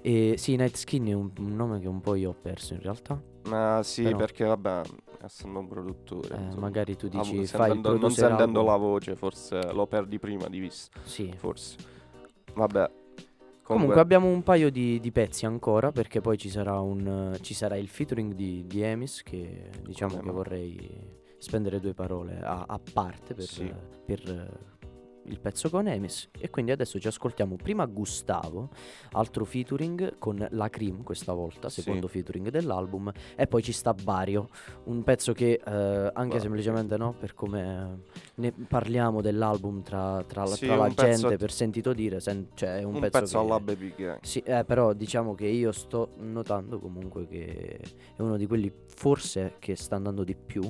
E 0.01 0.35
sì, 0.39 0.57
Night 0.57 0.77
Skin 0.77 1.07
è 1.09 1.13
un, 1.13 1.31
un 1.39 1.57
nome 1.57 1.81
che 1.81 1.89
un 1.89 2.01
po' 2.01 2.15
io 2.15 2.31
ho 2.31 2.37
perso 2.41 2.75
in 2.75 2.81
realtà. 2.81 3.21
Ma 3.49 3.81
sì, 3.83 4.05
Però- 4.05 4.17
perché 4.17 4.45
vabbè, 4.45 4.83
essendo 5.23 5.59
un 5.59 5.67
produttore. 5.69 6.29
Eh, 6.35 6.57
magari 6.57 6.97
tu 6.97 7.07
ah, 7.07 7.11
dici 7.11 7.47
fai 7.47 7.71
il 7.71 7.75
sentendo- 7.75 7.99
non 7.99 8.11
sentendo 8.11 8.61
album. 8.61 8.65
la 8.67 8.77
voce, 8.77 9.17
forse 9.17 9.73
lo 9.73 9.87
perdi 9.87 10.19
prima 10.19 10.49
di 10.49 10.59
vista. 10.61 10.99
Sì. 11.03 11.33
Forse. 11.37 11.77
Vabbè. 12.55 12.91
Comunque 13.67 14.01
abbiamo 14.01 14.29
un 14.29 14.43
paio 14.43 14.71
di, 14.71 15.01
di 15.01 15.11
pezzi 15.11 15.45
ancora 15.45 15.91
perché 15.91 16.21
poi 16.21 16.39
ci 16.39 16.49
sarà, 16.49 16.79
un, 16.81 17.37
ci 17.41 17.53
sarà 17.53 17.77
il 17.77 17.89
featuring 17.89 18.33
di, 18.33 18.65
di 18.67 18.81
Emis 18.81 19.23
che 19.25 19.71
diciamo 19.83 20.13
Come 20.13 20.25
che 20.25 20.31
vorrei 20.31 21.25
spendere 21.39 21.81
due 21.81 21.93
parole 21.93 22.41
a, 22.41 22.65
a 22.67 22.81
parte 22.93 23.35
per, 23.35 23.45
Sì. 23.45 23.73
per, 24.05 24.76
il 25.29 25.41
pezzo 25.41 25.69
con 25.71 25.89
Emis 25.89 26.29
e 26.39 26.51
quindi 26.51 26.71
adesso 26.71 26.99
ci 26.99 27.09
ascoltiamo 27.09 27.57
prima 27.57 27.85
Gustavo, 27.87 28.69
altro 29.13 29.45
featuring 29.45 30.19
con 30.19 30.47
la 30.51 30.69
Cream 30.69 31.03
questa 31.03 31.33
volta, 31.33 31.69
Sì. 31.69 31.83
secondo 31.83 32.09
featuring 32.09 32.49
dell'album 32.51 33.11
e 33.35 33.47
poi 33.47 33.63
ci 33.63 33.73
sta 33.73 33.93
Bario, 33.95 34.49
un 34.85 35.03
pezzo 35.03 35.33
che 35.33 35.61
eh, 35.65 35.71
anche 35.71 36.13
Bario. 36.13 36.41
semplicemente 36.41 36.97
no, 36.97 37.15
per 37.19 37.35
come 37.35 38.03
ne 38.37 38.53
parliamo 38.53 39.21
dell'album 39.21 39.83
tra, 39.83 40.23
tra 40.27 40.45
la, 40.45 40.55
Sì, 40.55 40.67
tra 40.67 40.77
la 40.77 40.89
gente 40.89 41.37
per 41.37 41.51
sentito 41.51 41.93
dire, 41.93 42.21
sen- 42.21 42.49
cioè 42.55 42.79
è 42.79 42.83
un, 42.83 42.95
un, 42.95 43.01
pezzo, 43.01 43.19
pezzo, 43.21 43.39
che- 43.39 43.45
alla 43.45 43.61
Baby 43.61 43.95
Gang. 43.97 44.19
sì, 44.23 44.41
eh, 44.41 44.65
però 44.65 44.93
diciamo 44.93 45.35
che 45.35 45.47
io 45.47 45.73
sto 45.73 46.11
notando 46.19 46.79
comunque 46.79 47.27
che 47.27 47.81
è 48.17 48.23
uno 48.23 48.37
di 48.37 48.47
quelli 48.47 48.73
forse 48.87 49.55
che 49.59 49.75
sta 49.77 49.97
andando 49.97 50.25
di 50.25 50.35
più 50.37 50.63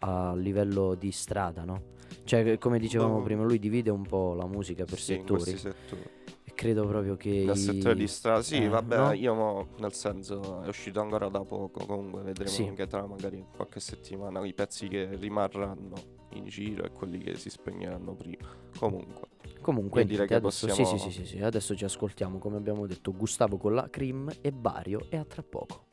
a 0.00 0.34
livello 0.34 0.94
di 0.94 1.10
strada, 1.10 1.64
no? 1.64 1.94
Cioè, 2.26 2.58
come 2.58 2.80
dicevamo 2.80 3.18
No. 3.18 3.22
prima, 3.22 3.44
lui 3.44 3.60
divide 3.60 3.88
un 3.90 4.02
po' 4.02 4.34
la 4.34 4.46
musica 4.46 4.84
per 4.84 4.98
Sì, 4.98 5.14
settori 5.14 5.56
settori. 5.56 6.02
e 6.42 6.52
credo 6.54 6.84
proprio 6.86 7.16
che 7.16 7.44
Nel 7.46 7.54
i- 7.54 7.58
settore 7.58 7.94
di 7.94 8.08
strada, 8.08 8.42
sì, 8.42 8.64
eh, 8.64 8.68
vabbè, 8.68 8.96
no? 8.96 9.12
io 9.12 9.32
mo, 9.34 9.66
nel 9.78 9.92
senso 9.92 10.62
è 10.62 10.66
uscito 10.68 11.00
ancora 11.00 11.28
da 11.28 11.40
poco, 11.44 11.86
comunque 11.86 12.22
vedremo 12.22 12.50
Sì. 12.50 12.64
anche 12.66 12.88
tra 12.88 13.06
magari 13.06 13.44
qualche 13.54 13.78
settimana 13.78 14.44
i 14.44 14.52
pezzi 14.54 14.88
che 14.88 15.14
rimarranno 15.14 15.94
in 16.30 16.46
giro 16.46 16.84
e 16.84 16.90
quelli 16.90 17.18
che 17.18 17.36
si 17.36 17.48
spegneranno 17.48 18.12
prima. 18.14 18.48
Comunque, 18.76 19.28
Comunque 19.60 20.04
direi 20.04 20.26
che 20.26 20.34
adesso, 20.34 20.66
possiamo- 20.66 20.88
sì, 20.90 20.98
sì, 20.98 21.10
sì, 21.12 21.20
sì, 21.24 21.26
sì, 21.36 21.42
adesso 21.42 21.76
ci 21.76 21.84
ascoltiamo 21.84 22.38
come 22.38 22.56
abbiamo 22.56 22.86
detto 22.86 23.12
Gustavo 23.12 23.56
con 23.56 23.72
la 23.72 23.88
Cream 23.88 24.32
e 24.40 24.50
Bario 24.50 25.06
e 25.10 25.16
a 25.16 25.24
tra 25.24 25.42
poco. 25.44 25.84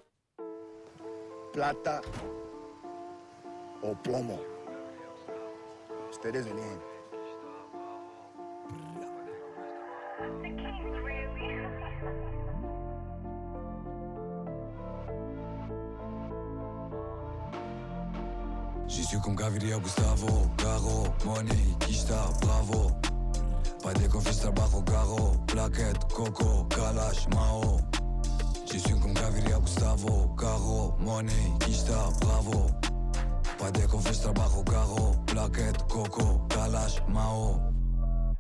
plata 1.52 2.02
o 3.82 3.96
plomo. 4.02 4.53
Ustedes 6.14 6.46
eligen. 6.46 6.80
J'y 18.88 19.04
suis 19.04 19.20
comme 19.22 19.36
Gaviria, 19.36 19.80
Gustavo, 19.80 20.28
Garo, 20.60 21.08
Money, 21.26 21.50
Kista, 21.80 22.30
Bravo. 22.42 22.92
Pas 23.82 23.94
de 23.94 24.08
confiance, 24.08 24.40
trabajo, 24.40 24.84
Garo, 24.84 25.32
Plaquette, 25.48 26.06
Coco, 26.14 26.66
Kalash, 26.70 27.28
Mao. 27.34 27.80
J'y 28.68 28.80
suis 28.80 29.00
comme 29.00 29.14
Gaviria, 29.14 29.58
Gustavo, 29.58 30.28
Garo, 30.38 30.94
Money, 31.00 31.52
Kista, 31.60 32.12
Bravo. 32.22 32.70
Padeco, 33.64 33.98
Fis, 34.00 34.20
Trabajo, 34.20 34.62
Gago, 34.64 35.16
Plaquet, 35.26 35.78
Coco, 35.88 36.46
Kalash, 36.50 37.00
Mao 37.08 37.73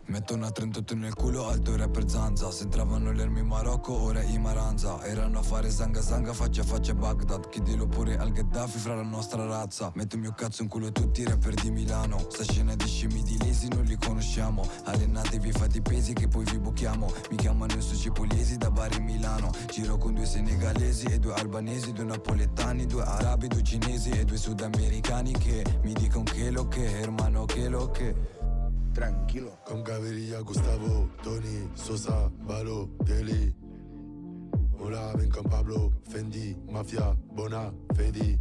Metto 0.05 0.33
una 0.33 0.51
38 0.51 0.95
nel 0.95 1.13
culo, 1.13 1.47
alto 1.47 1.75
rapper 1.77 2.09
zanza. 2.09 2.51
Se 2.51 2.63
entravano 2.63 3.13
l'ermi 3.13 3.39
in 3.39 3.47
Marocco, 3.47 3.93
ora 3.93 4.21
i 4.21 4.37
Maranza. 4.37 5.01
Erano 5.05 5.39
a 5.39 5.41
fare 5.41 5.69
zanga 5.69 6.01
zanga, 6.01 6.33
faccia 6.33 6.61
a 6.61 6.65
faccia 6.65 6.93
Baghdad. 6.93 7.47
Chiedilo 7.49 7.87
pure 7.87 8.17
al 8.17 8.31
Gheddafi 8.31 8.77
fra 8.77 8.95
la 8.95 9.03
nostra 9.03 9.45
razza. 9.45 9.91
Metto 9.95 10.15
il 10.15 10.21
mio 10.21 10.33
cazzo 10.33 10.61
in 10.61 10.67
culo 10.67 10.91
tutti 10.91 11.21
i 11.21 11.25
rapper 11.25 11.53
di 11.53 11.71
Milano. 11.71 12.19
Sta 12.29 12.43
scena 12.43 12.75
di 12.75 12.85
scemi 12.85 13.23
di 13.23 13.37
lesi 13.39 13.69
non 13.69 13.85
li 13.85 13.97
conosciamo. 13.97 14.69
Allenatevi, 14.83 15.51
fate 15.53 15.77
i 15.77 15.81
pesi 15.81 16.13
che 16.13 16.27
poi 16.27 16.43
vi 16.43 16.59
buchiamo 16.59 17.11
Mi 17.31 17.37
chiamano 17.37 17.73
i 17.73 17.81
soci 17.81 18.11
pugliesi 18.11 18.57
da 18.57 18.69
Bari 18.69 18.99
Milano. 18.99 19.51
Giro 19.71 19.97
con 19.97 20.13
due 20.13 20.25
senegalesi 20.25 21.05
e 21.05 21.19
due 21.19 21.33
albanesi 21.33 21.93
Due 21.93 22.03
napoletani, 22.03 22.85
due 22.85 23.03
arabi, 23.03 23.47
due 23.47 23.63
cinesi 23.63 24.09
e 24.09 24.25
due 24.25 24.37
sudamericani 24.37 25.31
Che 25.31 25.63
mi 25.83 25.93
dicono 25.93 26.23
che 26.23 26.51
lo 26.51 26.67
che, 26.67 26.99
hermano 26.99 27.45
che 27.45 27.67
lo 27.69 27.89
che 27.89 28.41
tranquilo. 28.93 29.57
Con 29.65 29.83
Gaviria, 29.83 30.41
Gustavo, 30.41 31.09
Tony, 31.23 31.69
Sosa, 31.73 32.29
Balo, 32.47 32.89
Deli. 33.03 33.53
Mola, 34.77 35.13
ben 35.15 35.29
comme 35.29 35.49
Pablo, 35.49 35.91
Fendi, 36.09 36.55
Mafia, 36.69 37.15
Bona, 37.33 37.73
Fedi. 37.95 38.37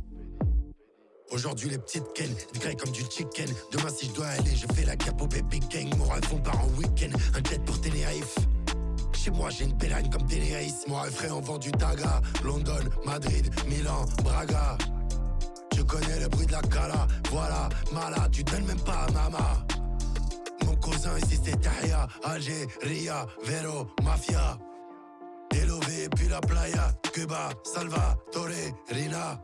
Aujourd'hui 1.30 1.70
les 1.70 1.78
petites 1.78 2.12
ken, 2.14 2.28
du 2.52 2.60
comme 2.76 2.92
du 2.92 3.02
chicken. 3.10 3.48
Demain 3.70 3.88
si 3.88 4.06
je 4.06 4.12
dois 4.12 4.26
aller, 4.26 4.54
je 4.54 4.66
fais 4.74 4.84
la 4.84 4.96
cape 4.96 5.20
au 5.22 5.26
baby 5.26 5.60
gang. 5.70 5.96
Moral 5.96 6.22
font 6.24 6.38
part 6.38 6.60
en 6.62 6.68
week-end, 6.78 7.10
un 7.34 7.48
jet 7.48 7.58
pour 7.64 7.80
Tenerife. 7.80 8.36
Chez 9.14 9.30
moi 9.30 9.48
j'ai 9.50 9.64
une 9.64 9.72
belle 9.74 9.94
comme 10.10 10.26
Tenerife. 10.26 10.86
Moi 10.88 11.08
et 11.08 11.10
frère 11.10 11.36
on 11.36 11.40
vend 11.40 11.58
du 11.58 11.70
Taga. 11.72 12.20
London, 12.44 12.84
Madrid, 13.06 13.48
Milan, 13.66 14.04
Braga. 14.22 14.76
Je 15.74 15.82
connais 15.82 16.20
le 16.20 16.28
bruit 16.28 16.46
de 16.46 16.52
la 16.52 16.60
cala 16.62 17.06
Voilà, 17.30 17.68
malade, 17.92 18.30
tu 18.30 18.44
donnes 18.44 18.66
même 18.66 18.80
pas 18.80 19.06
à 19.06 19.10
mama. 19.12 19.64
mon 19.78 19.81
cousin 20.82 21.16
ici 21.18 21.38
c'est 21.42 21.60
Tahia, 21.60 22.08
Algéria, 22.24 23.26
Vero, 23.44 23.86
Mafia. 24.02 24.58
Delové 25.50 26.08
puis 26.14 26.28
la 26.28 26.40
playa, 26.40 26.92
Cuba, 27.12 27.50
Salva, 27.62 28.16
Torre, 28.32 28.74
Rina. 28.90 29.40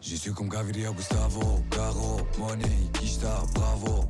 J'y 0.00 0.16
suis 0.18 0.32
comme 0.32 0.48
Gaviria, 0.48 0.90
Gustavo, 0.90 1.62
Garo, 1.70 2.20
Money, 2.38 2.90
Kista, 2.94 3.42
Bravo. 3.54 4.04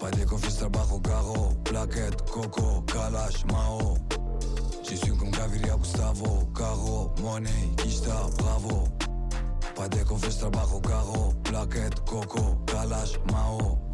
Pas 0.00 0.10
de 0.10 0.24
confiance, 0.24 0.58
trabajo, 0.58 0.98
Garo, 1.00 1.52
Plaquette, 1.64 2.30
Coco, 2.30 2.82
Kalash, 2.82 3.44
Mao. 3.46 3.96
J'y 4.82 4.96
suis 4.96 5.16
comme 5.16 5.30
Gaviria, 5.30 5.76
Gustavo, 5.76 6.48
Garo, 6.54 7.14
Money, 7.22 7.74
Kista, 7.76 8.26
Bravo. 8.38 8.84
Pas 9.76 9.88
de 9.88 10.02
confiance, 10.04 10.38
trabajo, 10.38 10.80
Garo, 10.80 11.32
Plaquette, 11.44 12.00
Coco, 12.06 12.56
Kalash, 12.66 13.18
Mao. 13.30 13.93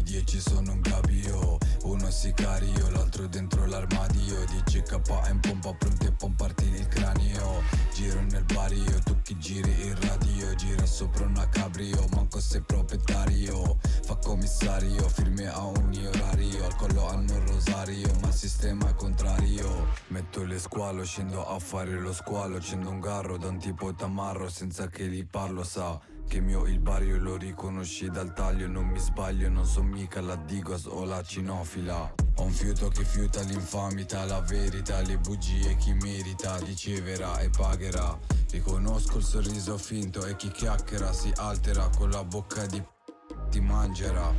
dieci 0.11 0.41
sono 0.41 0.73
un 0.73 0.81
gabio 0.81 1.57
Uno 1.83 2.11
sicario, 2.11 2.89
l'altro 2.89 3.27
dentro 3.27 3.65
l'armadio. 3.65 4.43
Dici 4.45 4.81
K 4.81 4.99
in 5.29 5.39
pompa 5.39 5.73
pronti 5.73 6.05
a 6.05 6.11
pomparti 6.11 6.65
il 6.65 6.87
cranio. 6.89 7.63
Giro 7.93 8.21
nel 8.29 8.43
bar 8.43 8.73
io, 8.73 8.99
tu 9.03 9.15
chi 9.21 9.37
giri 9.37 9.71
il 9.71 9.95
radio. 9.95 10.53
Gira 10.55 10.85
sopra 10.85 11.25
una 11.25 11.47
cabrio, 11.47 12.05
manco 12.13 12.41
sei 12.41 12.61
proprietario. 12.61 13.77
Fa 14.03 14.15
commissario, 14.17 15.07
firmi 15.07 15.45
a 15.45 15.65
ogni 15.65 16.05
orario. 16.05 16.65
Al 16.65 16.75
collo 16.75 17.07
hanno 17.07 17.33
un 17.33 17.47
rosario, 17.47 18.11
ma 18.21 18.27
il 18.27 18.33
sistema 18.33 18.89
è 18.89 18.95
contrario. 18.95 19.87
Metto 20.07 20.43
le 20.43 20.59
squalo, 20.59 21.05
scendo 21.05 21.47
a 21.47 21.57
fare 21.57 21.97
lo 21.97 22.11
squalo. 22.11 22.57
Accendo 22.57 22.89
un 22.89 22.99
garro 22.99 23.37
da 23.37 23.47
un 23.47 23.59
tipo 23.59 23.93
tamarro 23.93 24.49
senza 24.49 24.87
che 24.87 25.07
gli 25.07 25.25
parlo 25.25 25.63
sa 25.63 25.99
che 26.31 26.39
mio 26.39 26.65
il 26.65 26.79
barrio 26.79 27.17
lo 27.17 27.35
riconosci 27.35 28.09
dal 28.09 28.31
taglio 28.31 28.65
Non 28.65 28.87
mi 28.87 28.99
sbaglio, 28.99 29.49
non 29.49 29.65
son 29.65 29.87
mica 29.87 30.21
la 30.21 30.37
Digos 30.37 30.85
o 30.85 31.03
la 31.03 31.21
cinofila. 31.21 32.13
Ho 32.35 32.43
un 32.43 32.51
fiuto 32.51 32.87
che 32.87 33.03
fiuta 33.03 33.41
l'infamità, 33.41 34.23
la 34.23 34.39
verità 34.39 35.01
Le 35.01 35.17
bugie 35.17 35.75
chi 35.75 35.91
merita 35.91 36.55
riceverà 36.59 37.39
e 37.39 37.49
pagherà. 37.49 38.17
Riconosco 38.49 39.17
il 39.17 39.25
sorriso 39.25 39.77
finto 39.77 40.25
e 40.25 40.37
chi 40.37 40.49
chiacchiera 40.51 41.11
si 41.11 41.33
altera 41.35 41.89
Con 41.97 42.09
la 42.09 42.23
bocca 42.23 42.65
di 42.65 42.79
p- 42.79 43.49
ti 43.49 43.59
mangerà 43.59 44.33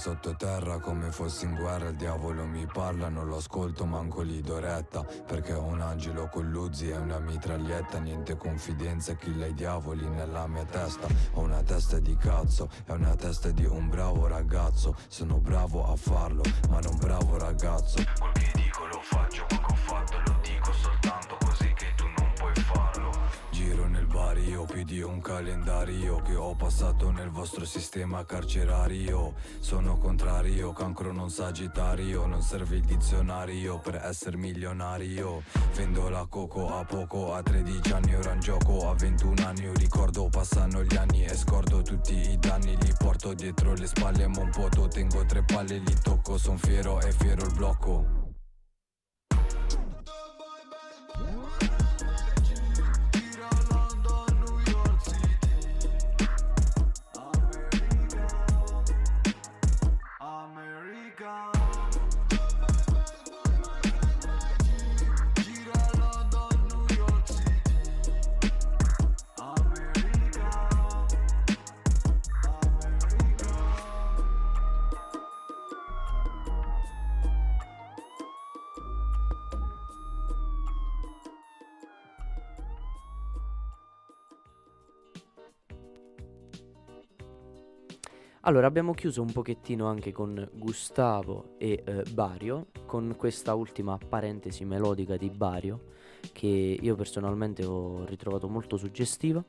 sottoterra 0.00 0.78
come 0.78 1.10
fossi 1.12 1.44
in 1.44 1.54
guerra 1.54 1.90
Il 1.90 1.96
diavolo 1.96 2.46
mi 2.46 2.64
parla, 2.64 3.10
non 3.10 3.28
lo 3.28 3.36
ascolto 3.36 3.84
manco 3.84 4.24
gli 4.24 4.40
do 4.40 4.58
Perché 5.26 5.52
ho 5.52 5.64
un 5.64 5.82
angelo 5.82 6.28
con 6.28 6.48
l'Uzi 6.50 6.88
e 6.88 6.96
una 6.96 7.18
mitraglietta 7.18 7.98
Niente 7.98 8.38
confidenza, 8.38 9.14
killa 9.14 9.44
i 9.44 9.52
diavoli 9.52 10.08
nella 10.08 10.46
mia 10.46 10.64
testa? 10.64 11.06
Ho 11.34 11.40
una 11.42 11.62
testa 11.62 11.98
di 11.98 12.16
cazzo, 12.16 12.70
è 12.86 12.92
una 12.92 13.14
testa 13.14 13.50
di 13.50 13.66
un 13.66 13.90
bravo 13.90 14.26
ragazzo 14.26 14.96
Sono 15.08 15.38
bravo 15.38 15.86
a 15.86 15.96
farlo, 15.96 16.42
ma 16.70 16.78
non 16.80 16.96
bravo 16.96 17.36
ragazzo. 17.36 18.02
Quel 18.18 18.32
che 18.32 18.50
dico 18.54 18.86
lo 18.86 19.00
faccio, 19.02 19.44
quel 19.48 19.60
che 19.60 19.72
ho 19.72 19.76
fatto 19.76 20.18
lo 20.24 20.29
barrio, 24.60 24.64
più 24.64 24.84
di 24.84 25.00
un 25.00 25.20
calendario 25.20 26.20
Che 26.22 26.34
ho 26.34 26.54
passato 26.54 27.10
nel 27.10 27.30
vostro 27.30 27.64
sistema 27.64 28.24
carcerario. 28.24 29.34
Sono 29.60 29.98
contrario, 29.98 30.72
cancro 30.72 31.12
non 31.12 31.30
sagittario 31.30 32.26
Non 32.26 32.42
serve 32.42 32.76
il 32.76 32.84
dizionario 32.84 33.78
per 33.78 33.96
essere 33.96 34.36
milionario. 34.36 35.42
Vendo 35.74 36.08
la 36.08 36.26
coco 36.28 36.68
a 36.68 36.84
poco, 36.84 37.34
a 37.34 37.42
13 37.42 37.92
anni 37.92 38.14
ora 38.14 38.32
in 38.32 38.40
gioco 38.40 38.88
A 38.88 38.94
21 38.94 39.46
anni 39.46 39.70
ricordo, 39.74 40.28
passano 40.28 40.82
gli 40.84 40.96
anni 40.96 41.24
E 41.24 41.34
scordo 41.34 41.82
tutti 41.82 42.14
i 42.14 42.38
danni, 42.38 42.76
li 42.80 42.92
porto 42.98 43.34
dietro 43.34 43.74
le 43.74 43.86
spalle 43.86 44.26
Ma 44.26 44.40
un 44.40 44.50
poto, 44.50 44.88
tengo 44.88 45.24
tre 45.24 45.42
palle, 45.44 45.78
li 45.78 45.94
tocco 46.02 46.36
Son 46.38 46.58
fiero 46.58 47.00
e 47.00 47.12
fiero 47.12 47.44
il 47.44 47.52
blocco 47.54 48.20
Allora, 88.44 88.66
abbiamo 88.66 88.94
chiuso 88.94 89.20
un 89.20 89.30
pochettino 89.30 89.86
anche 89.86 90.12
con 90.12 90.48
Gustavo 90.54 91.56
e 91.58 91.82
eh, 91.84 92.04
Bario, 92.10 92.68
con 92.86 93.14
questa 93.14 93.52
ultima 93.52 93.98
parentesi 93.98 94.64
melodica 94.64 95.18
di 95.18 95.28
Bario, 95.28 95.88
che 96.32 96.78
io 96.80 96.96
personalmente 96.96 97.66
ho 97.66 98.06
ritrovato 98.06 98.48
molto 98.48 98.78
suggestiva. 98.78 99.44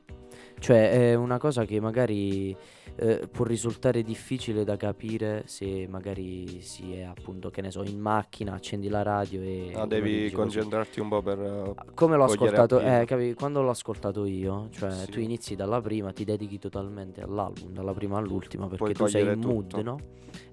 Cioè, 0.58 0.90
è 1.10 1.14
una 1.14 1.38
cosa 1.38 1.64
che 1.64 1.80
magari 1.80 2.56
eh, 2.96 3.28
può 3.30 3.44
risultare 3.44 4.02
difficile 4.02 4.62
da 4.64 4.76
capire 4.76 5.42
se 5.46 5.86
magari 5.88 6.60
si 6.60 6.92
è 6.94 7.02
appunto, 7.02 7.50
che 7.50 7.60
ne 7.62 7.70
so, 7.70 7.82
in 7.82 7.98
macchina, 7.98 8.54
accendi 8.54 8.88
la 8.88 9.02
radio 9.02 9.40
e... 9.42 9.70
Ah, 9.72 9.78
uno 9.78 9.86
devi 9.86 10.22
così. 10.24 10.34
concentrarti 10.34 11.00
un 11.00 11.08
po' 11.08 11.20
per... 11.22 11.40
eh, 11.40 11.74
Come 11.94 12.16
l'ho 12.16 12.24
ascoltato, 12.24 12.80
eh, 12.80 13.04
capi- 13.06 13.34
quando 13.34 13.62
l'ho 13.62 13.70
ascoltato 13.70 14.24
io, 14.24 14.68
cioè 14.70 14.90
Sì. 14.90 15.10
tu 15.10 15.18
inizi 15.20 15.56
dalla 15.56 15.80
prima, 15.80 16.12
ti 16.12 16.24
dedichi 16.24 16.58
totalmente 16.58 17.22
all'album, 17.22 17.72
dalla 17.72 17.92
prima 17.92 18.18
all'ultima, 18.18 18.68
perché 18.68 18.78
Puoi 18.78 18.94
tu 18.94 19.06
sei 19.06 19.22
in 19.22 19.28
cogliere 19.40 19.46
mood, 19.54 19.66
tutto. 19.68 19.82
no? 19.82 19.98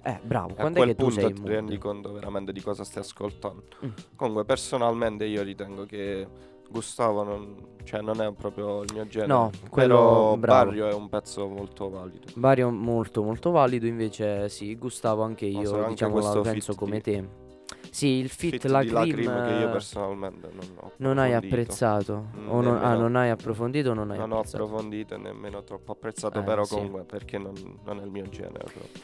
Eh, 0.02 0.20
bravo, 0.24 0.54
A 0.54 0.56
quando 0.56 0.82
è 0.82 0.86
che 0.88 0.96
tu 0.96 1.10
sei 1.10 1.30
in 1.30 1.36
ti 1.36 1.42
rendi 1.46 1.72
mood? 1.74 1.84
conto 1.84 2.14
veramente 2.14 2.52
di 2.52 2.62
cosa 2.62 2.84
stai 2.84 3.04
ascoltando. 3.04 3.64
Mm. 3.86 3.90
Comunque, 4.16 4.44
personalmente 4.46 5.26
io 5.26 5.44
ritengo 5.44 5.86
che 5.86 6.26
Gustavo 6.70 7.24
non, 7.24 7.56
cioè, 7.84 8.02
non 8.02 8.22
è 8.22 8.32
proprio 8.34 8.84
il 8.84 8.94
mio 8.94 9.08
genere. 9.08 9.28
No, 9.34 9.52
quello 9.70 9.96
però 9.96 10.38
bravo. 10.38 10.64
Barrio 10.66 10.88
è 10.88 10.94
un 10.94 11.10
pezzo 11.10 11.48
molto 11.48 11.90
valido. 11.90 12.28
Vario 12.36 12.70
molto 12.70 13.24
molto 13.24 13.52
valido, 13.52 13.88
invece 13.88 14.48
sì, 14.50 14.76
Gustavo 14.76 15.24
anche 15.24 15.46
io, 15.46 15.66
sarà 15.70 15.82
anche 15.86 15.94
diciamo, 15.94 16.20
la 16.20 16.42
penso 16.42 16.76
come 16.76 16.98
di- 16.98 17.02
te. 17.02 17.48
Sì, 17.92 18.08
il 18.08 18.30
fit, 18.30 18.52
Fit 18.52 18.66
la 18.66 18.84
cream 18.84 19.44
che 19.44 19.52
io 19.52 19.70
personalmente 19.70 20.50
non 20.54 20.66
ho 20.80 20.92
non 20.98 21.18
hai 21.18 21.34
apprezzato? 21.34 22.28
Mm, 22.38 22.50
O 22.52 22.62
non, 22.62 22.78
ah, 22.84 22.94
non 22.94 23.16
hai 23.16 23.30
approfondito 23.30 23.90
o 23.92 23.94
non 23.94 24.12
hai 24.12 24.18
Non 24.18 24.32
ho 24.32 24.38
apprezzato? 24.38 24.64
approfondito 24.64 25.16
e 25.16 25.18
nemmeno 25.18 25.64
troppo 25.64 25.94
apprezzato, 25.94 26.40
Eh, 26.40 26.44
però 26.44 26.64
sì. 26.66 26.76
comunque 26.76 27.04
perché 27.04 27.38
non, 27.40 27.54
non 27.84 28.00
è 28.00 28.04
il 28.04 28.12
mio 28.12 28.28
genere. 28.30 28.66
proprio. 28.66 29.02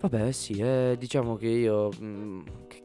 Vabbè, 0.00 0.32
sì, 0.32 0.54
eh, 0.58 0.96
diciamo 0.98 1.36
che 1.36 1.48
io, 1.48 1.90
mm, 2.00 2.40
che- 2.68 2.82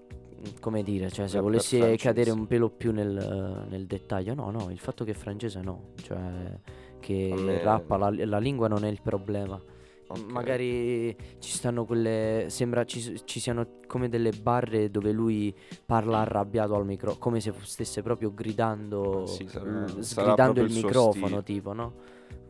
come 0.59 0.83
dire, 0.83 1.09
cioè 1.09 1.27
se 1.27 1.39
volessi 1.39 1.77
francese. 1.77 2.03
cadere 2.03 2.31
un 2.31 2.47
pelo 2.47 2.69
più 2.69 2.91
nel, 2.91 3.65
nel 3.69 3.85
dettaglio, 3.85 4.33
no, 4.33 4.49
no, 4.51 4.69
il 4.69 4.79
fatto 4.79 5.03
che 5.03 5.11
è 5.11 5.15
francese 5.15 5.61
no, 5.61 5.91
cioè 6.01 6.59
che 6.99 7.33
me- 7.37 7.61
rappa, 7.61 7.97
la, 7.97 8.13
la 8.25 8.39
lingua 8.39 8.67
non 8.67 8.83
è 8.85 8.89
il 8.89 9.01
problema. 9.01 9.61
Ok. 10.05 10.31
Magari 10.31 11.15
ci 11.39 11.51
stanno 11.51 11.85
quelle, 11.85 12.45
sembra 12.49 12.83
ci, 12.85 13.21
ci 13.25 13.39
siano 13.39 13.79
come 13.87 14.09
delle 14.09 14.31
barre 14.31 14.91
dove 14.91 15.11
lui 15.11 15.55
parla 15.85 16.19
arrabbiato 16.19 16.75
al 16.75 16.85
microfono, 16.85 17.19
come 17.19 17.39
se 17.39 17.53
stesse 17.61 18.01
proprio 18.03 18.33
gridando, 18.33 19.25
sì, 19.25 19.47
sarà- 19.47 19.69
l- 19.69 19.87
sarà 19.87 20.01
sgridando 20.03 20.35
proprio 20.35 20.65
il 20.65 20.71
il 20.71 20.75
microfono, 20.75 21.43
tipo, 21.43 21.73
no? 21.73 21.93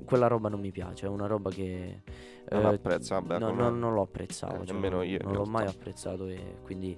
Quella 0.04 0.28
roba 0.28 0.50
non 0.50 0.60
mi 0.60 0.72
piace, 0.72 1.06
è 1.06 1.10
una 1.10 1.28
roba 1.28 1.50
che... 1.52 2.02
Non 2.50 2.66
eh, 2.66 2.74
apprezzo, 2.74 3.14
vabbè, 3.14 3.40
no, 3.40 3.52
no, 3.52 3.70
non 3.70 3.94
lo 3.94 4.02
apprezzavo, 4.02 4.64
eh, 4.64 4.66
cioè, 4.66 4.74
nemmeno 4.76 5.02
io 5.04 5.20
non 5.24 5.34
l'ho 5.36 5.46
mai 5.46 5.66
apprezzato 5.66 6.28
e 6.28 6.58
quindi 6.62 6.98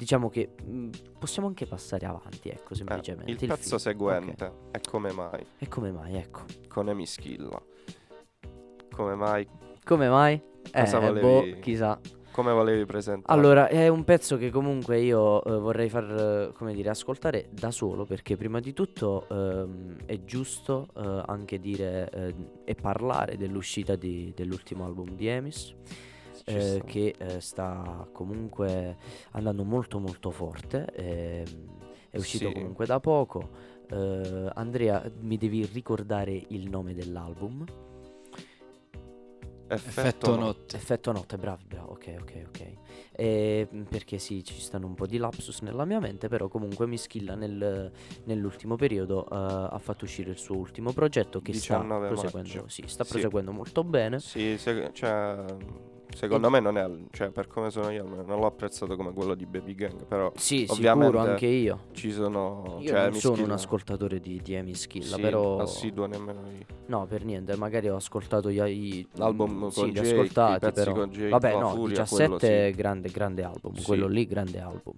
diciamo 0.00 0.30
che 0.30 0.54
mh, 0.64 0.88
possiamo 1.18 1.46
anche 1.46 1.66
passare 1.66 2.06
avanti, 2.06 2.48
ecco, 2.48 2.72
Eh, 2.72 2.76
semplicemente. 2.76 3.30
il 3.30 3.36
pezzo 3.36 3.76
film. 3.76 3.76
seguente 3.78 4.44
Ok. 4.46 4.52
è 4.70 4.80
Come 4.80 5.12
mai 5.12 5.44
E 5.58 5.68
come 5.68 5.92
mai, 5.92 6.16
ecco. 6.16 6.40
con 6.68 6.88
Emischilla. 6.88 7.60
Come 8.90 9.14
mai? 9.14 9.46
Come 9.84 10.08
mai? 10.08 10.40
Cosa 10.72 10.96
eh, 10.96 11.00
volevi- 11.00 11.50
boh, 11.52 11.58
chissà. 11.60 12.00
Come 12.32 12.52
volevi 12.52 12.86
presentare? 12.86 13.38
Allora, 13.38 13.68
è 13.68 13.88
un 13.88 14.04
pezzo 14.04 14.38
che 14.38 14.50
comunque 14.50 15.00
io 15.00 15.42
eh, 15.44 15.58
vorrei 15.58 15.90
far, 15.90 16.04
eh, 16.48 16.52
come 16.54 16.72
dire, 16.72 16.88
ascoltare 16.88 17.48
da 17.50 17.70
solo 17.70 18.04
perché 18.06 18.36
prima 18.36 18.60
di 18.60 18.72
tutto 18.72 19.26
ehm, 19.28 20.06
è 20.06 20.22
giusto 20.24 20.86
eh, 20.96 21.22
anche 21.26 21.58
dire 21.58 22.08
eh, 22.10 22.34
e 22.64 22.74
parlare 22.74 23.36
dell'uscita 23.36 23.96
di- 23.96 24.32
dell'ultimo 24.34 24.84
album 24.86 25.14
di 25.14 25.26
Emis 25.26 25.74
eh, 26.56 26.82
che 26.84 27.14
eh, 27.18 27.40
sta 27.40 28.08
comunque 28.12 28.96
andando 29.32 29.64
molto 29.64 29.98
molto 29.98 30.30
forte, 30.30 30.86
ehm, 30.94 31.44
è 32.10 32.16
uscito 32.18 32.48
Sì. 32.48 32.54
comunque 32.54 32.86
da 32.86 33.00
poco. 33.00 33.48
Eh, 33.88 34.50
Andrea, 34.54 35.08
mi 35.20 35.36
devi 35.36 35.64
ricordare 35.66 36.42
il 36.48 36.68
nome 36.68 36.94
dell'album. 36.94 37.64
Effetto 39.72 40.34
notte. 40.34 40.74
Effetto 40.74 41.12
notte, 41.12 41.36
bravo, 41.36 41.62
bravo, 41.64 41.92
ok, 41.92 42.16
ok, 42.22 42.42
ok. 42.48 42.72
E, 43.12 43.68
mm, 43.72 43.82
perché 43.82 44.18
sì, 44.18 44.42
ci 44.42 44.58
stanno 44.60 44.86
un 44.86 44.94
po' 44.94 45.06
di 45.06 45.16
lapsus 45.16 45.60
nella 45.60 45.84
mia 45.84 46.00
mente, 46.00 46.26
però 46.26 46.48
comunque 46.48 46.88
Mischilla 46.88 47.36
nel, 47.36 47.92
nell'ultimo 48.24 48.74
periodo 48.74 49.24
eh, 49.26 49.28
ha 49.30 49.78
fatto 49.78 50.06
uscire 50.06 50.30
il 50.30 50.38
suo 50.38 50.56
ultimo 50.56 50.92
progetto 50.92 51.40
che 51.40 51.52
sta 51.52 51.76
19 51.76 52.08
proseguendo, 52.08 52.64
sì, 52.68 52.82
sta 52.86 53.04
Sì. 53.04 53.10
proseguendo 53.12 53.52
molto 53.52 53.84
bene. 53.84 54.18
Sì, 54.18 54.58
se- 54.58 54.90
cioè, 54.92 55.44
secondo 56.14 56.50
me 56.50 56.60
non 56.60 56.76
è, 56.78 56.88
cioè, 57.10 57.30
per 57.30 57.46
come 57.46 57.70
sono 57.70 57.90
io, 57.90 58.04
non 58.04 58.38
l'ho 58.38 58.46
apprezzato 58.46 58.96
come 58.96 59.12
quello 59.12 59.34
di 59.34 59.46
Baby 59.46 59.74
Gang, 59.74 60.04
però 60.04 60.32
Sì, 60.36 60.66
ovviamente 60.68 61.16
sicuro, 61.16 61.30
anche 61.30 61.46
io. 61.46 61.78
ci 61.92 62.10
sono... 62.12 62.76
Io 62.80 62.88
cioè, 62.88 63.10
non 63.10 63.14
sono 63.14 63.42
un 63.44 63.50
ascoltatore 63.52 64.20
di, 64.20 64.40
di 64.42 64.56
Amy 64.56 64.74
Schilla, 64.74 65.16
sì, 65.16 65.20
però... 65.20 65.58
assiduo 65.58 66.06
nemmeno 66.06 66.40
io. 66.56 66.66
No, 66.86 67.06
per 67.06 67.24
niente, 67.24 67.56
magari 67.56 67.88
ho 67.88 67.96
ascoltato 67.96 68.50
gli, 68.50 68.60
i- 68.60 69.06
L'album 69.14 69.52
mm, 69.52 69.60
con 69.60 69.70
sì, 69.70 69.84
li 69.86 69.92
Jake, 69.92 70.10
ascoltati, 70.10 70.72
però. 70.72 70.92
con 70.92 71.10
Jake, 71.10 71.28
Vabbè, 71.28 71.58
no, 71.58 71.68
Furia, 71.70 72.00
17 72.02 72.38
quello 72.38 72.38
sì. 72.70 72.76
grande, 72.76 73.08
grande 73.10 73.42
album, 73.44 73.74
Sì. 73.74 73.84
quello 73.84 74.06
lì 74.08 74.26
grande 74.26 74.60
album. 74.60 74.94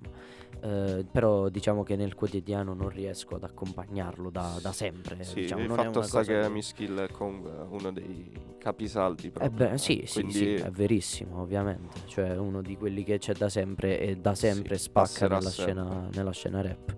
Eh, 0.65 1.05
però 1.11 1.49
diciamo 1.49 1.83
che 1.83 1.97
nel 1.97 2.15
quotidiano 2.15 2.73
non 2.73 2.89
riesco 2.89 3.35
ad 3.35 3.43
accompagnarlo 3.43 4.31
da, 4.31 4.59
da 4.63 4.73
sempre. 4.73 5.25
Sì, 5.25 5.41
diciamo, 5.41 5.63
il 5.65 5.71
fatto 5.71 6.03
sta 6.03 6.23
che 6.23 6.49
Miskill 6.49 7.01
è 7.01 7.09
comunque 7.11 7.51
uno 7.69 7.91
dei 7.91 8.31
capisaldi 8.59 9.27
Eh 9.27 9.31
proprio. 9.31 9.71
beh, 9.71 9.79
sì, 9.79 9.99
eh, 9.99 10.07
sì, 10.07 10.31
sì, 10.31 10.55
è 10.55 10.71
verissimo, 10.71 11.41
ovviamente. 11.41 12.03
Cioè, 12.07 12.37
uno 12.37 12.63
di 12.63 12.77
quelli 12.77 13.03
che 13.03 13.19
c'è 13.19 13.35
da 13.35 13.49
sempre 13.49 13.99
e 13.99 14.17
da 14.17 14.37
sempre 14.37 14.77
Sì, 14.79 14.85
spacca 14.85 15.27
nella 15.27 15.51
scena, 15.51 16.09
nella 16.13 16.33
scena 16.33 16.61
rap. 16.63 16.95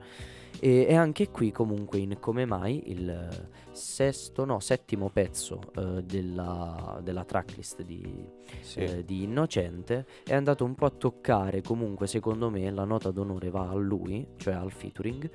E, 0.65 0.87
e 0.89 0.95
anche 0.95 1.29
qui, 1.29 1.53
comunque, 1.53 1.99
in 1.99 2.17
Come 2.19 2.47
Mai, 2.47 2.85
il 2.87 3.49
sesto, 3.73 4.47
no, 4.47 4.61
settimo 4.61 5.11
pezzo 5.11 5.61
eh, 5.77 6.03
della, 6.03 7.01
della 7.03 7.23
tracklist 7.25 7.83
di, 7.83 8.27
sì. 8.63 8.79
eh, 8.79 9.05
di 9.05 9.25
Innocente 9.25 10.07
è 10.25 10.33
andato 10.35 10.65
un 10.65 10.75
po' 10.75 10.87
a 10.87 10.91
toccare, 10.91 11.61
comunque, 11.61 12.07
secondo 12.07 12.49
me, 12.49 12.71
la 12.71 12.85
nota 12.85 13.11
d'onore 13.11 13.51
va 13.51 13.69
a 13.69 13.75
lui, 13.75 14.27
cioè 14.39 14.55
al 14.55 14.73
featuring, 14.73 15.31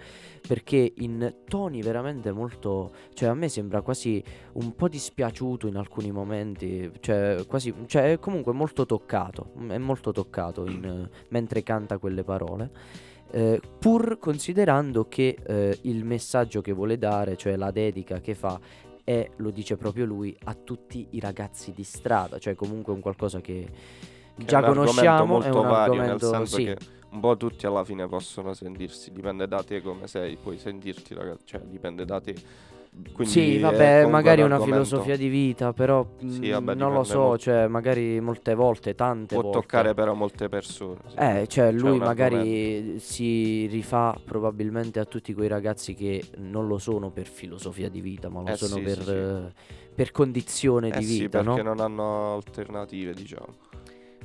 perché 0.48 0.94
in 0.96 1.36
toni 1.46 1.84
veramente 1.84 2.32
molto. 2.32 2.92
cioè, 3.14 3.30
a 3.30 3.36
me 3.36 3.50
sembra 3.50 3.82
quasi 3.82 4.24
un 4.54 4.74
po' 4.74 4.88
dispiaciuto 4.88 5.68
in 5.68 5.76
alcuni 5.76 6.12
momenti, 6.12 6.92
cioè 7.02 7.46
quasi, 7.48 7.72
cioè 7.86 8.18
comunque 8.18 8.52
molto 8.52 8.88
toccato, 8.88 9.52
è 9.68 9.78
molto 9.78 10.12
toccato 10.12 10.66
in, 10.66 11.08
mentre 11.28 11.62
canta 11.62 12.00
quelle 12.00 12.24
parole. 12.24 13.08
Eh, 13.32 13.62
pur 13.80 14.18
considerando 14.20 15.08
che 15.08 15.38
eh, 15.46 15.78
il 15.84 16.04
messaggio 16.04 16.62
che 16.62 16.72
vuole 16.72 16.98
dare, 16.98 17.38
cioè 17.38 17.56
la 17.56 17.72
dedica 17.72 18.20
che 18.20 18.36
fa, 18.36 18.60
è, 19.04 19.30
lo 19.38 19.50
dice 19.52 19.78
proprio 19.78 20.06
lui, 20.06 20.36
a 20.46 20.54
tutti 20.54 21.08
i 21.12 21.20
ragazzi 21.20 21.74
di 21.74 21.84
strada, 21.84 22.38
cioè 22.38 22.56
comunque 22.56 22.94
un 22.94 23.00
qualcosa 23.00 23.42
che, 23.42 23.68
Che 24.36 24.46
già 24.46 24.60
è 24.60 24.62
un 24.62 24.68
argomento 24.68 24.92
conosciamo, 24.92 25.26
molto 25.26 25.48
è 25.48 25.52
un 25.52 25.62
vario, 25.62 25.94
argomento, 25.94 26.32
nel 26.32 26.36
senso 26.36 26.56
sì, 26.56 26.64
che 26.66 26.78
un 27.12 27.20
po' 27.20 27.38
tutti 27.38 27.66
alla 27.66 27.84
fine 27.84 28.08
possono 28.08 28.54
sentirsi, 28.54 29.12
dipende 29.12 29.48
da 29.48 29.64
te 29.64 29.82
come 29.82 30.08
sei, 30.08 30.38
puoi 30.38 30.58
sentirti, 30.58 31.14
ragazzi, 31.14 31.46
cioè 31.46 31.62
dipende 31.62 32.06
da 32.06 32.20
te. 32.22 32.36
Quindi 33.14 33.32
Sì, 33.32 33.58
vabbè, 33.60 34.06
magari 34.08 34.42
un 34.42 34.48
una 34.48 34.56
argomento- 34.56 34.86
filosofia 34.88 35.16
di 35.16 35.28
vita, 35.28 35.74
però 35.74 36.06
Sì, 36.28 36.48
mm, 36.48 36.52
vabbè, 36.52 36.74
non 36.76 36.92
lo 36.94 37.04
so, 37.04 37.20
molto. 37.20 37.38
cioè 37.38 37.68
magari 37.68 38.20
molte 38.20 38.56
volte, 38.56 38.96
tante 38.96 39.36
Può 39.36 39.44
volte. 39.44 39.60
toccare 39.60 39.94
però 39.94 40.14
molte 40.16 40.50
persone. 40.50 40.98
sì. 41.08 41.16
Eh, 41.18 41.46
cioè 41.48 41.72
lui 41.72 41.98
un 41.98 42.04
magari 42.04 42.98
si 43.00 43.68
rifà 43.68 44.20
probabilmente 44.24 45.00
a 45.00 45.06
tutti 45.06 45.34
quei 45.34 45.48
ragazzi 45.48 45.94
che 45.94 46.24
non 46.38 46.68
lo 46.68 46.78
sono 46.80 47.10
per 47.12 47.28
filosofia 47.28 47.90
di 47.90 48.02
vita, 48.02 48.28
ma 48.30 48.42
lo 48.42 48.50
Eh 48.50 48.56
sono 48.58 48.76
sì, 48.78 48.82
per, 48.82 48.98
sì, 48.98 49.04
sì. 49.04 49.12
eh, 49.12 49.54
per 49.94 50.12
condizione 50.12 50.90
Eh 50.90 50.98
di 51.00 51.06
sì, 51.06 51.20
vita, 51.22 51.44
perché 51.44 51.62
no? 51.62 51.76
non 51.76 51.80
hanno 51.82 52.34
alternative, 52.36 53.14
diciamo. 53.14 53.68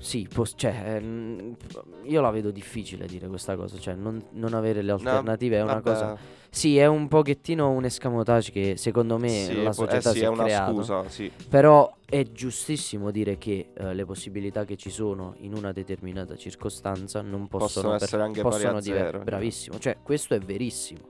Sì, 0.04 0.28
pos- 0.30 0.52
cioè, 0.54 0.96
ehm, 0.96 1.56
io 2.04 2.20
la 2.20 2.30
vedo 2.30 2.50
difficile 2.50 3.06
dire 3.06 3.26
questa 3.26 3.56
cosa, 3.56 3.78
cioè 3.78 3.94
non, 3.94 4.22
non 4.32 4.52
avere 4.52 4.82
le 4.82 4.92
alternative 4.92 5.56
è 5.56 5.62
una 5.62 5.80
Vabbè, 5.80 5.82
cosa... 5.82 6.18
Sì, 6.50 6.76
è 6.76 6.84
un 6.86 7.08
pochettino 7.08 7.70
un 7.70 7.84
escamotage 7.86 8.52
che 8.52 8.76
secondo 8.76 9.16
me 9.18 9.28
sì, 9.28 9.62
la 9.62 9.72
può- 9.72 9.84
società 9.86 10.10
eh 10.10 10.12
sì, 10.12 10.18
si 10.18 10.24
è 10.24 10.26
è 10.26 10.28
una 10.28 10.44
creato. 10.44 10.72
scusa, 10.74 11.08
sì. 11.08 11.32
Però 11.48 11.96
è 12.04 12.22
giustissimo 12.30 13.10
dire 13.10 13.38
che 13.38 13.70
eh, 13.74 13.94
le 13.94 14.04
possibilità 14.04 14.64
che 14.66 14.76
ci 14.76 14.90
sono 14.90 15.34
in 15.38 15.54
una 15.54 15.72
determinata 15.72 16.36
circostanza 16.36 17.22
non 17.22 17.48
possono, 17.48 17.66
Possono 17.66 17.88
per- 17.92 18.02
essere 18.04 18.22
anche 18.22 18.42
pari 18.42 18.52
possono 18.52 18.76
a 18.76 18.80
diver- 18.82 19.06
zero, 19.06 19.24
Bravissimo, 19.24 19.78
cioè 19.78 19.96
questo 20.02 20.34
è 20.34 20.38
verissimo. 20.38 21.00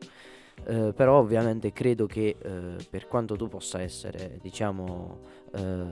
Eh, 0.66 0.92
però 0.94 1.18
ovviamente 1.18 1.72
credo 1.72 2.06
che 2.06 2.36
eh, 2.40 2.76
per 2.88 3.06
quanto 3.06 3.36
tu 3.36 3.48
possa 3.48 3.82
essere, 3.82 4.38
diciamo, 4.40 5.18
eh, 5.52 5.86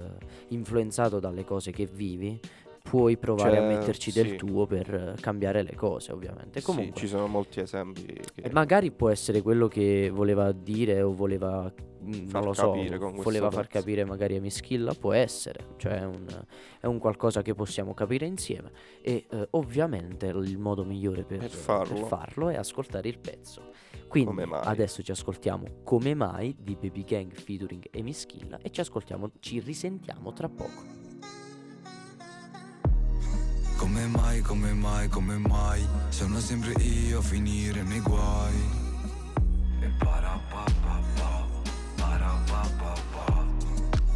influenzato 0.49 1.19
dalle 1.21 1.45
cose 1.45 1.73
che 1.73 1.85
vivi, 1.85 2.39
puoi 2.83 3.17
provare 3.17 3.59
a 3.59 3.61
Cioè, 3.61 3.77
metterci 3.77 4.13
del 4.13 4.29
sì. 4.31 4.37
tuo 4.37 4.67
per 4.67 4.93
eh, 4.95 5.21
cambiare 5.21 5.63
le 5.63 5.75
cose, 5.75 6.13
ovviamente. 6.13 6.61
Sì, 6.61 6.67
Comunque, 6.67 7.01
ci 7.01 7.07
sono 7.07 7.27
molti 7.27 7.61
esempi 7.61 8.05
che... 8.35 8.51
magari 8.53 8.91
può 8.91 9.09
essere 9.09 9.41
quello 9.43 9.69
che 9.69 10.11
voleva 10.13 10.53
dire 10.53 11.01
o 11.03 11.15
voleva 11.15 11.73
mm, 12.05 12.27
Far 12.29 12.41
non 12.41 12.45
lo 12.45 12.53
so, 12.53 12.73
voleva 13.23 13.51
far 13.51 13.67
pezzo. 13.67 13.79
capire 13.79 14.05
magari 14.05 14.37
a 14.37 14.41
Mischilla, 14.41 14.95
può 14.95 15.13
essere, 15.13 15.75
cioè 15.77 16.01
è 16.01 16.05
un, 16.05 16.27
è 16.81 16.87
un 16.87 16.99
qualcosa 16.99 17.41
che 17.43 17.55
possiamo 17.55 17.95
capire 17.95 18.27
insieme 18.27 18.71
e 19.01 19.27
eh, 19.31 19.47
ovviamente 19.53 20.27
il 20.27 20.59
modo 20.59 20.85
migliore 20.85 21.23
per, 21.25 21.39
Per 21.39 21.51
farlo. 21.51 22.05
farlo 22.07 22.49
è 22.49 22.57
ascoltare 22.57 23.09
il 23.09 23.19
pezzo. 23.19 23.71
Quindi 24.09 24.43
adesso 24.51 25.03
ci 25.03 25.11
ascoltiamo 25.11 25.65
Come 25.85 26.15
mai 26.15 26.55
di 26.61 26.77
Baby 26.79 27.03
Gang 27.05 27.33
featuring 27.33 27.87
e 27.91 28.03
Mischilla 28.03 28.59
e 28.61 28.71
ci 28.71 28.81
ascoltiamo, 28.81 29.31
ci 29.41 29.59
risentiamo 29.61 30.33
tra 30.35 30.51
poco. 30.51 31.12
Come 33.83 34.07
mai, 34.07 34.41
come 34.43 34.73
mai, 34.75 35.09
come 35.09 35.39
mai? 35.39 35.85
Sono 36.09 36.39
sempre 36.39 36.71
io 36.85 37.19
a 37.19 37.21
finire 37.21 37.83
nei 37.83 37.99
guai. 37.99 38.55
E 39.81 39.89
para 39.99 40.41
pa 40.49 40.65
pa 40.85 41.01
pa 41.17 41.47
Para 41.97 42.41
pa 42.47 42.71
pa 42.79 42.95
pa. 43.13 43.45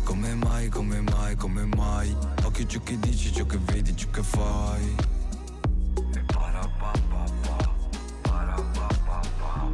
Come 0.05 0.35
mai, 0.37 0.69
come 0.69 1.01
mai, 1.01 1.35
come 1.35 1.65
mai? 1.65 2.17
Occhio 2.45 2.65
ciò 2.67 2.81
che 2.85 2.97
dici, 3.01 3.33
ciò 3.33 3.45
che 3.45 3.59
vedi, 3.59 3.97
ciò 3.97 4.09
che 4.11 4.23
fai. 4.23 4.95
E 6.15 6.21
para 6.33 6.71
pa 6.79 6.93
pa 7.11 7.25
pa 7.43 7.75
Para 8.23 8.55
pa 8.55 8.87
pa 9.05 9.21
pa. 9.41 9.69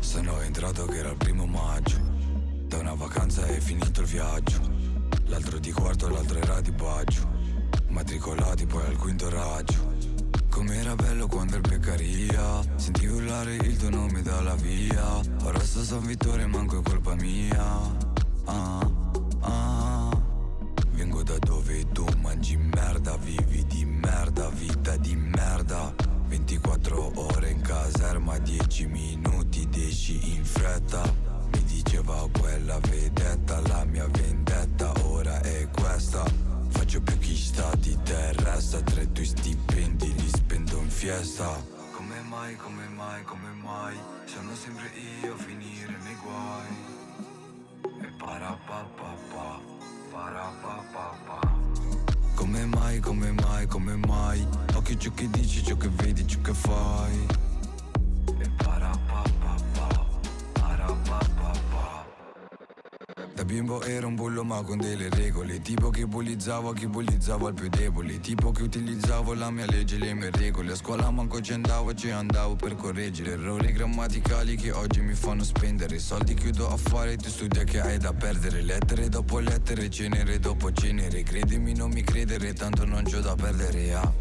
Sono 0.00 0.40
entrato 0.40 0.86
che 0.86 0.96
era 0.96 1.10
il 1.10 1.18
primo 1.18 1.44
maggio. 1.44 1.98
Da 2.68 2.78
una 2.78 2.94
vacanza 2.94 3.44
è 3.44 3.60
finito 3.60 4.00
il 4.00 4.06
viaggio. 4.06 4.62
L'altro 5.26 5.58
di 5.58 5.72
quarto, 5.72 6.08
l'altro 6.08 6.38
era 6.38 6.62
di 6.62 6.70
baggio 6.70 7.35
Matricolati 7.96 8.66
poi 8.66 8.84
al 8.84 8.96
quinto 8.98 9.30
raggio. 9.30 9.94
Com'era 10.50 10.94
bello 10.94 11.26
quando 11.28 11.54
ero 11.54 11.66
beccaria 11.66 12.60
Senti 12.76 13.06
urlare 13.06 13.54
il 13.54 13.78
tuo 13.78 13.88
nome 13.88 14.20
dalla 14.20 14.54
via. 14.54 15.18
Ora 15.44 15.58
sto 15.60 15.82
San 15.82 16.04
Vittore 16.04 16.44
manco 16.44 16.78
è 16.78 16.82
colpa 16.82 17.14
mia. 17.14 17.64
Ah, 18.44 18.90
ah. 19.40 20.22
Vengo 20.90 21.22
da 21.22 21.38
dove 21.38 21.90
tu 21.92 22.04
mangi 22.20 22.58
merda 22.58 23.16
Vivi 23.16 23.64
di 23.64 23.86
merda, 23.86 24.50
vita 24.50 24.94
di 24.98 25.16
merda. 25.16 25.94
24 26.26 27.12
ore 27.14 27.50
in 27.50 27.62
caserma 27.62 28.36
10 28.36 28.86
minuti 28.88 29.66
esci 29.72 30.34
in 30.34 30.44
fretta. 30.44 31.02
Mi 31.50 31.64
diceva 31.64 32.28
quella 32.38 32.78
vedetta 32.90 33.58
La 33.68 33.86
mia 33.86 34.06
vendetta 34.06 34.92
ora 35.04 35.40
è 35.40 35.66
questa. 35.70 36.24
Faccio 36.68 37.00
più 37.00 37.18
chi 37.18 37.25
di 37.80 37.96
te 38.02 38.32
resta 38.42 38.80
Tre 38.80 39.10
tuoi 39.12 39.26
stipendi 39.26 40.14
li 40.14 40.28
spendo 40.28 40.78
in 40.78 40.90
fiesta. 40.90 41.62
Come 41.92 42.20
mai, 42.28 42.54
come 42.56 42.86
mai, 42.94 43.22
come 43.24 43.50
mai 43.62 43.96
Sono 44.24 44.54
sempre 44.54 44.90
io 45.22 45.32
a 45.32 45.36
finire 45.36 45.96
nei 46.02 46.16
guai. 46.22 46.74
E 48.02 48.12
para 48.18 48.58
pa 48.66 48.86
pa 48.96 49.14
pa 49.32 49.60
Para 50.10 50.52
pa 50.60 50.84
pa 50.92 51.16
pa. 51.26 51.58
Come 52.34 52.66
mai, 52.66 53.00
come 53.00 53.32
mai, 53.32 53.66
come 53.66 53.96
mai 53.96 54.46
Occhio 54.74 54.96
ciò 54.96 55.10
che 55.14 55.28
dici, 55.30 55.64
ciò 55.64 55.76
che 55.76 55.88
vedi, 55.88 56.26
ciò 56.26 56.40
che 56.40 56.52
fai. 56.52 57.26
E 58.38 58.50
para 58.62 58.90
da 63.36 63.44
bimbo 63.44 63.82
ero 63.82 64.06
un 64.06 64.14
bullo 64.14 64.44
ma 64.44 64.62
con 64.62 64.78
delle 64.78 65.10
regole. 65.10 65.60
Tipo 65.60 65.90
che 65.90 66.06
bullizzavo 66.06 66.72
chi 66.72 66.86
bullizzavo 66.86 67.48
al 67.48 67.52
più 67.54 67.68
debole 67.68 68.18
Tipo 68.18 68.50
che 68.50 68.62
utilizzavo 68.62 69.34
la 69.34 69.50
mia 69.50 69.66
legge 69.66 69.96
e 69.96 69.98
le 69.98 70.14
mie 70.14 70.30
regole. 70.30 70.72
A 70.72 70.74
scuola 70.74 71.10
manco 71.10 71.42
ci 71.42 71.52
andavo, 71.52 71.92
ci 71.92 72.08
andavo 72.08 72.56
per 72.56 72.74
correggere. 72.76 73.32
Errori 73.32 73.72
grammaticali 73.72 74.56
che 74.56 74.72
oggi 74.72 75.02
mi 75.02 75.12
fanno 75.12 75.44
spendere. 75.44 75.98
Soldi 75.98 76.32
chiudo 76.32 76.66
a 76.68 76.76
fare, 76.78 77.16
tu 77.18 77.28
studia 77.28 77.62
che 77.64 77.78
hai 77.78 77.98
da 77.98 78.14
perdere. 78.14 78.62
Lettere 78.62 79.10
dopo 79.10 79.38
lettere, 79.38 79.90
cenere 79.90 80.38
dopo 80.38 80.72
cenere. 80.72 81.22
Credimi 81.22 81.74
non 81.74 81.90
mi 81.90 82.02
credere, 82.02 82.54
tanto 82.54 82.86
non 82.86 83.04
c'ho 83.04 83.20
da 83.20 83.34
perdere 83.34 83.92
ah. 83.92 84.12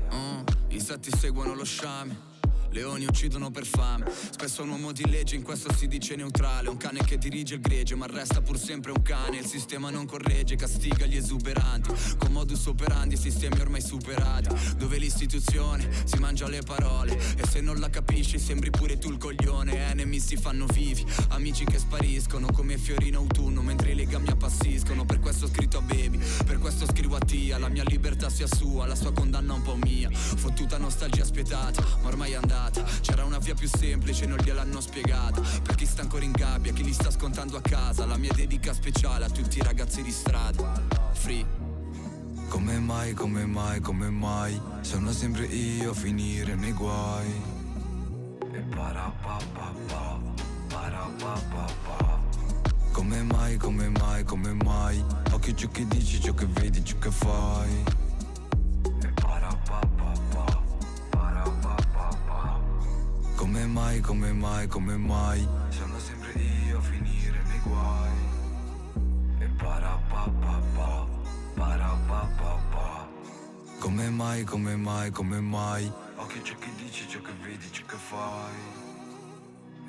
I 0.67 0.75
insetti 0.75 1.09
seguono 1.17 1.53
lo 1.53 1.63
sciame. 1.63 2.34
Leoni 2.75 3.05
uccidono 3.05 3.51
per 3.51 3.65
fame. 3.65 4.11
Spesso 4.31 4.61
un 4.61 4.69
uomo 4.71 4.91
di 4.91 5.09
legge 5.09 5.35
in 5.35 5.43
questo 5.43 5.73
si 5.73 5.87
dice 5.87 6.17
neutrale. 6.17 6.67
Un 6.67 6.75
cane 6.75 7.05
che 7.05 7.17
dirige 7.17 7.53
il 7.53 7.61
gregge, 7.61 7.95
ma 7.95 8.05
resta 8.05 8.41
pur 8.41 8.59
sempre 8.59 8.91
un 8.91 9.01
cane. 9.01 9.37
Il 9.37 9.45
sistema 9.45 9.89
non 9.89 10.05
corregge, 10.05 10.57
castiga 10.57 11.05
gli 11.05 11.15
esuberanti. 11.15 11.93
Con 12.17 12.33
modus 12.33 12.65
operandi, 12.65 13.15
sistemi 13.15 13.61
ormai 13.61 13.79
superati. 13.79 14.49
Dove 14.75 14.97
l'istituzione 14.97 15.89
si 16.03 16.17
mangia 16.17 16.49
le 16.49 16.63
parole. 16.63 17.17
E 17.37 17.47
se 17.49 17.61
non 17.61 17.79
la 17.79 17.89
capisci, 17.89 18.37
sembri 18.37 18.71
pure 18.71 18.97
tu 18.97 19.09
il 19.09 19.19
coglione. 19.19 19.91
Enemy 19.91 20.19
si 20.19 20.35
fanno 20.35 20.65
vivi, 20.65 21.05
amici 21.29 21.63
che 21.63 21.79
spariscono 21.79 22.51
come 22.51 22.77
fiori 22.77 23.07
in 23.07 23.15
autunno. 23.15 23.61
Mentre 23.61 23.91
i 23.91 23.95
legami 23.95 24.27
appassiscono. 24.27 25.05
Per 25.05 25.21
questo 25.21 25.45
ho 25.45 25.47
scritto 25.47 25.77
a 25.77 25.81
baby, 25.81 26.19
per 26.45 26.59
questo 26.59 26.85
scrivo 26.87 27.15
a 27.15 27.19
tia. 27.19 27.57
La 27.57 27.69
mia 27.69 27.85
libertà 27.85 28.29
sia 28.29 28.47
sua, 28.47 28.85
la 28.85 28.95
sua 28.95 29.13
condanna 29.13 29.53
un 29.53 29.61
po' 29.61 29.77
mia. 29.77 30.09
Fottuta 30.11 30.77
nostalgia 30.77 31.23
spietata, 31.23 31.81
ma 32.01 32.09
ormai 32.09 32.33
è 32.33 32.35
andata. 32.35 32.63
C'era 33.01 33.23
una 33.23 33.39
via 33.39 33.53
più 33.53 33.67
semplice, 33.67 34.25
non 34.25 34.37
gliel'hanno 34.37 34.81
spiegata. 34.81 35.41
Per 35.41 35.75
chi 35.75 35.85
sta 35.85 36.01
ancora 36.01 36.23
in 36.23 36.31
gabbia, 36.31 36.73
chi 36.73 36.83
li 36.83 36.93
sta 36.93 37.11
scontando 37.11 37.57
a 37.57 37.61
casa. 37.61 38.05
La 38.05 38.17
mia 38.17 38.33
dedica 38.33 38.73
speciale 38.73 39.25
a 39.25 39.29
tutti 39.29 39.59
i 39.59 39.61
ragazzi 39.61 40.01
di 40.01 40.11
strada. 40.11 40.81
Free. 41.13 41.65
Come 42.49 42.79
mai, 42.79 43.13
come 43.13 43.45
mai, 43.45 43.79
come 43.81 44.09
mai 44.09 44.59
Sono 44.81 45.11
sempre 45.11 45.45
io 45.45 45.91
a 45.91 45.93
finire 45.93 46.55
nei 46.55 46.71
guai 46.73 47.41
E 48.53 48.59
para 48.73 49.11
pa 49.21 49.39
pa 49.51 49.73
pa 49.87 50.19
Para 50.69 51.09
pa 51.17 51.41
pa 51.49 51.65
pa 51.85 52.19
Come 52.91 53.23
mai, 53.23 53.57
come 53.57 53.89
mai, 53.89 54.23
come 54.23 54.53
mai 54.53 55.03
Occhio 55.31 55.53
ciò 55.53 55.67
che 55.69 55.85
dici, 55.87 56.21
ciò 56.21 56.33
che 56.33 56.45
vedi, 56.45 56.85
ciò 56.85 56.97
che 56.97 57.11
fai 57.11 57.83
Come 63.35 63.65
mai, 63.65 63.99
come 63.99 64.31
mai, 64.31 64.67
come 64.67 64.95
mai? 64.95 65.45
Sono 65.67 65.99
sempre 65.99 66.31
io 66.67 66.77
a 66.77 66.81
finire 66.81 67.43
nei 67.47 67.59
guai. 67.63 68.13
E 69.39 69.47
para 69.57 69.99
pa 70.09 70.31
pa 70.39 70.61
pa 70.73 71.07
Para 71.53 71.97
pa 72.07 72.29
pa 72.37 72.59
pa. 72.71 73.07
Come 73.79 74.09
mai, 74.09 74.43
come 74.45 74.75
mai, 74.77 75.11
come 75.11 75.39
mai? 75.41 75.91
Occhio 76.15 76.41
ciò 76.43 76.55
che 76.57 76.69
dici, 76.77 77.07
ciò 77.09 77.19
che 77.21 77.33
vedi, 77.41 77.69
ciò 77.71 77.85
che 77.85 77.97
fai. 77.97 78.55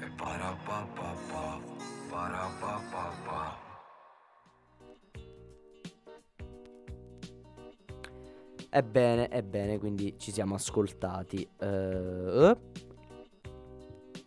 E 0.00 0.10
para 0.16 0.56
pa 0.64 0.86
pa 0.94 1.14
pa 1.30 1.60
Para 2.10 2.50
pa 2.60 2.80
pa 2.90 3.12
pa. 3.24 3.64
Ebbene, 8.70 9.30
ebbene, 9.30 9.78
quindi 9.78 10.16
ci 10.18 10.32
siamo 10.32 10.56
ascoltati. 10.56 11.48
Eh? 11.58 12.56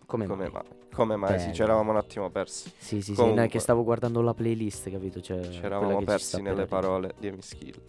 Come, 0.10 0.26
Come 0.26 0.50
mai? 0.50 0.52
mai? 0.52 0.64
Come 0.92 1.16
mai? 1.16 1.30
Sì, 1.38 1.38
Bene. 1.38 1.54
ci 1.54 1.62
eravamo 1.62 1.92
un 1.92 1.98
attimo 1.98 2.30
persi. 2.32 2.72
Sì, 2.78 3.02
sì, 3.02 3.02
sì, 3.02 3.12
no, 3.12 3.16
è 3.18 3.22
Comunque, 3.30 3.48
che 3.50 3.60
stavo 3.60 3.84
guardando 3.84 4.22
la 4.22 4.34
playlist, 4.34 4.90
capito? 4.90 5.22
Cioè, 5.22 5.48
Ci 5.50 5.62
eravamo 5.64 6.00
ci 6.00 6.06
persi 6.06 6.26
sta 6.26 6.42
nelle 6.42 6.66
parole 6.66 7.14
di 7.20 7.28
Emiskill. 7.28 7.80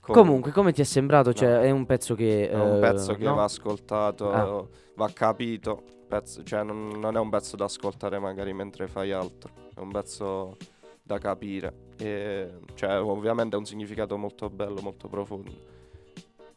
Comunque, 0.00 0.50
come 0.52 0.72
ti 0.72 0.80
è 0.80 0.84
sembrato? 0.84 1.32
Cioè, 1.32 1.48
No. 1.54 1.60
è 1.60 1.70
un 1.70 1.86
pezzo 1.86 2.14
che... 2.14 2.50
È 2.50 2.54
un 2.54 2.76
eh, 2.76 2.80
pezzo 2.80 3.14
che 3.14 3.24
no? 3.24 3.34
va 3.36 3.44
ascoltato, 3.44 4.30
Ah. 4.32 4.66
va 4.94 5.10
capito. 5.12 5.82
pezzo- 6.08 6.42
cioè, 6.42 6.62
non, 6.64 6.88
non 6.98 7.16
è 7.16 7.20
un 7.20 7.30
pezzo 7.30 7.54
da 7.56 7.64
ascoltare 7.66 8.18
magari 8.18 8.52
mentre 8.52 8.86
fai 8.88 9.12
altro. 9.12 9.50
È 9.74 9.78
un 9.78 9.90
pezzo 9.92 10.56
da 11.02 11.18
capire. 11.18 11.72
E, 11.96 12.50
cioè, 12.74 13.00
ovviamente 13.00 13.54
ha 13.54 13.58
un 13.58 13.64
significato 13.64 14.16
molto 14.18 14.50
bello, 14.50 14.80
molto 14.82 15.08
profondo. 15.08 15.52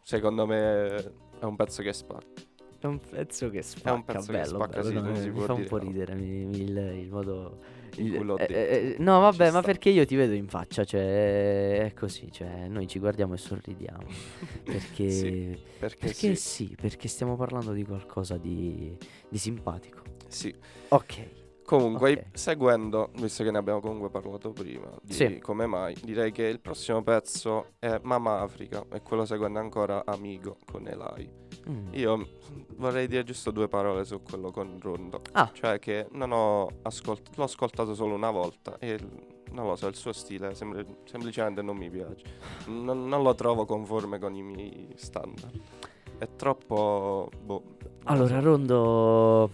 Secondo 0.01 0.45
me 0.47 0.95
è 1.39 1.43
un 1.45 1.55
pezzo 1.55 1.81
che 1.84 1.93
spacca. 1.93 2.25
È 2.84 2.88
un 2.89 2.99
pezzo 2.99 3.49
che 3.49 3.61
spacca, 3.61 4.13
pezzo 4.13 4.31
che 4.31 4.38
bello, 4.39 4.55
spacca, 4.55 4.81
bello, 4.81 4.88
sì, 4.89 4.93
no, 4.95 5.01
non 5.01 5.15
si 5.15 5.29
mi 5.29 5.39
fa 5.39 5.53
un 5.53 5.63
po' 5.65 5.77
no. 5.77 5.84
ridere 5.84 6.15
mi- 6.15 6.45
mi- 6.45 6.61
il, 6.63 6.77
il 6.77 7.09
modo... 7.09 7.57
Il- 7.95 8.15
eh, 8.15 8.19
detto. 8.36 8.43
eh, 8.51 8.95
no, 8.99 9.19
vabbè, 9.21 9.51
ma 9.51 9.61
perché 9.61 9.89
io 9.89 10.05
ti 10.05 10.15
vedo 10.15 10.34
in 10.34 10.47
faccia, 10.47 10.84
cioè, 10.84 11.79
è 11.86 11.93
così, 11.93 12.29
cioè, 12.31 12.67
noi 12.67 12.88
ci 12.88 12.99
guardiamo 12.99 13.36
e 13.36 13.38
sorridiamo. 13.38 14.05
perché... 14.65 15.09
Sì, 15.09 15.57
perché, 15.79 16.07
Perché 16.07 16.36
sì. 16.36 16.65
sì, 16.67 16.75
perché 16.79 17.07
stiamo 17.07 17.38
parlando 17.38 17.71
di 17.71 17.86
qualcosa 17.86 18.36
di, 18.38 18.97
di 19.29 19.38
simpatico. 19.38 20.01
Sì. 20.27 20.53
Ok. 20.89 21.41
Comunque, 21.63 22.11
Ok. 22.11 22.23
seguendo, 22.38 23.11
visto 23.19 23.43
che 23.45 23.51
ne 23.51 23.57
abbiamo 23.59 23.79
comunque 23.79 24.09
parlato 24.09 24.51
prima, 24.51 24.89
di 25.01 25.13
Sì. 25.13 25.39
come 25.39 25.65
mai, 25.65 25.95
direi 26.03 26.34
che 26.34 26.43
il 26.43 26.59
prossimo 26.59 27.01
pezzo 27.03 27.75
è 27.79 27.97
Mama 28.03 28.41
Africa 28.41 28.84
e 28.91 29.01
quello 29.01 29.23
seguendo 29.23 29.59
ancora 29.59 30.03
Amigo 30.05 30.57
con 30.69 30.86
Elai. 30.88 31.41
Mm. 31.70 31.88
Io 31.93 32.28
vorrei 32.76 33.07
dire 33.07 33.24
giusto 33.24 33.51
due 33.51 33.68
parole 33.68 34.03
su 34.05 34.22
quello 34.22 34.51
con 34.51 34.78
Rondo. 34.82 35.22
Ah. 35.32 35.49
Cioè 35.53 35.80
che 35.80 36.07
non 36.11 36.32
ho 36.32 36.68
ascoltato, 36.82 37.32
l'ho 37.36 37.43
ascoltato 37.43 37.93
solo 37.93 38.16
una 38.16 38.32
volta 38.32 38.78
e 38.80 38.99
non 39.51 39.68
lo 39.68 39.76
so, 39.76 39.88
il 39.88 39.95
suo 39.95 40.14
stile 40.14 40.55
sembra- 40.55 40.84
semplicemente 41.05 41.61
non 41.61 41.78
mi 41.78 41.89
piace. 41.89 42.26
Non, 42.68 43.07
non 43.07 43.22
lo 43.22 43.36
trovo 43.36 43.66
conforme 43.66 44.20
con 44.20 44.36
i 44.36 44.41
miei 44.41 44.91
standard. 44.95 45.59
È 46.18 46.28
troppo... 46.36 47.30
Boh, 47.41 47.64
Allora. 48.05 48.39
Rondo... 48.39 49.49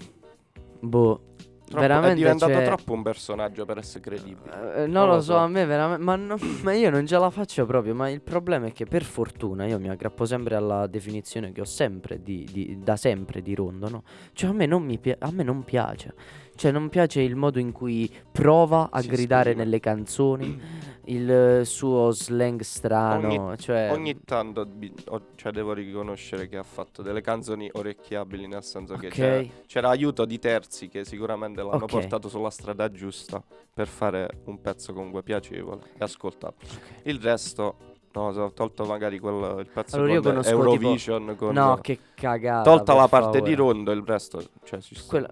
Boh, 0.80 1.22
Troppo- 1.70 1.80
veramente 1.82 2.14
è 2.14 2.16
diventato 2.16 2.52
cioè- 2.52 2.66
troppo 2.66 2.94
un 2.94 3.04
personaggio 3.04 3.66
per 3.66 3.78
essere 3.78 4.00
credibile. 4.02 4.84
Eh, 4.84 4.88
non, 4.88 5.08
lo 5.08 5.22
so, 5.22 5.38
a 5.38 5.48
me 5.48 5.66
veramente. 5.66 6.04
Ma, 6.04 6.16
no- 6.16 6.38
ma 6.64 6.74
io 6.74 6.90
non 6.90 7.06
ce 7.06 7.18
la 7.18 7.30
faccio 7.30 7.66
proprio. 7.66 7.94
Ma 7.96 8.10
il 8.10 8.22
problema 8.22 8.68
è 8.68 8.72
che 8.72 8.86
per 8.86 9.04
fortuna 9.04 9.66
io 9.66 9.80
mi 9.80 9.90
aggrappo 9.90 10.26
sempre 10.26 10.56
alla 10.56 10.88
definizione 10.88 11.52
che 11.52 11.62
ho 11.62 11.66
sempre 11.66 12.22
di, 12.22 12.48
di- 12.52 12.80
da 12.84 12.96
sempre 12.96 13.42
di 13.42 13.54
Rondo, 13.56 13.88
no? 13.90 14.04
Cioè 14.34 14.50
a 14.50 14.54
me 14.54 14.66
non 14.66 14.84
mi 14.84 14.98
pia- 14.98 15.18
a 15.20 15.32
me 15.32 15.44
non 15.44 15.64
piace. 15.64 16.14
Cioè 16.60 16.72
non 16.72 16.90
piace 16.90 17.22
il 17.22 17.38
modo 17.38 17.58
in 17.58 17.72
cui 17.72 18.14
prova 18.30 18.90
a 18.92 19.00
Si 19.00 19.08
gridare 19.08 19.52
esprime. 19.52 19.64
nelle 19.64 19.80
canzoni, 19.80 20.60
il 21.06 21.32
eh, 21.32 21.64
suo 21.64 22.12
slang 22.12 22.60
strano, 22.60 23.46
Ogni- 23.46 23.58
cioè 23.58 23.90
Ogni 23.94 24.20
tanto 24.26 24.66
bi- 24.66 24.94
cioè, 25.36 25.54
devo 25.54 25.72
riconoscere 25.72 26.50
che 26.50 26.58
ha 26.58 26.64
fatto 26.64 27.02
delle 27.02 27.22
canzoni 27.22 27.70
orecchiabili, 27.72 28.46
nel 28.46 28.62
senso 28.64 28.96
che 28.96 29.08
Ok. 29.08 29.14
c'era, 29.14 29.44
c'era 29.68 29.88
aiuto 29.90 30.26
di 30.26 30.38
terzi 30.38 30.90
che 30.90 31.06
sicuramente 31.06 31.62
l'hanno 31.62 31.86
Ok. 31.86 31.92
portato 31.92 32.28
sulla 32.28 32.50
strada 32.50 32.92
giusta 32.92 33.42
per 33.74 33.88
fare 33.88 34.42
un 34.48 34.60
pezzo 34.60 34.92
comunque 34.92 35.24
piacevole 35.24 35.84
e 35.98 36.04
ascoltabile. 36.04 36.70
Il 37.04 37.22
resto, 37.22 37.89
no, 38.14 38.32
se 38.34 38.40
ho 38.40 38.52
tolto 38.52 38.86
magari 38.86 39.20
quel, 39.20 39.60
il 39.60 39.70
pezzo 39.74 39.96
Allora 39.98 40.14
con 40.16 40.22
conosco 40.24 40.50
tipo- 40.50 40.64
Eurovision, 40.64 41.36
con, 41.38 41.54
No, 41.54 41.78
che 41.82 42.00
cagata. 42.16 42.64
tolta 42.70 42.94
la 42.94 43.08
parte 43.08 43.42
di 43.42 43.54
favore. 43.56 43.74
Rondo, 43.74 43.92
il 43.92 44.04
resto, 44.06 44.42
cioè, 44.64 44.80
ci 44.82 44.96
sta. 44.96 45.08
Quella 45.10 45.30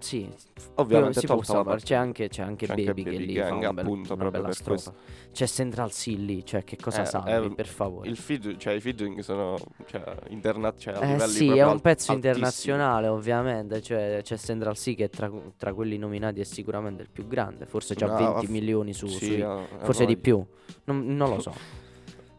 sì, 0.00 0.28
Ovviamente 0.74 1.20
si 1.20 1.26
tolta 1.26 1.54
la 1.54 1.64
parte- 1.64 1.84
c'è 1.84 1.94
anche, 1.94 2.28
c'è 2.28 2.42
anche 2.42 2.66
c'è 2.66 2.72
anche 2.72 2.84
Baby 2.84 3.02
che 3.04 3.10
Baby 3.10 3.26
lì 3.26 3.32
Gang, 3.32 3.58
bel- 3.70 3.78
appunto, 3.84 4.12
una 4.12 4.22
proprio 4.28 4.30
bella 4.42 4.54
per 4.54 4.62
questo. 4.62 4.90
strofa. 4.90 4.98
C'è 5.32 5.46
Central 5.46 5.90
C 5.90 6.06
lì, 6.18 6.44
cioè 6.44 6.62
che 6.62 6.76
cosa 6.76 7.02
Eh, 7.02 7.06
salvi, 7.06 7.46
eh, 7.46 7.54
per 7.54 7.66
favore. 7.66 8.08
Il 8.08 8.16
feed, 8.18 8.58
cioè 8.58 8.74
i 8.74 8.80
featuring 8.80 9.18
sono 9.20 9.56
cioè, 9.86 10.04
interna- 10.28 10.74
cioè, 10.76 11.14
Eh 11.14 11.18
sì, 11.26 11.48
è 11.56 11.64
un 11.64 11.80
pezzo 11.80 12.12
altissimi. 12.12 12.16
internazionale 12.16 13.08
ovviamente, 13.08 13.80
cioè 13.80 14.20
c'è 14.22 14.36
Central 14.36 14.74
C 14.76 14.94
che 14.94 15.08
tra, 15.08 15.30
tra 15.56 15.72
quelli 15.72 15.96
nominati 15.96 16.40
è 16.40 16.44
sicuramente 16.44 17.02
il 17.02 17.08
più 17.10 17.26
grande, 17.26 17.64
forse 17.66 17.94
già 17.94 18.06
No, 18.06 18.16
20 18.16 18.46
f- 18.46 18.50
milioni 18.50 18.92
su, 18.92 19.06
sì, 19.06 19.24
sui- 19.24 19.40
ha 19.42 19.58
forse 19.82 20.04
di 20.04 20.16
più, 20.18 20.44
non 20.84 21.16
lo 21.16 21.40
so. 21.40 21.52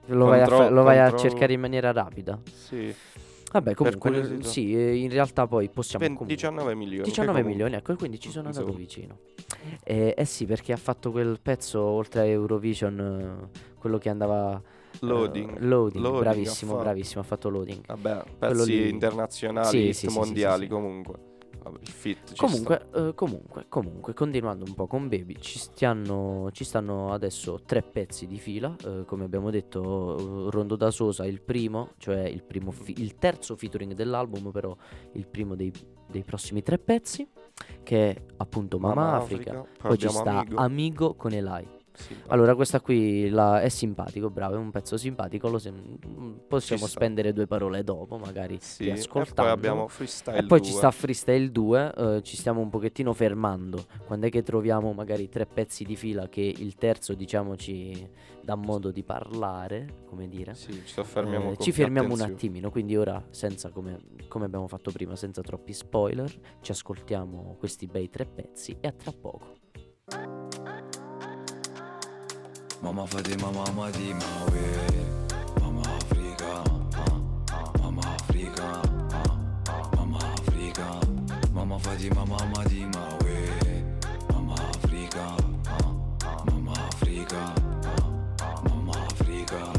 Lo 0.10 0.26
vai, 0.26 0.42
a, 0.42 0.48
fa- 0.48 0.70
lo 0.70 0.84
vai 0.84 1.00
a 1.00 1.16
cercare 1.16 1.54
in 1.54 1.60
maniera 1.60 1.92
rapida. 1.92 2.40
Sì. 2.54 2.94
Vabbè, 3.52 3.74
comunque, 3.74 4.38
sì, 4.44 4.76
eh, 4.76 4.96
in 4.98 5.10
realtà 5.10 5.48
poi 5.48 5.70
possiamo... 5.70 6.06
Ben- 6.06 6.14
comunque- 6.16 6.36
19 6.36 6.76
milioni. 6.76 6.98
che 7.04 7.10
19 7.10 7.42
comunque- 7.42 7.52
milioni, 7.52 7.76
ecco, 7.82 7.96
quindi 7.96 8.20
ci 8.20 8.30
sono 8.30 8.48
andato 8.50 8.72
vicino. 8.74 9.18
Eh, 9.84 10.14
eh 10.16 10.26
sì, 10.26 10.46
perché 10.46 10.72
ha 10.72 10.78
fatto 10.78 11.10
quel 11.12 11.40
pezzo 11.42 11.82
oltre 11.82 12.22
a 12.22 12.26
Eurovision, 12.26 13.00
eh, 13.52 13.60
quello 13.80 13.98
che 13.98 14.10
andava... 14.10 14.62
eh, 14.62 14.98
Loading. 15.00 15.60
loading, 15.62 16.04
Loading 16.04 16.06
ha 16.06 16.20
bravissimo, 16.20 16.76
bravissimo, 16.78 17.22
ha 17.22 17.24
fatto 17.24 17.50
loading. 17.50 17.86
Vabbè, 17.88 18.24
pezzi 18.38 18.66
lì- 18.66 18.90
internazionali, 18.90 19.94
Sì, 19.94 20.08
sì, 20.08 20.14
mondiali 20.16 20.64
sì. 20.66 20.70
comunque. 20.70 21.16
Vabbè, 21.62 21.80
fit 21.84 22.36
Comunque, 22.36 22.88
eh, 22.94 23.14
comunque, 23.14 23.66
comunque, 23.68 24.14
continuando 24.14 24.66
un 24.66 24.74
po' 24.74 24.88
con 24.88 25.08
Baby, 25.08 25.36
ci, 25.40 25.60
stiano, 25.60 26.50
ci 26.52 26.64
stanno 26.64 27.12
adesso 27.12 27.62
tre 27.66 27.82
pezzi 27.82 28.28
di 28.28 28.38
fila, 28.38 28.76
eh, 28.86 29.04
come 29.06 29.26
abbiamo 29.26 29.50
detto, 29.50 30.48
eh, 30.48 30.52
Rondo 30.52 30.76
da 30.76 30.92
Sosa 30.92 31.26
il 31.26 31.42
primo, 31.42 31.92
cioè 31.98 32.22
il, 32.22 32.44
primo 32.44 32.72
fi- 32.72 33.00
il 33.00 33.18
terzo 33.18 33.56
featuring 33.56 33.94
dell'album, 33.94 34.52
però 34.52 34.76
il 35.14 35.28
primo 35.28 35.56
dei, 35.56 35.72
dei 36.08 36.24
prossimi 36.24 36.62
tre 36.62 36.78
pezzi, 36.78 37.28
che 37.84 38.10
è 38.10 38.22
appunto 38.38 38.80
Mama, 38.80 38.96
Mama 38.96 39.18
Africa, 39.18 39.60
Africa, 39.60 39.88
poi, 39.88 39.98
ci 39.98 40.10
sta 40.10 40.32
Amigo. 40.32 40.56
Amigo 40.58 41.14
con 41.16 41.34
Elai. 41.34 41.78
Allora, 42.28 42.56
questa 42.56 42.80
qui 42.82 43.30
la- 43.30 43.62
è 43.62 43.70
simpatico, 43.70 44.30
bravo, 44.30 44.56
è 44.56 44.58
un 44.58 44.72
pezzo 44.72 44.98
simpatico, 44.98 45.50
lo 45.50 45.58
sem- 45.60 45.98
possiamo 46.48 46.86
spendere 46.88 47.34
due 47.34 47.48
parole 47.48 47.84
dopo, 47.84 48.18
magari 48.18 48.58
Sì, 48.62 48.84
di 48.84 48.90
e 48.90 48.94
poi 48.94 49.00
ascoltando. 49.00 49.52
abbiamo 49.52 49.88
Freestyle 49.88 50.38
E 50.38 50.44
poi 50.44 50.62
ci 50.62 50.70
2. 50.72 50.78
sta 50.80 50.92
Freestyle 50.92 51.52
2, 51.52 51.94
eh, 51.96 52.22
ci 52.24 52.38
stiamo 52.38 52.62
un 52.62 52.70
pochettino 52.70 53.14
fermando. 53.14 53.86
Quando 54.06 54.28
è 54.28 54.30
che 54.30 54.44
troviamo 54.44 54.94
magari 54.94 55.30
tre 55.30 55.46
pezzi 55.46 55.84
di 55.84 55.96
fila 55.96 56.28
che 56.30 56.42
il 56.42 56.76
terzo, 56.76 57.14
diciamo, 57.14 57.56
ci 57.56 58.08
dà 58.42 58.56
modo 58.56 58.92
di 58.92 59.04
parlare, 59.04 60.04
come 60.08 60.28
dire. 60.28 60.54
Sì, 60.56 60.72
ci 60.86 60.94
soffermiamo 60.94 61.52
Eh, 61.52 61.58
ci 61.60 61.72
fermiamo 61.72 62.14
un 62.14 62.22
attimino, 62.22 62.70
quindi 62.72 62.96
ora, 62.96 63.24
senza 63.30 63.70
come, 63.70 64.00
come 64.28 64.46
abbiamo 64.46 64.68
fatto 64.68 64.92
prima, 64.92 65.16
senza 65.16 65.42
troppi 65.42 65.74
spoiler, 65.74 66.32
ci 66.62 66.72
ascoltiamo 66.72 67.56
questi 67.60 67.86
bei 67.88 68.10
tre 68.10 68.26
pezzi 68.26 68.76
e 68.80 68.88
a 68.88 68.92
tra 68.92 69.12
poco. 69.12 69.58
Mama 72.82 73.06
Fatima, 73.08 73.52
mama 73.52 73.90
di 73.92 74.14
Maui 74.14 74.66
Mama 75.62 75.82
Africa 75.98 76.64
Mama 77.82 78.02
Africa 78.16 78.82
Mama 79.96 80.20
Africa. 80.34 81.00
Mama 81.54 81.80
Fatima, 81.80 82.26
mama 82.26 82.64
di 82.70 82.86
Maui 82.86 83.50
Mama 84.34 84.56
Africa 84.56 85.36
Mama 86.46 86.74
Africa 86.88 87.54
Mama 88.64 88.94
Africa. 89.12 89.72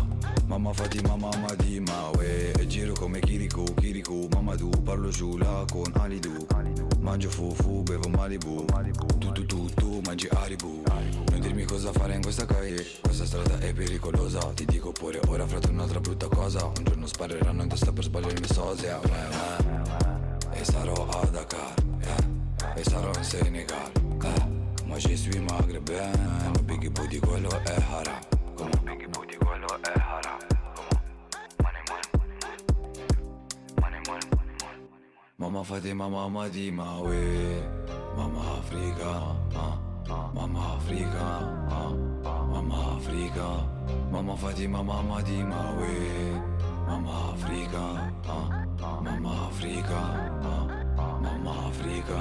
Mamma 0.46 0.72
Fatima, 0.74 1.16
mamma 1.16 1.55
di 1.57 1.80
Maui 1.80 2.53
E 2.59 2.66
giro 2.66 2.92
come 2.94 3.20
Kirikou, 3.20 3.64
Kirikou 3.74 4.28
Mamma 4.32 4.55
tu, 4.57 4.68
parlo 4.84 5.09
giula 5.11 5.64
con 5.70 5.90
Alidu 6.01 6.46
Mangio 7.11 7.28
fufu, 7.28 7.82
bevo 7.82 8.08
Malibu 8.08 8.64
Tu 9.18 9.32
tu 9.32 9.44
tu 9.44 9.68
tu, 9.74 10.00
mangi 10.04 10.28
Haribu 10.30 10.84
Non 11.30 11.40
dirmi 11.40 11.64
cosa 11.64 11.90
fare 11.90 12.14
in 12.14 12.22
questa 12.22 12.46
calle 12.46 12.86
Questa 13.00 13.26
strada 13.26 13.58
è 13.58 13.72
pericolosa 13.74 14.38
Ti 14.54 14.64
dico 14.64 14.92
pure 14.92 15.18
ora 15.26 15.44
frate 15.44 15.70
un'altra 15.70 15.98
brutta 15.98 16.28
cosa 16.28 16.64
Un 16.66 16.84
giorno 16.84 17.06
spareranno 17.08 17.62
in 17.64 17.68
testa 17.68 17.90
per 17.90 18.04
sbagliarmi 18.04 18.46
sosia 18.46 19.00
uè, 19.02 19.11
uè. 19.11 20.58
E 20.61 20.64
sarò 20.64 21.08
a 21.08 21.26
Dakar 21.26 21.74
eh. 21.98 22.78
E 22.80 22.84
sarò 22.84 23.11
in 23.16 23.24
Senegal 23.24 23.90
eh. 24.22 24.84
Ma 24.86 24.96
je 24.96 25.16
suis 25.16 25.34
maghrébin 25.34 26.12
Ma 26.44 26.62
Biggie 26.62 26.90
Boo 26.90 27.06
di 27.08 27.18
quello 27.18 27.50
è 27.64 27.74
haram 27.90 28.20
Come 28.54 28.70
Biggie 28.84 29.08
Boo 29.08 29.24
di 29.24 29.34
quello 29.34 29.49
Mama 35.41 35.64
Fatima, 35.64 36.05
mama 36.09 36.49
di 36.53 36.70
Maui 36.70 37.57
Mama 38.12 38.61
Africa 38.61 39.32
ah. 39.57 39.74
Mama 40.36 40.76
Africa 40.76 41.26
ah. 41.72 41.91
Mama 42.53 42.76
Africa 43.01 43.49
Mama 44.12 44.36
Fatima, 44.36 44.84
mama 44.84 45.22
di 45.24 45.41
Maui 45.41 46.36
Mama 46.84 47.32
Africa 47.32 47.84
ah. 48.28 48.49
Mama 49.01 49.32
Africa. 49.49 50.01
Mama 51.24 51.53
Africa 51.72 52.20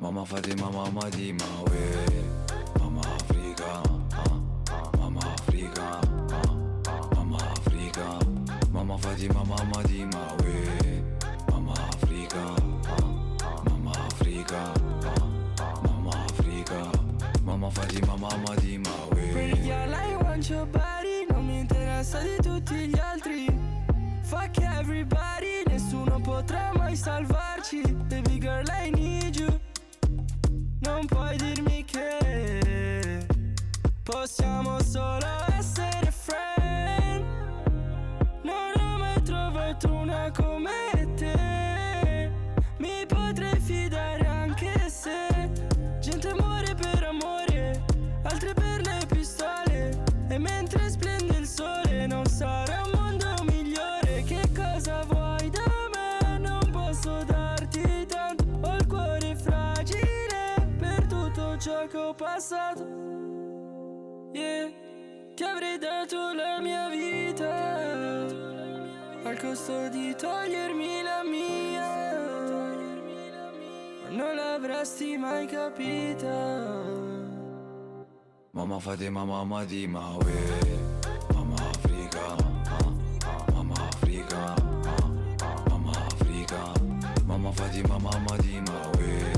Mama 0.00 0.24
Fatima, 0.24 0.66
mama 0.72 1.04
Mama 2.80 3.02
Africa. 3.20 3.72
Mama 4.96 5.20
Africa. 5.36 5.88
Mama 7.12 7.36
Africa 7.52 8.08
Mama 8.72 8.96
Fatima, 8.98 9.44
mama 9.44 9.78
Fatima, 17.76 18.16
mama 18.16 18.54
di 18.54 18.78
Maui 18.78 19.28
Pretty 19.32 19.68
I 19.70 20.16
want 20.22 20.48
your 20.48 20.64
body 20.64 21.26
Non 21.28 21.44
mi 21.44 21.58
interessa 21.58 22.20
di 22.20 22.36
tutti 22.40 22.74
gli 22.74 22.98
altri. 22.98 23.44
Fuck 24.22 24.60
everybody 24.62 25.62
Nessuno 25.66 26.18
potrà 26.18 26.72
mai 26.74 26.96
salvarci. 26.96 27.82
Baby 28.08 28.38
girl, 28.38 28.66
I 28.82 28.90
need 28.92 29.36
you. 29.36 29.60
Non 30.80 31.04
puoi 31.04 31.36
dirmi 31.36 31.84
che 31.84 33.26
Possiamo 34.02 34.82
solo 34.82 35.26
essere 35.58 35.95
Avrei 65.76 65.78
dato 65.78 66.32
la 66.32 66.58
mia 66.60 66.88
vita 66.88 68.26
Al 69.24 69.38
costo 69.38 69.88
di 69.88 70.14
togliermi 70.16 71.02
la 71.02 71.22
mia 71.22 72.04
non 74.08 74.34
l'avresti 74.34 75.18
mai 75.18 75.46
capita 75.46 76.72
Mama 78.52 78.78
Fatima, 78.78 79.24
mama 79.24 79.64
di 79.64 79.86
Maui 79.86 80.24
Mama 81.34 81.56
Africa. 81.56 82.36
Mama 83.52 83.74
Africa. 83.74 84.54
Mama 85.68 85.90
Africa 85.90 86.72
Mama 87.26 87.52
Fatima, 87.52 87.98
mama 87.98 88.36
di 88.38 88.62
Maui 88.64 89.35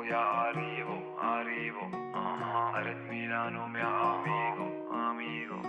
Monaco, 0.00 0.04
ya 0.04 0.48
arrivo, 0.48 0.96
arrivo, 1.20 1.80
uh-huh. 2.14 2.74
Arrête 2.74 3.10
Milano, 3.10 3.68
mia 3.68 3.88
amigo, 4.14 4.66
amigo. 4.92 5.60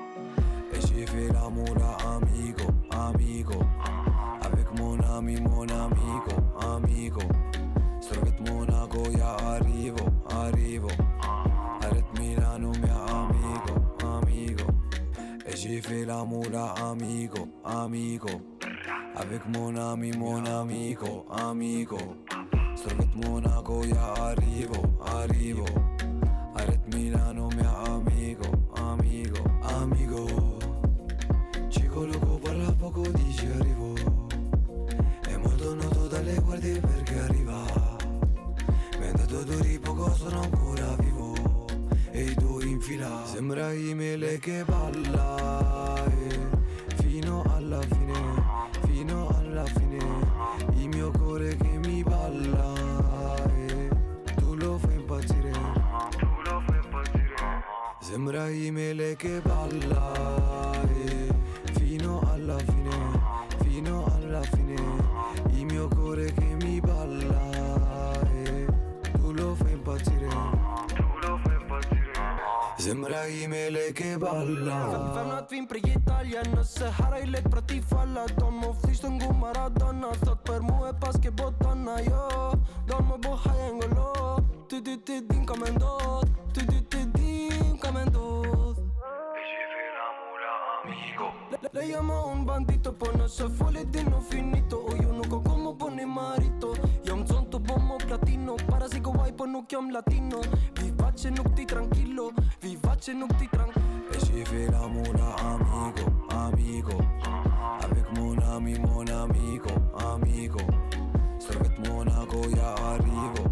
Et 0.73 0.81
j'ai 0.81 1.05
fait 1.05 1.33
l'amour 1.33 1.75
à 1.83 2.15
amigo, 2.15 2.67
amigo. 2.91 3.59
Avec 4.41 4.71
mon 4.79 4.99
ami, 5.01 5.39
mon 5.41 5.67
amigo, 5.69 6.35
amigo. 6.59 7.21
Servet 7.99 8.39
Monaco, 8.49 9.03
ya 9.11 9.35
arrivo, 9.53 10.05
arrivo. 10.29 10.89
Arrête 11.81 12.19
Milano, 12.19 12.71
mia 12.81 12.95
amigo, 13.09 13.95
amigo. 14.03 14.65
Et 15.45 15.57
j'ai 15.57 15.81
fait 15.81 16.05
l'amour 16.05 16.45
à 16.55 16.91
amigo, 16.91 17.47
amigo. 17.65 18.29
Avec 19.15 19.45
mon 19.47 19.75
ami, 19.75 20.11
mon 20.17 20.45
amigo, 20.45 21.25
amigo. 21.29 21.97
Servet 22.81 23.13
Monaco, 23.13 23.83
ya 23.85 24.13
arrivo, 24.13 24.97
arrivo. 25.03 25.65
Arrête 26.55 26.95
Milano, 26.95 27.47
mia 27.49 27.69
amigo, 27.85 28.43
amigo, 28.73 29.37
amigo. 29.61 30.57
Chico 31.69 32.05
loco 32.05 32.39
parla 32.41 32.71
poco, 32.71 33.01
dice 33.11 33.53
arrivo. 33.53 33.93
È 35.21 35.37
molto 35.37 35.75
noto 35.75 36.07
dalle 36.07 36.33
guardie 36.39 36.79
perché 36.79 37.19
arriva. 37.19 37.65
Mi 38.97 39.07
ha 39.07 39.11
dato 39.11 39.43
duri 39.43 39.77
poco, 39.77 40.15
sono 40.15 40.41
ancora 40.41 40.95
vivo. 41.01 41.67
E 42.09 42.23
i 42.23 42.33
due 42.33 42.65
in 42.65 42.81
fila. 42.81 43.23
Sembra 43.25 43.71
Imele 43.73 44.39
che 44.39 44.63
balla. 44.65 46.20
Sembra 58.21 58.49
Imele 58.49 59.15
che 59.15 59.41
balla 59.41 60.77
Fino 61.73 62.21
alla 62.31 62.55
fine, 62.59 63.19
fino 63.63 64.05
alla 64.13 64.41
fine 64.41 64.75
Il 65.53 65.65
mio 65.65 65.87
cuore 65.87 66.31
che 66.31 66.55
mi 66.61 66.79
balla 66.79 68.21
eh, 68.31 68.67
Tu 69.13 69.31
lo 69.33 69.55
fai 69.55 69.71
impazzire. 69.71 70.29
Sembra 72.77 73.25
Imele 73.25 73.91
che 73.91 74.15
balla 74.19 75.13
Vem 75.15 75.31
att 75.31 75.51
vi 75.51 75.65
prie 75.65 75.93
italiano 75.95 76.63
Se 76.63 76.85
är 76.85 77.25
lätt 77.25 77.49
pra 77.49 77.61
ti 77.61 77.81
falla 77.81 78.27
De 78.37 78.67
och 78.67 78.81
flisten 78.81 79.17
god 79.17 79.35
Maradona 79.35 80.13
Stat 80.13 80.43
per 80.43 80.61
mu 80.61 80.87
e 80.87 80.93
pas 80.93 81.17
che 81.19 81.31
bottana 81.31 81.99
Yo, 82.01 82.53
dormo 82.85 83.17
boha 83.17 83.51
engolo 83.67 84.43
Tu 84.67 84.79
tu 84.83 84.95
tu 85.03 85.25
din 85.27 85.43
comendo 85.43 86.21
Tu 86.21 86.27
tu 86.27 86.30
Le, 91.73 91.79
le 91.79 91.87
llamo 91.87 92.27
un 92.27 92.43
bandito 92.43 92.91
Până 92.91 93.27
să 93.27 93.43
fole 93.43 93.87
din 93.89 94.07
nou 94.09 94.19
finito 94.19 94.75
O 94.87 94.95
eu 95.03 95.11
nu 95.11 95.21
go 95.27 95.39
como 95.39 95.73
pone 95.73 96.05
marito. 96.05 96.71
Io 97.05 97.13
un 97.13 97.25
zonto 97.25 97.59
bombo 97.59 97.95
platino. 98.05 98.53
Parasico 98.65 99.11
guai 99.11 99.31
pă 99.31 99.45
nu 99.45 99.63
chiam 99.67 99.89
latino 99.91 100.39
Vivace 100.73 101.29
nu 101.29 101.43
ti 101.53 101.65
tranquillo 101.65 102.31
Vivace 102.59 103.13
nu 103.13 103.25
ti 103.37 103.47
tranquillo 103.51 103.89
E 104.13 104.17
si 104.19 104.43
fait 104.43 104.69
l'amour 104.71 105.15
à 105.19 105.29
amigo, 105.53 106.05
amigo 106.27 106.97
Avec 107.81 108.05
mon 108.15 108.37
ami, 108.53 108.73
mon 108.79 109.07
amigo, 109.09 109.73
amigo. 109.93 110.59
Servet 111.37 111.77
Monaco, 111.87 112.39
ya 112.55 112.73
arrivo 112.91 113.50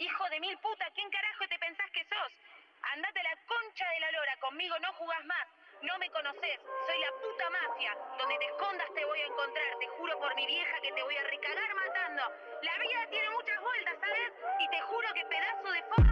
Hijo 0.00 0.24
de 0.30 0.40
mil 0.40 0.56
puta, 0.60 0.86
¿quién 0.94 1.10
carajo 1.10 1.44
te 1.46 1.58
pensás 1.58 1.90
que 1.90 2.02
sos? 2.04 2.32
Andate 2.94 3.20
a 3.20 3.22
la 3.22 3.36
concha 3.44 3.84
de 3.90 4.00
la 4.00 4.10
lora, 4.12 4.34
conmigo 4.38 4.74
no 4.78 4.90
jugás 4.94 5.22
más. 5.26 5.46
No 5.82 5.98
me 5.98 6.08
conoces, 6.08 6.58
soy 6.86 6.98
la 7.00 7.12
puta 7.20 7.50
mafia. 7.50 7.94
Donde 8.16 8.38
te 8.38 8.46
escondas 8.46 8.88
te 8.94 9.04
voy 9.04 9.20
a 9.20 9.26
encontrar, 9.26 9.78
te 9.78 9.86
juro 9.88 10.18
por 10.18 10.34
mi 10.36 10.46
vieja 10.46 10.80
que 10.80 10.92
te 10.92 11.02
voy 11.02 11.16
a 11.18 11.22
recagar 11.24 11.74
matando. 11.74 12.22
La 12.62 12.78
vida 12.78 13.06
tiene 13.10 13.28
muchas 13.28 13.60
vueltas, 13.60 13.98
¿sabes? 14.00 14.32
Y 14.60 14.68
te 14.70 14.80
juro 14.80 15.08
que 15.12 15.26
pedazo 15.26 15.70
de 15.70 15.82
forro 15.82 16.09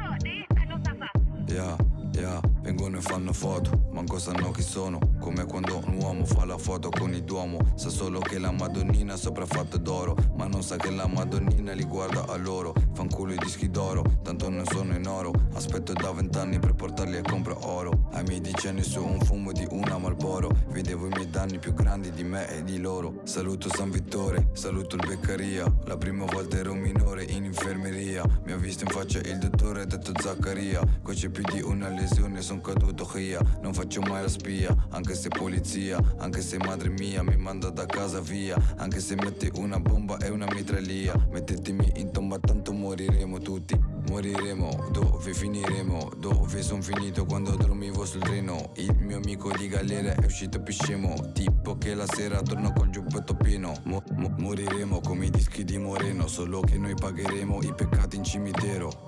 fanno 3.28 3.32
foto, 3.32 3.88
manco 3.92 4.18
sanno 4.18 4.50
chi 4.50 4.62
sono. 4.62 4.98
Come 5.20 5.44
quando 5.44 5.82
un 5.86 5.98
uomo 6.00 6.24
fa 6.24 6.44
la 6.44 6.58
foto 6.58 6.88
con 6.88 7.12
il 7.12 7.24
duomo. 7.24 7.58
Sa 7.74 7.90
solo 7.90 8.20
che 8.20 8.38
la 8.38 8.50
Madonnina 8.50 9.14
è 9.14 9.16
sopraffatta 9.16 9.76
d'oro, 9.76 10.16
ma 10.36 10.46
non 10.46 10.62
sa 10.62 10.76
che 10.76 10.90
la 10.90 11.06
Madonnina 11.06 11.72
li 11.72 11.84
guarda 11.84 12.26
a 12.26 12.36
loro. 12.36 12.74
Fanculo 12.92 13.32
i 13.32 13.38
dischi 13.38 13.70
d'oro, 13.70 14.02
tanto 14.22 14.48
non 14.48 14.64
sono 14.66 14.94
in 14.94 15.06
oro. 15.06 15.32
Aspetto 15.54 15.92
da 15.92 16.12
vent'anni 16.12 16.58
per 16.58 16.74
portarli 16.74 17.18
e 17.18 17.22
compro 17.22 17.58
oro. 17.66 18.08
Ai 18.12 18.24
miei 18.24 18.40
dieci 18.40 18.82
su 18.82 19.02
un 19.02 19.20
fumo 19.20 19.52
di 19.52 19.66
una 19.70 19.98
Malboro. 19.98 20.50
Vedevo 20.68 21.06
i 21.06 21.10
miei 21.10 21.30
danni 21.30 21.58
più 21.58 21.74
grandi 21.74 22.10
di 22.10 22.24
me 22.24 22.48
e 22.48 22.64
di 22.64 22.78
loro. 22.78 23.20
Saluto 23.24 23.68
San 23.68 23.90
Vittore, 23.90 24.50
saluto 24.52 24.96
il 24.96 25.06
Beccaria. 25.06 25.64
La 25.84 25.96
prima 25.96 26.24
volta 26.24 26.56
ero 26.56 26.74
minore 26.74 27.24
in 27.24 27.44
infermeria. 27.44 28.24
Mi 28.44 28.52
ha 28.52 28.56
visto 28.56 28.84
in 28.84 28.90
faccia 28.90 29.18
il 29.18 29.38
dottore 29.38 29.82
ha 29.82 29.86
detto 29.86 30.12
Zaccaria. 30.18 30.82
Qua 31.02 31.12
c'è 31.12 31.28
più 31.28 31.42
di 31.52 31.60
una 31.60 31.88
lesione, 31.88 32.40
son 32.42 32.60
caduto 32.60 33.04
via. 33.18 33.40
Non 33.60 33.74
faccio 33.74 34.00
mai 34.00 34.22
la 34.22 34.28
spia, 34.28 34.74
anche 34.90 35.14
se 35.14 35.28
polizia. 35.28 35.98
Anche 36.18 36.40
se 36.40 36.56
madre 36.58 36.88
mia 36.88 37.22
mi 37.22 37.36
manda 37.36 37.70
da 37.70 37.84
casa 37.84 38.20
via. 38.20 38.56
Anche 38.76 39.00
se 39.00 39.16
metti 39.16 39.50
una 39.56 39.80
bomba 39.80 40.18
e 40.18 40.28
una 40.30 40.46
mitralia. 40.52 41.14
Mettetemi 41.30 41.92
in 41.96 42.12
tomba, 42.12 42.38
tanto 42.38 42.72
moriremo 42.72 43.38
tutti. 43.38 43.78
Moriremo, 44.08 44.88
dove 44.90 45.34
finiremo? 45.34 46.12
Dove 46.16 46.62
son 46.62 46.80
finito 46.80 47.26
quando 47.26 47.56
dormivo 47.56 48.04
sul 48.04 48.22
treno? 48.22 48.72
Il 48.76 48.96
mio 49.00 49.16
amico 49.16 49.50
di 49.50 49.68
galera 49.68 50.14
è 50.14 50.24
uscito 50.24 50.60
più 50.62 50.72
scemo. 50.72 51.32
Tipo 51.32 51.76
che 51.76 51.94
la 51.94 52.06
sera 52.06 52.40
torno 52.40 52.72
col 52.72 52.90
giubbotto 52.90 53.34
pieno. 53.34 53.74
Mo- 53.84 54.02
mo- 54.14 54.34
moriremo 54.38 55.00
come 55.00 55.26
i 55.26 55.30
dischi 55.30 55.64
di 55.64 55.76
Moreno. 55.76 56.26
Solo 56.28 56.60
che 56.60 56.78
noi 56.78 56.94
pagheremo 56.94 57.62
i 57.62 57.74
peccati 57.74 58.16
in 58.16 58.24
cimitero. 58.24 59.07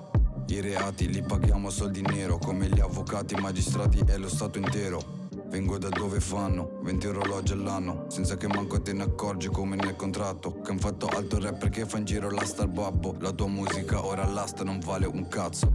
I 0.51 0.59
reati 0.59 1.07
li 1.07 1.21
paghiamo 1.21 1.69
a 1.69 1.71
soldi 1.71 2.01
nero. 2.01 2.37
Come 2.37 2.67
gli 2.67 2.81
avvocati, 2.81 3.35
i 3.35 3.39
magistrati 3.39 4.03
e 4.05 4.17
lo 4.17 4.27
Stato 4.27 4.57
intero. 4.57 5.29
Vengo 5.47 5.77
da 5.77 5.87
dove 5.87 6.19
fanno 6.19 6.79
20 6.81 7.07
orologi 7.07 7.53
all'anno 7.53 8.05
Senza 8.09 8.35
che 8.35 8.47
manco 8.47 8.81
te 8.81 8.91
ne 8.91 9.03
accorgi 9.03 9.47
come 9.47 9.77
nel 9.77 9.95
contratto. 9.95 10.59
Che 10.59 10.71
han 10.71 10.77
fatto 10.77 11.07
alto 11.07 11.39
rap 11.39 11.57
perché 11.57 11.85
fa 11.85 11.99
in 11.99 12.03
giro 12.03 12.29
l'asta 12.29 12.63
al 12.63 12.67
babbo. 12.67 13.15
La 13.21 13.31
tua 13.31 13.47
musica 13.47 14.03
ora 14.03 14.23
all'asta 14.23 14.65
non 14.65 14.79
vale 14.79 15.05
un 15.05 15.25
cazzo. 15.29 15.73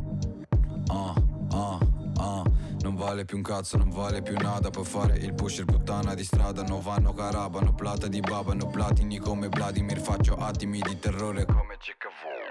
Ah, 0.89 1.15
ah, 1.53 1.79
ah 2.19 2.43
Non 2.83 2.97
vale 2.97 3.25
più 3.25 3.39
un 3.39 3.43
cazzo, 3.43 3.79
non 3.79 3.89
vale 3.89 4.21
più 4.21 4.37
nada. 4.37 4.69
Puoi 4.69 4.85
fare 4.85 5.17
il 5.17 5.33
pusher 5.33 5.65
puttana 5.65 6.13
di 6.13 6.23
strada 6.23 6.63
No 6.65 6.83
vanno 6.83 7.15
carabano, 7.15 7.75
plata 7.75 8.09
di 8.09 8.21
babano 8.21 8.67
Platini 8.67 9.17
come 9.17 9.49
Vladimir. 9.49 10.01
Faccio 10.01 10.35
attimi 10.35 10.81
di 10.81 10.99
terrore 10.99 11.47
come 11.47 11.79
CKV 11.79 12.46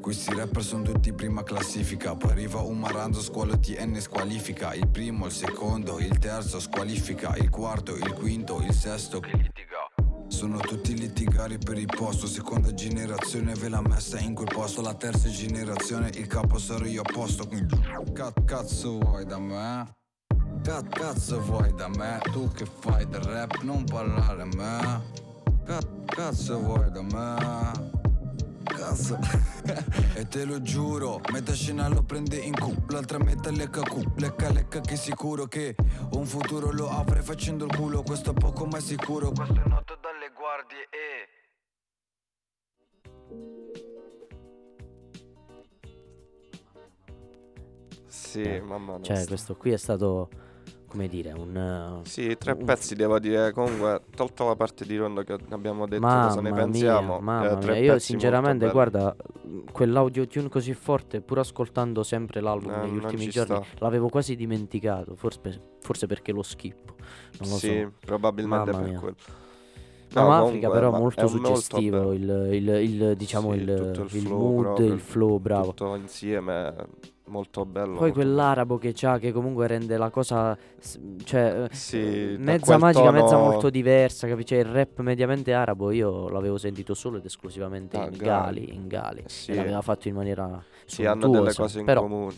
Questi 0.00 0.34
rapper 0.34 0.62
sono 0.62 0.82
tutti 0.82 1.12
prima 1.12 1.42
classifica. 1.42 2.14
Poi 2.14 2.30
arriva 2.30 2.60
un 2.60 2.78
maranzo, 2.78 3.20
scuola 3.20 3.56
TN 3.56 4.00
squalifica. 4.00 4.74
Il 4.74 4.88
primo, 4.88 5.26
il 5.26 5.32
secondo, 5.32 5.98
il 5.98 6.18
terzo 6.18 6.60
squalifica. 6.60 7.34
Il 7.36 7.50
quarto, 7.50 7.94
il 7.94 8.12
quinto, 8.12 8.60
il 8.60 8.72
sesto. 8.72 9.20
Che 9.20 9.36
litiga. 9.36 9.82
Sono 10.28 10.58
tutti 10.58 10.96
litigari 10.98 11.58
per 11.58 11.78
il 11.78 11.86
posto. 11.86 12.26
Seconda 12.26 12.74
generazione 12.74 13.54
ve 13.54 13.68
l'ha 13.68 13.80
messa 13.82 14.18
in 14.18 14.34
quel 14.34 14.48
posto. 14.52 14.82
La 14.82 14.94
terza 14.94 15.28
generazione 15.28 16.10
il 16.14 16.26
capo 16.26 16.58
sarò 16.58 16.84
io 16.84 17.02
a 17.02 17.12
posto. 17.12 17.46
Quindi 17.46 17.78
ca- 18.12 18.32
cazzo 18.44 18.98
vuoi 18.98 19.24
da 19.24 19.38
me? 19.38 19.96
Ca- 20.62 20.82
cazzo 20.82 21.40
vuoi 21.40 21.72
da 21.74 21.88
me? 21.88 22.18
Tu 22.32 22.48
che 22.48 22.66
fai 22.66 23.06
del 23.06 23.20
rap 23.20 23.60
non 23.62 23.84
parlare 23.84 24.42
a 24.42 24.46
me. 24.46 25.22
Ca- 25.64 25.88
cazzo 26.06 26.58
vuoi 26.58 26.90
da 26.90 27.02
me? 27.02 28.03
Cazzo 28.64 29.18
E 30.16 30.26
te 30.26 30.44
lo 30.44 30.60
giuro 30.60 31.20
Metà 31.32 31.52
scena 31.52 31.88
lo 31.88 32.02
prende 32.02 32.36
in 32.36 32.54
cu. 32.54 32.74
L'altra 32.88 33.18
metà 33.18 33.50
lecca 33.50 33.82
cu 33.82 34.02
Lecca 34.16 34.50
lecca 34.50 34.80
che 34.80 34.96
sicuro 34.96 35.46
che 35.46 35.74
Un 36.12 36.26
futuro 36.26 36.72
lo 36.72 36.88
apre 36.90 37.22
facendo 37.22 37.64
il 37.66 37.76
culo. 37.76 38.02
Questo 38.02 38.30
è 38.30 38.34
poco 38.34 38.66
ma 38.66 38.80
sicuro. 38.80 39.30
Questo 39.30 39.60
è 39.60 39.68
noto 39.68 39.96
dalle 40.00 40.32
guardie 40.34 40.88
e 40.90 41.42
Sì, 48.34 48.60
mamma 48.60 48.98
mia. 48.98 49.04
Cioè, 49.04 49.26
questo 49.26 49.56
qui 49.56 49.70
è 49.70 49.76
stato, 49.76 50.28
come 50.94 51.08
dire, 51.08 51.32
un... 51.32 52.00
Sì, 52.04 52.36
tre 52.38 52.52
un- 52.52 52.64
pezzi 52.64 52.94
devo 52.94 53.18
dire, 53.18 53.50
comunque, 53.50 54.02
tolta 54.14 54.44
la 54.44 54.54
parte 54.54 54.84
di 54.84 54.96
Rondo 54.96 55.22
che 55.24 55.36
abbiamo 55.50 55.86
detto 55.88 56.06
cosa 56.06 56.40
ne 56.40 56.50
Mamma 56.50 56.62
pensiamo, 56.62 57.12
mia, 57.14 57.20
mamma 57.20 57.58
eh, 57.60 57.64
mia. 57.64 57.76
Io 57.78 57.98
sinceramente, 57.98 58.70
guarda, 58.70 59.16
quell'audio 59.72 60.24
tune 60.28 60.48
così 60.48 60.72
forte, 60.72 61.20
pur 61.20 61.40
ascoltando 61.40 62.04
sempre 62.04 62.40
l'album 62.40 62.70
Eh, 62.70 62.76
negli 62.86 62.94
ultimi 62.94 63.28
giorni, 63.28 63.56
sta. 63.56 63.76
l'avevo 63.78 64.08
quasi 64.08 64.36
dimenticato, 64.36 65.16
forse, 65.16 65.60
forse 65.80 66.06
perché 66.06 66.30
lo 66.30 66.42
schippo, 66.42 66.94
non 67.40 67.50
lo 67.50 67.56
Sì, 67.56 67.80
so. 67.82 67.92
probabilmente 67.98 68.70
Mamma 68.70 68.78
per 68.78 68.88
mia. 68.88 69.00
quello. 69.00 69.16
No, 70.10 70.28
ma 70.28 70.38
Africa 70.38 70.70
però 70.70 70.92
ma 70.92 70.98
molto 70.98 71.26
un 71.26 71.32
molto 71.32 71.54
suggestivo, 71.56 72.12
il, 72.12 72.48
il- 72.52 72.68
il- 72.68 73.16
diciamo 73.16 73.52
Sì, 73.52 73.58
il, 73.58 73.68
il 73.68 74.08
flow 74.10 74.38
mood, 74.38 74.54
proprio, 74.62 74.92
il 74.92 75.00
flow, 75.00 75.38
bravo. 75.38 75.66
Tutto 75.70 75.94
insieme, 75.96 76.72
molto 77.26 77.64
bello. 77.64 77.96
Poi 77.96 78.12
quell'arabo 78.12 78.76
che 78.78 78.92
c'ha 78.94 79.18
che 79.18 79.32
comunque 79.32 79.66
rende 79.66 79.96
la 79.96 80.10
cosa 80.10 80.56
cioè 81.24 81.68
eh, 81.70 81.74
Sì, 81.74 81.96
eh, 82.02 82.36
da 82.36 82.42
mezza 82.52 82.76
magica, 82.78 83.10
mezza 83.10 83.36
tono- 83.36 83.50
molto 83.50 83.70
diversa, 83.70 84.26
capi? 84.28 84.44
Cioè 84.44 84.58
il 84.58 84.64
rap 84.66 85.00
mediamente 85.00 85.52
arabo 85.52 85.90
io 85.90 86.28
l'avevo 86.28 86.58
sentito 86.58 86.94
solo 86.94 87.16
ed 87.18 87.24
esclusivamente 87.24 87.96
Ah, 87.96 88.04
in 88.04 88.16
Gali. 88.16 88.74
In 88.74 88.86
Gali 88.88 89.22
Sì. 89.26 89.52
e 89.52 89.54
l'aveva 89.54 89.80
fatto 89.82 90.08
in 90.08 90.14
maniera 90.14 90.62
Sì, 90.84 91.04
hanno 91.06 91.28
delle 91.28 91.52
cose 91.54 91.78
in 91.80 91.84
però, 91.86 92.02
comune. 92.02 92.34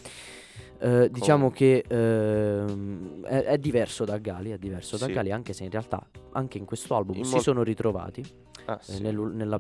eh, 0.79 1.11
diciamo 1.11 1.51
che 1.51 1.85
ehm, 1.87 3.23
è, 3.25 3.43
è 3.45 3.59
diverso 3.59 4.05
da 4.05 4.19
Gali, 4.19 4.51
è 4.51 4.59
diverso 4.59 4.97
da 4.97 5.07
Sì. 5.07 5.13
Gali, 5.13 5.33
anche 5.33 5.53
se 5.53 5.65
in 5.65 5.71
realtà 5.71 6.07
anche 6.33 6.59
in 6.59 6.65
questo 6.65 6.95
album 6.95 7.17
In 7.17 7.25
si 7.25 7.35
mol- 7.35 7.43
sono 7.43 7.63
ritrovati 7.63 8.25
Ah, 8.67 8.81
eh, 8.89 9.01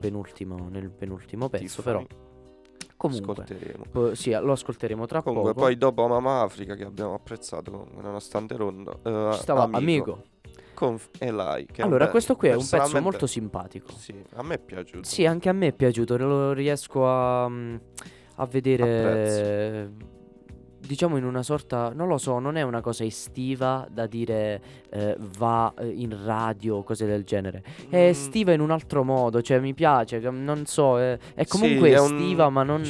penultimo, 0.00 0.68
nel 0.68 0.90
penultimo 0.90 1.48
pezzo, 1.48 1.82
Tiffany. 1.82 2.06
però 2.06 2.25
comunque 2.96 3.32
Ascolteremo. 3.32 3.84
po- 3.90 4.14
sì, 4.14 4.30
lo 4.30 4.52
ascolteremo 4.52 5.06
tra 5.06 5.22
Comunque, 5.22 5.52
poco. 5.52 5.64
poi 5.64 5.76
dopo 5.76 6.06
Mamma 6.06 6.40
Africa, 6.40 6.74
che 6.74 6.84
abbiamo 6.84 7.14
apprezzato 7.14 7.88
nonostante 8.00 8.56
Rondo, 8.56 9.00
eh, 9.04 9.30
Ci 9.34 9.40
stava 9.40 9.62
Amigo, 9.64 9.76
Amigo. 9.78 10.22
con. 10.74 10.98
Che 11.18 11.82
Allora, 11.82 12.08
questo 12.08 12.36
qui 12.36 12.48
è 12.48 12.54
un 12.54 12.66
pezzo 12.68 13.00
molto 13.00 13.26
simpatico. 13.26 13.90
Sì, 13.92 14.14
a 14.34 14.42
me 14.42 14.54
è 14.54 14.58
piaciuto. 14.58 15.08
Sì, 15.08 15.24
anche 15.24 15.48
a 15.48 15.52
me 15.52 15.68
è 15.68 15.72
piaciuto, 15.72 16.16
lo 16.18 16.52
riesco 16.52 17.06
a, 17.08 17.48
mm, 17.48 17.76
a 18.36 18.46
vedere 18.46 19.90
diciamo 20.86 21.16
in 21.16 21.24
una 21.24 21.42
sorta, 21.42 21.92
non 21.94 22.08
lo 22.08 22.18
so, 22.18 22.38
non 22.38 22.56
è 22.56 22.62
una 22.62 22.80
cosa 22.80 23.04
estiva 23.04 23.86
da 23.90 24.06
dire 24.06 24.60
eh, 24.90 25.16
va 25.38 25.72
eh, 25.78 25.86
in 25.88 26.16
radio 26.24 26.76
o 26.76 26.82
cose 26.82 27.06
del 27.06 27.24
genere. 27.24 27.62
È 27.88 27.96
Mm. 28.06 28.08
estiva 28.08 28.52
in 28.52 28.60
un 28.60 28.70
altro 28.70 29.02
modo, 29.04 29.42
cioè 29.42 29.58
mi 29.58 29.74
piace, 29.74 30.18
non 30.30 30.64
so, 30.66 30.98
è, 31.00 31.18
è 31.34 31.44
comunque 31.46 31.88
Sì, 31.88 31.94
è 31.94 32.00
un- 32.00 32.14
estiva 32.16 32.48
ma 32.50 32.62
non 32.62 32.82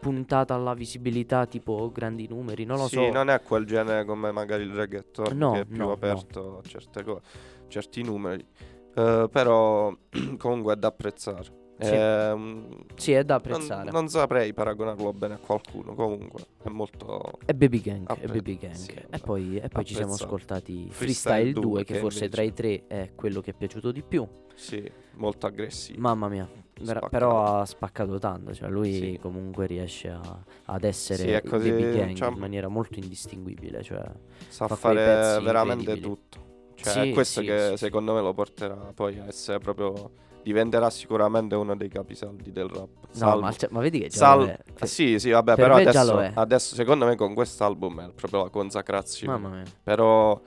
puntata 0.00 0.54
alla 0.54 0.74
visibilità 0.74 1.46
tipo 1.46 1.90
grandi 1.92 2.28
numeri, 2.28 2.64
non 2.64 2.76
lo 2.78 2.86
sì, 2.86 2.94
so. 2.96 3.10
non 3.10 3.28
è 3.30 3.40
quel 3.42 3.64
genere 3.66 4.04
come 4.04 4.30
magari 4.30 4.62
il 4.62 4.72
reggaeton 4.72 5.36
No, 5.36 5.52
che 5.52 5.60
è 5.60 5.64
più 5.64 5.78
no, 5.78 5.86
no. 5.86 5.92
aperto 5.92 6.58
a 6.64 6.68
certe 6.68 7.02
cose, 7.02 7.22
certi 7.68 8.02
numeri. 8.02 8.46
Eh, 8.94 9.28
però 9.30 9.92
comunque 10.38 10.74
è 10.74 10.76
da 10.76 10.88
apprezzare. 10.88 11.64
Sì. 11.78 11.90
È 11.92 12.32
un- 12.32 12.84
Sì, 12.94 13.12
è 13.12 13.22
da 13.22 13.34
non- 13.34 13.52
apprezzare. 13.52 13.90
Non, 13.90 14.08
saprei 14.08 14.54
paragonarlo 14.54 15.12
bene 15.12 15.34
a 15.34 15.38
qualcuno, 15.38 15.94
comunque 15.94 16.40
è 16.62 16.68
molto... 16.70 17.38
È 17.44 17.52
Baby 17.52 17.80
Gang, 17.82 18.08
è 18.08 18.12
appre- 18.12 18.26
Baby 18.28 18.56
Gang. 18.58 18.72
sì, 18.74 18.92
e 18.92 19.18
poi, 19.18 19.58
e 19.58 19.68
poi 19.68 19.84
ci 19.84 19.94
siamo 19.94 20.14
ascoltati 20.14 20.88
Freestyle 20.90 21.42
Freestyle 21.52 21.52
2, 21.52 21.84
che, 21.84 21.92
che 21.94 22.00
forse 22.00 22.24
invece- 22.24 22.34
tra 22.34 22.42
i 22.42 22.52
tre 22.54 22.86
è 22.86 23.12
quello 23.14 23.40
che 23.42 23.50
è 23.50 23.54
piaciuto 23.54 23.92
di 23.92 24.02
più. 24.02 24.26
Sì, 24.54 24.90
molto 25.16 25.46
aggressivo. 25.46 26.00
Mamma 26.00 26.28
mia, 26.28 26.48
Spaccato. 26.80 27.08
però 27.10 27.44
ha 27.60 27.66
spaccato 27.66 28.18
tanto, 28.18 28.54
cioè 28.54 28.70
lui 28.70 28.92
Sì. 28.94 29.18
comunque 29.20 29.66
riesce 29.66 30.08
a- 30.08 30.44
ad 30.64 30.82
essere 30.84 31.22
Sì, 31.24 31.28
è 31.30 31.42
così, 31.42 31.68
Baby 31.70 31.92
Gang 31.94 32.14
cioè- 32.16 32.30
in 32.32 32.38
maniera 32.38 32.68
molto 32.68 32.98
indistinguibile, 32.98 33.82
cioè 33.82 34.02
Sa 34.48 34.66
fa 34.66 34.76
fare 34.76 35.40
veramente 35.42 36.00
tutto. 36.00 36.44
Cioè, 36.74 36.92
Sì, 36.92 36.98
è 37.10 37.12
questo 37.12 37.40
che 37.42 37.74
secondo 37.76 38.14
me 38.14 38.22
lo 38.22 38.32
porterà 38.32 38.76
poi 38.94 39.18
a 39.18 39.26
essere 39.26 39.58
proprio. 39.58 40.10
Diventerà 40.46 40.90
sicuramente 40.90 41.56
uno 41.56 41.74
dei 41.74 41.88
capisaldi 41.88 42.52
del 42.52 42.68
rap. 42.68 42.88
No, 43.00 43.08
Salvo- 43.10 43.40
ma, 43.40 43.52
cioè, 43.52 43.68
ma 43.72 43.80
vedi 43.80 43.98
che 43.98 44.06
già 44.08 44.16
Sal- 44.18 44.38
lo 44.38 44.44
è. 44.46 44.58
Ah, 44.78 44.86
sì, 44.86 45.18
sì, 45.18 45.30
vabbè, 45.30 45.56
per 45.56 45.64
però 45.64 45.74
adesso, 45.78 46.18
adesso 46.34 46.74
secondo 46.76 47.04
me 47.04 47.16
con 47.16 47.34
quest'album 47.34 48.00
è 48.06 48.12
proprio 48.12 48.44
la 48.44 48.48
consacrazione. 48.50 49.36
Mamma 49.36 49.56
mia. 49.56 49.64
Però 49.82 50.40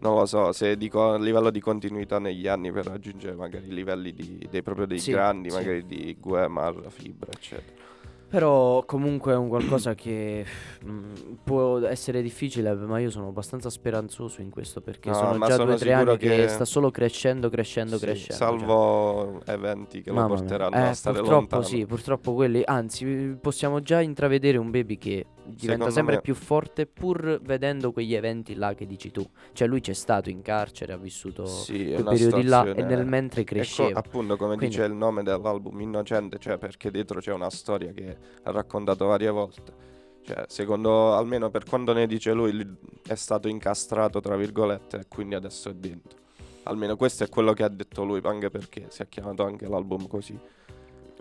non 0.00 0.16
lo 0.18 0.26
so, 0.26 0.50
se 0.50 0.76
dico 0.76 1.12
a 1.12 1.18
livello 1.18 1.50
di 1.50 1.60
continuità 1.60 2.18
negli 2.18 2.48
anni 2.48 2.72
per 2.72 2.86
raggiungere 2.86 3.36
magari 3.36 3.68
i 3.68 3.72
livelli 3.72 4.12
di, 4.12 4.44
dei 4.50 4.62
proprio 4.64 4.84
dei 4.84 4.98
Sì, 4.98 5.12
grandi, 5.12 5.48
sì. 5.48 5.56
magari 5.56 5.86
di 5.86 6.16
Guemar, 6.18 6.82
Fibra, 6.88 7.30
eccetera. 7.30 7.84
Però 8.28 8.84
comunque 8.84 9.32
è 9.32 9.36
un 9.36 9.46
qualcosa 9.48 9.94
che 9.94 10.44
mm, 10.84 11.12
può 11.44 11.78
essere 11.86 12.22
difficile, 12.22 12.74
ma 12.74 12.98
io 12.98 13.08
sono 13.10 13.28
abbastanza 13.28 13.70
speranzoso 13.70 14.40
in 14.40 14.50
questo 14.50 14.80
perché 14.80 15.10
No, 15.10 15.14
sono 15.14 15.38
già 15.46 15.52
sono 15.52 15.64
due 15.66 15.74
o 15.74 15.78
tre 15.78 15.92
anni 15.92 16.16
che... 16.16 16.28
che- 16.28 16.48
sta 16.48 16.64
solo 16.64 16.90
crescendo, 16.90 17.48
crescendo, 17.48 17.96
Sì, 17.98 18.04
crescendo. 18.04 18.34
cioè. 18.44 18.58
salvo 18.58 19.42
eventi 19.46 20.02
che 20.02 20.10
lo 20.10 20.16
Mamma 20.16 20.26
mia. 20.28 20.36
porteranno 20.38 20.74
Eh, 20.76 20.80
a 20.88 20.92
stare 20.92 21.18
purtroppo 21.18 21.38
lontano. 21.40 21.62
sì, 21.62 21.86
purtroppo 21.86 22.34
quelli, 22.34 22.62
anzi 22.64 23.38
possiamo 23.40 23.80
già 23.80 24.00
intravedere 24.00 24.58
un 24.58 24.70
baby 24.70 24.98
che 24.98 25.26
diventa 25.46 25.72
Secondo 25.72 25.90
sempre 25.92 26.14
me- 26.16 26.20
più 26.20 26.34
forte 26.34 26.86
pur 26.86 27.40
vedendo 27.42 27.92
quegli 27.92 28.14
eventi 28.14 28.54
là 28.54 28.74
che 28.74 28.86
dici 28.86 29.10
tu. 29.10 29.24
Cioè 29.52 29.66
lui 29.68 29.80
c'è 29.80 29.92
stato 29.92 30.28
in 30.30 30.42
carcere, 30.42 30.92
ha 30.92 30.96
vissuto 30.96 31.46
Sì, 31.46 31.92
quei 31.92 32.02
periodi 32.02 32.42
là 32.44 32.64
e 32.72 32.82
nel 32.82 33.06
mentre 33.06 33.40
Ecco, 33.42 33.52
cresceva. 33.54 33.98
appunto, 33.98 34.36
come 34.36 34.56
Quindi- 34.56 34.76
dice 34.76 34.86
il 34.86 34.94
nome 34.94 35.22
dell'album, 35.22 35.80
Innocente, 35.80 36.38
cioè 36.38 36.58
perché 36.58 36.90
dietro 36.90 37.20
c'è 37.20 37.32
una 37.32 37.50
storia 37.50 37.92
che 37.92 38.16
ha 38.42 38.50
raccontato 38.50 39.06
varie 39.06 39.30
volte. 39.30 39.94
Cioè, 40.22 40.44
secondo, 40.48 41.14
almeno 41.14 41.50
per 41.50 41.64
quando 41.64 41.92
ne 41.92 42.06
dice 42.08 42.32
lui 42.32 42.66
è 43.06 43.14
stato 43.14 43.46
incastrato, 43.46 44.20
tra 44.20 44.34
virgolette, 44.36 44.98
e 44.98 45.04
quindi 45.08 45.36
adesso 45.36 45.68
è 45.68 45.74
dentro. 45.74 46.18
Almeno 46.64 46.96
questo 46.96 47.22
è 47.22 47.28
quello 47.28 47.52
che 47.52 47.62
ha 47.62 47.68
detto 47.68 48.02
lui, 48.02 48.20
anche 48.24 48.50
perché 48.50 48.86
si 48.88 49.02
è 49.02 49.08
chiamato 49.08 49.44
anche 49.44 49.68
l'album 49.68 50.08
così. 50.08 50.36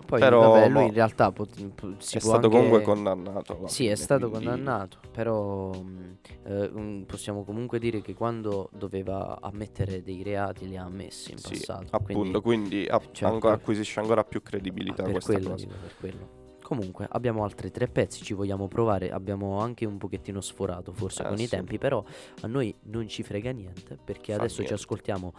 Poi 0.06 0.20
Però, 0.20 0.52
vabbè, 0.52 0.70
lui 0.70 0.86
in 0.86 0.94
realtà 0.94 1.32
pot- 1.32 1.66
po- 1.74 1.96
si 1.98 2.18
è 2.18 2.20
stato 2.20 2.36
anche- 2.46 2.50
comunque 2.50 2.82
condannato. 2.84 3.58
alla 3.58 3.68
Sì, 3.68 3.88
è 3.88 3.96
stato 3.96 4.30
quindi- 4.30 4.46
condannato, 4.48 5.00
però 5.12 5.72
mh, 5.72 6.18
eh, 6.44 6.70
mm, 6.70 7.02
possiamo 7.04 7.44
comunque 7.44 7.80
dire 7.80 8.02
che 8.02 8.14
quando 8.14 8.70
doveva 8.72 9.40
ammettere 9.42 10.04
dei 10.04 10.22
reati 10.22 10.68
li 10.68 10.78
ha 10.78 10.84
ammessi 10.84 11.32
in 11.32 11.38
Sì, 11.40 11.54
passato. 11.54 11.88
appunto, 11.90 12.42
quindi, 12.42 12.86
a- 12.88 13.02
cioè, 13.12 13.30
ancora- 13.30 13.56
acquisisce 13.56 14.00
ancora 14.00 14.24
più 14.24 14.42
credibilità 14.44 15.04
per 15.04 15.14
questa 15.14 15.34
quello, 15.34 15.50
cosa. 15.50 15.66
dico, 15.66 15.78
per 15.82 15.96
quello. 16.00 16.44
Comunque 16.62 17.06
abbiamo 17.10 17.44
altri 17.44 17.70
tre 17.70 17.88
pezzi, 17.88 18.24
ci 18.24 18.34
vogliamo 18.34 18.68
provare, 18.68 19.12
abbiamo 19.12 19.60
anche 19.60 19.86
un 19.86 19.98
pochettino 19.98 20.42
sforato 20.42 20.94
forse 20.94 21.22
Eh, 21.24 21.28
con 21.28 21.38
i 21.40 21.44
sì. 21.44 21.50
tempi, 21.50 21.78
però 21.78 22.04
a 22.42 22.48
noi 22.48 22.76
non 22.86 23.08
ci 23.08 23.22
frega 23.22 23.52
niente 23.52 23.98
perché 24.04 24.34
Fa 24.34 24.40
adesso 24.40 24.62
niente. 24.62 24.76
ci 24.78 24.82
ascoltiamo 24.84 25.34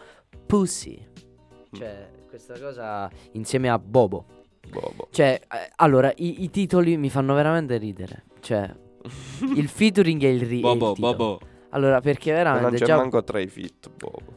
Pussy, 0.45 1.05
Mm. 1.05 1.73
cioè 1.73 2.09
questa 2.29 2.57
cosa 2.59 3.09
insieme 3.33 3.69
a 3.69 3.77
Bobo. 3.77 4.36
Bobo. 4.69 5.07
Cioè, 5.11 5.39
eh, 5.41 5.71
allora, 5.77 6.11
i, 6.17 6.43
i 6.43 6.49
titoli 6.49 6.97
mi 6.97 7.09
fanno 7.09 7.33
veramente 7.33 7.77
ridere, 7.77 8.23
cioè 8.39 8.69
il 9.55 9.67
featuring 9.67 10.21
e 10.23 10.31
il, 10.33 10.39
ri- 10.41 10.53
e 10.53 10.55
il 10.55 10.61
Bobo, 10.61 10.93
titolo. 10.93 11.15
Bobo. 11.15 11.39
Allora, 11.69 11.99
perché 12.01 12.31
Ma 12.31 12.43
non 12.43 12.53
veramente 12.53 12.77
c'è 12.79 12.85
già 12.85 12.95
manco 12.97 13.23
tra 13.23 13.39
i 13.39 13.47
fit, 13.47 13.89
Bobo. 13.89 14.35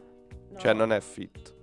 Cioè, 0.58 0.72
non 0.74 0.92
è 0.92 1.00
fit. 1.00 1.54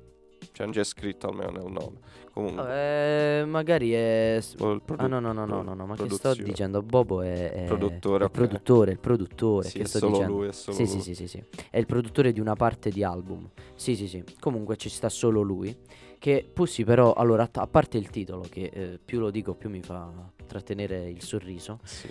Cioè, 0.51 0.65
non 0.65 0.73
c'è 0.73 0.83
scritto 0.83 1.27
almeno 1.27 1.51
nel 1.51 1.71
nome. 1.71 1.99
Comunque, 2.33 3.41
Eh, 3.41 3.45
magari 3.45 3.91
è. 3.91 4.39
o 4.59 4.71
il 4.71 4.77
Ah, 4.77 4.85
produ- 4.85 5.07
no, 5.07 5.19
no, 5.19 5.31
no, 5.33 5.45
no, 5.45 5.61
no, 5.61 5.73
no, 5.75 5.85
ma 5.85 5.95
che 5.95 6.05
sto 6.05 6.17
produzione. 6.17 6.43
dicendo? 6.49 6.81
Bobo 6.81 7.21
è. 7.21 7.51
è 7.51 7.63
Produttore, 7.65 8.17
Il 8.23 8.23
ok. 8.23 8.31
produttore, 8.31 8.91
il 8.91 8.99
produttore. 8.99 9.67
Sì, 9.69 9.77
che 9.77 9.83
è 9.83 9.87
sto 9.87 9.97
solo 9.99 10.11
dicendo. 10.13 10.33
lui, 10.37 10.47
è 10.47 10.51
solo 10.53 10.75
sì, 10.75 10.83
lui. 10.83 10.91
sì, 10.91 11.01
sì, 11.01 11.13
sì, 11.15 11.27
sì. 11.27 11.43
È 11.69 11.77
il 11.77 11.85
produttore 11.85 12.31
di 12.31 12.39
una 12.39 12.55
parte 12.55 12.89
di 12.89 13.03
album. 13.03 13.47
Sì, 13.75 13.95
sì, 13.95 14.07
sì. 14.07 14.23
Comunque 14.39 14.77
ci 14.77 14.89
sta 14.89 15.09
solo 15.09 15.41
lui. 15.41 15.75
Che 16.19 16.49
Pussy, 16.51 16.83
però, 16.83 17.13
allora, 17.13 17.47
a, 17.51 17.67
parte 17.67 17.97
il 17.97 18.09
titolo, 18.09 18.45
che 18.49 18.69
eh, 18.73 18.99
più 19.03 19.19
lo 19.19 19.29
dico, 19.29 19.53
più 19.53 19.69
mi 19.69 19.81
fa 19.81 20.11
trattenere 20.45 21.09
il 21.09 21.21
sorriso. 21.21 21.79
Sì. 21.83 22.07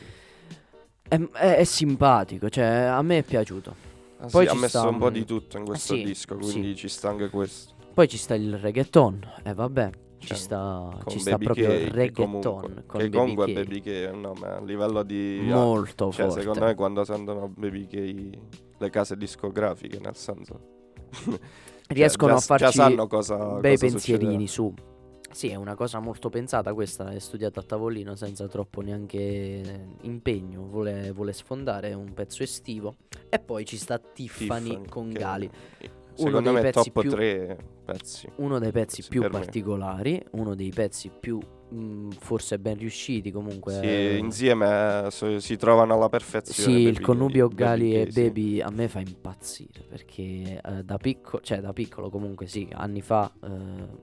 È, 1.08 1.16
è- 1.16 1.56
è 1.56 1.64
simpatico, 1.64 2.48
cioè, 2.48 2.64
a 2.64 3.02
me 3.02 3.18
è 3.18 3.22
piaciuto. 3.22 3.74
Ah, 4.18 4.28
Poi 4.30 4.46
sì, 4.46 4.50
ha 4.52 4.54
messo 4.54 4.78
sta, 4.78 4.88
un 4.88 4.98
po' 4.98 5.10
di 5.10 5.24
tutto 5.24 5.58
in 5.58 5.64
questo 5.64 5.94
sì, 5.94 6.02
disco, 6.02 6.36
quindi 6.36 6.74
ci 6.74 6.88
sta 6.88 7.08
anche 7.10 7.28
questo. 7.28 7.74
Poi 7.92 8.08
ci 8.08 8.16
sta 8.16 8.34
il 8.34 8.56
reggaeton. 8.56 9.32
E 9.42 9.52
vabbè, 9.54 9.90
ci 10.18 10.28
Cioè, 10.28 10.36
sta, 10.36 10.98
ci 11.08 11.18
sta 11.18 11.30
Baby 11.32 11.44
proprio 11.44 11.72
il 11.72 11.90
reggaeton. 11.90 12.40
comunque, 12.40 12.84
con 12.86 13.00
che 13.00 13.08
Baby 13.08 13.16
comunque 13.16 13.46
K. 13.46 13.52
Baby 13.52 13.80
K 13.80 14.10
un 14.12 14.20
nome 14.20 14.46
a 14.48 14.60
livello 14.62 15.02
di... 15.02 15.40
Molto 15.42 16.10
cioè, 16.12 16.26
forte. 16.26 16.40
secondo 16.40 16.64
me 16.64 16.74
quando 16.74 17.04
sentono 17.04 17.48
Baby 17.48 17.86
K 17.86 18.38
le 18.78 18.90
case 18.90 19.16
discografiche, 19.16 19.98
nel 19.98 20.16
senso... 20.16 20.60
riescono 21.88 22.32
già- 22.32 22.38
a 22.38 22.40
farci 22.40 22.78
già 22.78 23.06
cosa- 23.06 23.36
bei 23.60 23.76
cosa 23.76 23.86
pensierini 23.86 24.46
succederà. 24.46 24.46
su. 24.46 24.74
Sì, 25.32 25.48
è 25.48 25.54
una 25.54 25.74
cosa 25.74 25.98
molto 25.98 26.30
pensata, 26.30 26.72
questa 26.72 27.10
è 27.10 27.18
studiata 27.18 27.60
a 27.60 27.62
tavolino 27.62 28.14
senza 28.14 28.46
troppo 28.48 28.80
neanche 28.80 29.88
impegno, 30.02 30.66
vuole, 30.66 31.12
vuole 31.12 31.32
sfondare 31.34 31.92
un 31.92 32.14
pezzo 32.14 32.42
estivo. 32.42 32.94
E 33.28 33.38
poi 33.38 33.66
ci 33.66 33.76
sta 33.76 33.98
Tiffany, 33.98 34.68
Tiffany, 34.68 34.88
con 34.88 35.10
Gali. 35.10 35.50
Secondo 36.14 36.40
dei 36.40 36.52
me 36.54 36.60
pezzi 36.62 36.90
top 36.92 37.00
più- 37.02 37.10
3 37.10 37.56
pezzi. 37.84 38.28
Uno 38.36 38.58
dei 38.58 38.72
pezzi 38.72 39.02
più 39.06 39.20
per 39.20 39.32
me. 39.32 39.38
particolari, 39.40 40.24
uno 40.30 40.54
dei 40.54 40.70
pezzi 40.70 41.10
più 41.10 41.38
mh, 41.68 42.10
forse 42.18 42.58
ben 42.58 42.76
riusciti 42.78 43.30
comunque. 43.30 43.72
Sì, 43.72 43.86
eh, 43.86 44.16
insieme 44.18 45.06
eh, 45.06 45.10
so- 45.10 45.38
si 45.40 45.56
trovano 45.56 45.94
alla 45.94 46.08
perfezione. 46.08 46.70
Sì, 46.72 46.82
il 46.86 47.00
connubio 47.00 47.48
Gali 47.48 47.94
e 47.94 48.10
sì. 48.10 48.22
Baby 48.22 48.60
a 48.60 48.70
me 48.70 48.88
fa 48.88 49.00
impazzire 49.00 49.80
perché 49.88 50.60
eh, 50.64 50.84
da 50.84 50.96
piccolo, 50.96 51.42
cioè 51.42 51.60
da 51.60 51.72
piccolo 51.72 52.08
comunque 52.10 52.46
sì, 52.46 52.68
anni 52.72 53.00
fa 53.02 53.30
eh, 53.42 53.48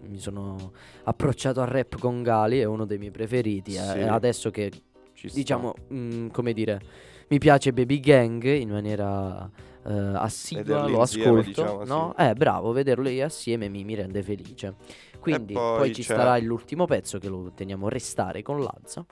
mi 0.08 0.20
sono 0.20 0.72
approcciato 1.04 1.62
al 1.62 1.68
rap 1.68 1.98
con 1.98 2.22
Gali, 2.24 2.60
è 2.60 2.66
uno 2.66 2.86
dei 2.86 2.98
miei 2.98 3.12
preferiti. 3.12 3.76
eh, 3.76 3.80
Sì. 3.80 3.98
e 4.00 4.08
adesso 4.08 4.50
che 4.52 4.72
Ci 5.14 5.30
diciamo, 5.34 5.74
mh, 5.88 6.28
come 6.28 6.54
dire, 6.54 6.82
mi 7.30 7.38
piace 7.38 7.72
Baby 7.72 8.00
Gang 8.00 8.44
in 8.44 8.70
maniera 8.70 9.50
eh, 9.86 9.92
assidua, 9.92 10.88
lo 10.88 11.02
ascolto, 11.02 11.44
diciamo, 11.48 11.84
no? 11.86 12.16
Eh, 12.18 12.34
bravo, 12.34 12.72
vederli 12.72 13.22
assieme 13.22 13.70
mi, 13.70 13.84
mi 13.84 13.96
rende 13.96 14.22
felice. 14.24 14.76
Quindi 15.24 15.54
poi, 15.54 15.78
poi 15.78 15.94
ci 15.94 16.02
c'è- 16.04 16.14
starà 16.14 16.38
l'ultimo 16.40 16.86
pezzo 16.86 17.18
che 17.18 17.30
lo 17.30 17.52
teniamo 17.56 17.88
restare 17.90 18.42
con 18.42 18.62
Lazza, 18.62 19.06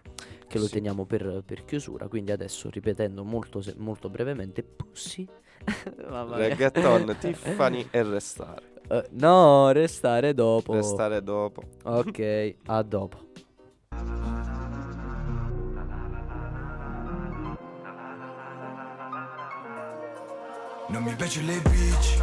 che 0.47 0.57
lo 0.59 0.65
Sì. 0.65 0.73
teniamo 0.73 1.05
per, 1.05 1.41
per 1.45 1.63
chiusura. 1.65 2.07
Quindi 2.07 2.31
adesso 2.31 2.69
ripetendo 2.69 3.23
molto, 3.23 3.61
molto 3.77 4.09
brevemente, 4.09 4.61
Pussy. 4.63 5.27
Reggaeton, 5.95 7.15
Tiffany 7.19 7.87
e 7.91 8.03
restare. 8.03 8.61
Eh, 8.89 9.07
no, 9.11 9.71
restare 9.71 10.33
dopo. 10.33 10.73
Restare 10.73 11.23
dopo. 11.23 11.61
Ok, 11.83 12.55
a 12.65 12.81
dopo. 12.83 13.29
Non 20.89 21.03
mi 21.03 21.15
piace 21.15 21.41
le 21.41 21.57
bitch 21.61 22.17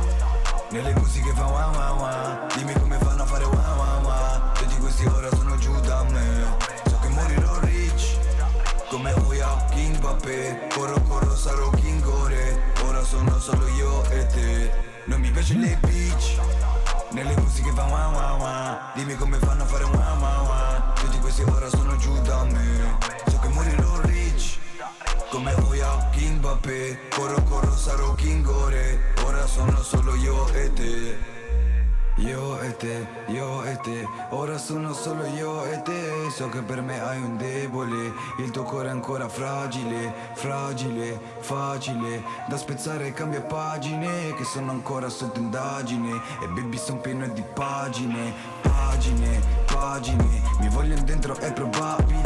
Nelle 0.71 0.93
musiche 0.97 1.33
fa 1.33 1.47
wow 1.47 1.73
wow 1.73 1.97
wow 1.99 2.47
Dimmi 2.55 2.75
come 2.75 2.99
fanno 2.99 3.23
a 3.23 3.27
fare 3.27 3.45
wow 3.45 3.55
wow 3.55 4.03
wow 4.03 4.53
Tutti 4.53 4.77
questi 4.77 5.07
ora 5.07 5.31
sono 5.35 5.57
giù 5.57 5.73
da 5.81 6.03
me. 6.05 6.57
So 6.85 6.99
che 6.99 7.09
morirò 7.09 7.59
rich 7.61 8.19
Come 8.91 9.13
Oya, 9.13 9.65
King 9.71 9.97
Mbappé. 9.97 10.69
Corro 10.75 11.01
corro 11.09 11.35
sarò 11.35 11.71
King 11.71 12.05
Ore 12.07 12.73
Ora 12.87 13.03
sono 13.03 13.39
solo 13.39 13.67
io 13.69 14.05
e 14.11 14.27
te. 14.27 14.73
Non 15.07 15.21
mi 15.21 15.31
piace 15.31 15.55
le 15.55 15.79
bitch. 15.81 16.39
Nelle 17.13 17.35
musiche 17.41 17.73
fa 17.73 17.85
wow 17.85 18.13
wow 18.13 18.39
wow 18.39 18.77
Dimmi 18.95 19.15
come 19.15 19.39
fanno 19.39 19.63
a 19.63 19.67
fare 19.67 19.85
wow 19.85 20.19
wow 20.19 20.45
wow 20.45 20.93
Tutti 20.97 21.19
questi 21.19 21.43
ora 21.45 21.69
sono 21.71 21.97
giù 21.97 22.21
da 22.21 22.45
me. 22.45 22.99
So 23.27 23.39
che 23.39 23.49
morirò 23.49 24.01
rich 24.03 24.59
come 25.31 25.53
Oya, 25.55 25.68
King 26.13 26.39
Mbappé. 26.39 27.09
Corro 27.11 27.43
corro 27.43 27.77
sarò 27.77 28.15
King 28.15 28.47
Ore 28.47 29.15
Ora 29.25 29.47
sono 29.47 29.83
solo 29.83 30.15
io 30.15 30.47
e 30.53 30.73
te. 30.73 31.37
Io 32.19 32.61
e 32.61 32.77
te, 32.77 33.07
io 33.29 33.63
e 33.63 33.77
te. 33.77 34.05
Ora 34.31 34.59
sono 34.59 34.93
solo 34.93 35.25
io 35.27 35.65
e 35.65 35.81
te. 35.83 36.29
So 36.35 36.49
che 36.49 36.63
per 36.63 36.83
me 36.83 37.01
hai 37.01 37.21
un 37.21 37.37
debole. 37.37 38.13
Il 38.39 38.51
tuo 38.51 38.65
cuore 38.65 38.89
è 38.89 38.91
ancora 38.91 39.29
fragile 39.29 40.13
Fragile, 40.35 41.21
facile. 41.39 42.23
Da 42.49 42.57
spezzare 42.57 43.13
cambia 43.13 43.41
pagine 43.43 44.35
Che 44.35 44.45
sono 44.45 44.73
ancora 44.73 45.09
sotto 45.09 45.39
indagine. 45.39 46.21
E 46.43 46.49
baby 46.49 46.77
son 46.77 47.01
pieno 47.01 47.29
di 47.29 47.45
pagine 47.55 48.33
Pagine, 48.63 49.41
pagine. 49.67 50.43
Mi 50.61 50.69
vogliono 50.71 51.03
dentro 51.03 51.37
è 51.37 51.53
probabile 51.53 52.18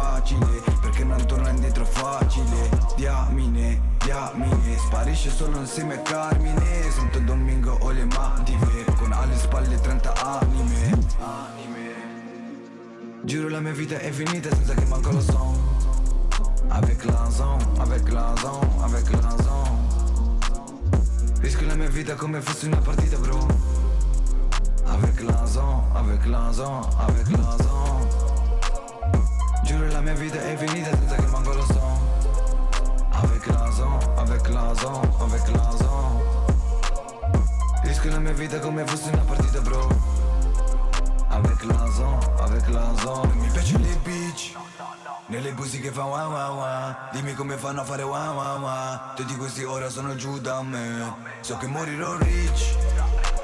facile 0.00 0.62
Perché 0.80 1.04
non 1.04 1.24
torna 1.26 1.50
indietro 1.50 1.84
facile. 1.84 2.68
Diamine, 2.96 3.80
diamine 3.98 4.78
Sparisce 4.78 5.30
solo 5.30 5.58
insieme 5.58 5.94
a 5.94 5.98
Carmine. 5.98 6.90
Santo 6.90 7.18
Domingo 7.20 7.76
ho 7.80 7.90
le 7.90 8.04
mative 8.04 8.84
Con 8.96 9.12
alle 9.12 9.36
spalle 9.36 9.80
30 9.80 10.40
anime. 10.40 10.98
Giuro 13.22 13.48
la 13.48 13.60
mia 13.60 13.72
vita 13.72 13.98
è 13.98 14.10
finita 14.10 14.48
senza 14.48 14.74
che 14.74 14.84
manco 14.86 15.10
lo 15.10 15.20
so. 15.20 15.78
Avec 16.68 17.04
l'anson, 17.04 17.58
avec 17.78 18.08
l'anson, 18.08 18.60
avec 18.80 19.10
l'anson 19.10 19.78
Rischio 21.40 21.66
la 21.66 21.74
mia 21.74 21.88
vita 21.88 22.14
come 22.14 22.40
fosse 22.40 22.66
una 22.66 22.78
partita 22.78 23.18
bro. 23.18 23.46
Avec 24.86 25.20
l'anson, 25.22 25.82
avec 25.94 26.24
l'anson, 26.26 26.80
avec 26.98 27.28
l'anson 27.30 28.29
Giuro 29.70 29.86
la 29.86 30.00
mia 30.00 30.14
vita 30.14 30.36
è 30.42 30.56
finita 30.56 30.90
senza 30.90 31.14
che 31.14 31.26
manco 31.28 31.52
lo 31.52 31.64
so. 31.64 31.80
Avec 33.12 33.46
l'anson, 33.46 33.98
avec 34.16 34.48
l'anson, 34.48 35.00
avec 35.20 35.48
l'anson 35.48 36.20
Rischio 37.84 38.10
la 38.10 38.18
mia 38.18 38.32
vita 38.32 38.58
come 38.58 38.84
fosse 38.84 39.10
una 39.10 39.22
partita 39.22 39.60
bro. 39.60 39.86
Avec 41.28 41.62
l'anson, 41.62 42.18
avec 42.40 42.66
l'anson 42.66 43.30
Mi 43.36 43.48
piace 43.50 43.78
le 43.78 43.96
bitch 44.02 44.56
nelle 45.28 45.52
musiche 45.52 45.92
fa 45.92 46.02
wow 46.02 46.32
wow 46.32 46.56
wow 46.56 46.94
Dimmi 47.12 47.34
come 47.34 47.56
fanno 47.56 47.82
a 47.82 47.84
fare 47.84 48.02
wow 48.02 48.34
wow 48.34 48.60
wow 48.60 48.98
Tutti 49.14 49.36
questi 49.36 49.62
ora 49.62 49.88
sono 49.88 50.16
giù 50.16 50.40
da 50.40 50.62
me. 50.62 51.14
So 51.42 51.56
che 51.58 51.68
morirò 51.68 52.16
rich 52.16 52.74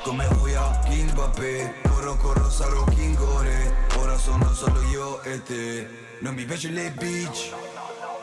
Come 0.03 0.27
Oya, 0.41 0.81
King 0.87 1.12
Mbappé. 1.12 1.83
Corro 1.89 2.16
corro 2.16 2.51
sarò 2.51 2.83
King 2.87 3.16
Ore 3.20 3.87
Ora 3.99 4.18
sono 4.18 4.53
solo 4.53 4.83
io 4.83 5.22
e 5.22 5.43
te 5.45 6.05
Non 6.21 6.35
mi 6.35 6.45
piace 6.45 6.71
le 6.71 6.91
bitch. 6.93 7.53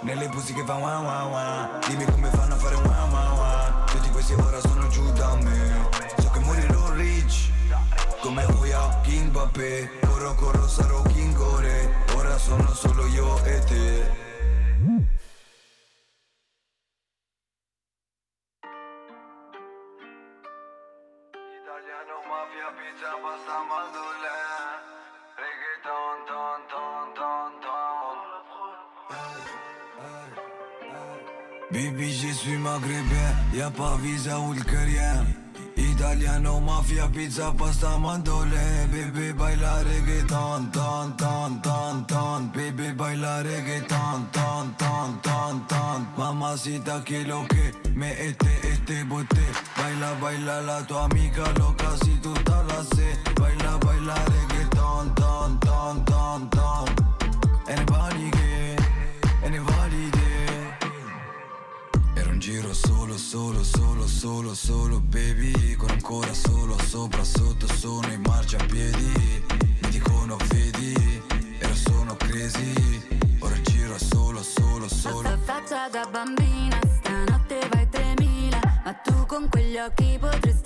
Nelle 0.01 0.27
musiche 0.29 0.65
fa 0.65 0.75
wow 0.75 1.03
wow 1.03 1.29
wow 1.29 1.79
Dimmi 1.87 2.03
come 2.05 2.27
fanno 2.29 2.55
a 2.55 2.57
fare 2.57 2.75
wow 2.75 3.09
wow 3.09 3.37
wow 3.37 3.85
Tutti 3.85 4.09
questi 4.09 4.33
ora 4.33 4.59
sono 4.59 4.87
giù 4.87 5.11
da 5.13 5.35
me. 5.35 5.89
So 6.17 6.29
che 6.31 6.39
morirò 6.39 6.91
rich. 6.93 7.51
Come 8.19 8.45
Oya, 8.59 8.99
King 9.03 9.29
Mbappé. 9.29 9.99
Corro 10.07 10.33
corro 10.35 10.67
sarò 10.67 11.01
King 11.03 11.37
Ore. 11.39 12.05
Ora 12.15 12.37
sono 12.39 12.73
solo 12.73 13.05
io 13.05 13.43
e 13.43 13.59
te. 13.59 14.21
Italiano, 21.61 22.15
mafia, 22.27 22.69
pizza, 22.73 23.09
pasta, 23.21 23.55
mandolè 23.69 24.52
Baby, 31.73 32.13
je 32.13 32.31
suis 32.31 32.57
maghrébin, 32.57 33.33
y'a 33.51 33.71
pas 33.71 33.97
visa 33.99 34.39
ou 34.39 34.53
le 34.53 34.61
carrière. 34.61 35.25
Italiano, 35.75 36.59
mafia, 36.59 37.07
pizza, 37.07 37.51
pasta, 37.57 37.97
mandolè 37.97 38.87
Baby, 38.91 39.33
baila 39.33 39.81
reggaeton, 39.81 40.69
ton, 40.71 41.13
ton, 41.17 41.59
ton, 41.63 42.03
ton. 42.05 42.51
Baby, 42.53 42.93
baila 42.93 43.41
reggaeton, 43.41 44.29
ton, 44.31 44.69
ton, 44.77 45.17
ton, 45.23 45.59
ton. 45.67 46.05
Mamacita, 46.15 47.01
que 47.03 47.25
lo 47.25 47.43
que 47.47 47.73
me 47.95 48.11
este, 48.21 48.51
este 48.71 49.03
bote. 49.05 49.41
Baila, 49.75 50.13
baila 50.21 50.61
la 50.61 50.83
tu 50.83 50.95
amiga 50.95 51.51
loca 51.57 51.89
si 52.03 52.11
tú 52.21 52.33
te 52.33 52.51
la 52.51 52.83
Baila, 53.41 53.77
baila 53.79 54.13
reggaeton, 54.13 55.15
ton, 55.15 55.57
ton, 55.59 56.05
ton, 56.05 56.49
ton 56.51 56.85
Anybody 57.67 58.42
giro 62.43 62.73
solo, 62.73 63.17
solo, 63.17 63.63
solo, 63.63 64.05
solo, 64.05 64.53
solo, 64.53 64.99
baby 64.99 65.75
Con 65.75 65.89
ancora 65.91 66.33
solo, 66.33 66.77
sopra, 66.77 67.23
sotto, 67.23 67.67
sono 67.67 68.11
in 68.11 68.19
marciapiedi. 68.19 69.43
Mi 69.81 69.89
dicono 69.89 70.35
vedi, 70.49 71.21
ero 71.59 71.73
sono 71.73 72.13
crazy 72.17 73.01
Ora 73.39 73.61
giro 73.61 73.97
solo, 73.97 74.43
solo, 74.43 74.89
solo 74.89 75.21
Questa 75.21 75.37
faccia 75.45 75.87
da 75.89 76.05
bambina, 76.11 76.77
stanotte 76.99 77.59
vai 77.71 77.87
3000 77.87 78.81
Ma 78.83 78.93
tu 78.93 79.25
con 79.25 79.47
quegli 79.49 79.77
occhi 79.77 80.17
potresti 80.19 80.62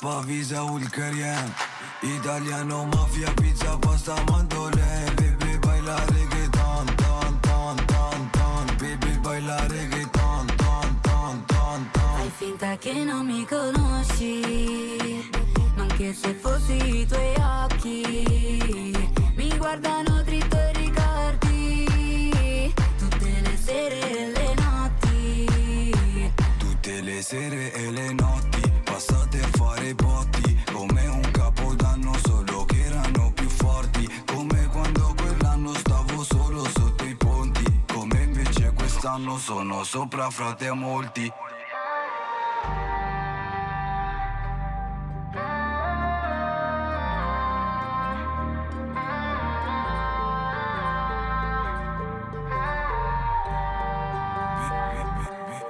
pas 0.00 0.22
visa 0.22 0.64
carien 0.90 1.54
Italiano, 2.02 2.86
mafia, 2.86 3.30
pizza, 3.34 3.76
pasta, 3.78 4.14
mandole 4.30 4.82
Baby, 5.16 5.58
baila 5.58 5.96
reggaeton, 6.06 6.86
ton, 6.96 7.38
ton, 7.40 7.76
ton, 7.86 8.30
ton 8.32 8.66
Baby, 8.78 9.18
baila 9.22 9.56
reggaeton, 9.68 10.46
ton, 10.56 11.00
ton, 11.02 11.44
ton, 11.46 11.90
ton 11.92 12.16
Fai 12.16 12.30
finta 12.30 12.76
che 12.78 13.04
non 13.04 13.26
mi 13.26 13.44
conosci, 13.44 15.28
ma 15.76 15.82
anche 15.82 16.14
se 16.14 16.32
fossi 16.34 17.00
i 17.00 17.06
tuoi 17.06 17.34
occhi, 17.36 18.94
mi 19.36 19.56
guardano 19.58 20.22
dritto 20.22 20.56
i 20.56 20.72
ricordi, 20.72 22.72
tutte 22.98 23.40
le 23.42 23.56
sere 23.62 24.10
e 24.10 24.26
le 24.32 24.54
notti. 24.54 26.32
Tutte 26.58 27.00
le 27.02 27.22
sere 27.22 27.72
e 27.72 27.90
le 27.90 28.12
notti 28.14 28.62
passate 28.84 29.42
a 29.42 29.48
fare 29.80 29.94
botti 29.94 30.62
Come 30.72 31.06
un 31.06 31.30
capodanno 31.30 32.12
solo 32.22 32.64
che 32.66 32.84
erano 32.84 33.32
più 33.32 33.48
forti 33.48 34.08
Come 34.26 34.68
quando 34.68 35.14
quell'anno 35.16 35.72
stavo 35.74 36.22
solo 36.22 36.64
sotto 36.68 37.04
i 37.04 37.16
ponti 37.16 37.82
Come 37.92 38.22
invece 38.22 38.72
quest'anno 38.74 39.38
sono 39.38 39.82
sopra 39.84 40.28
frate 40.30 40.68
a 40.68 40.74
molti 40.74 41.32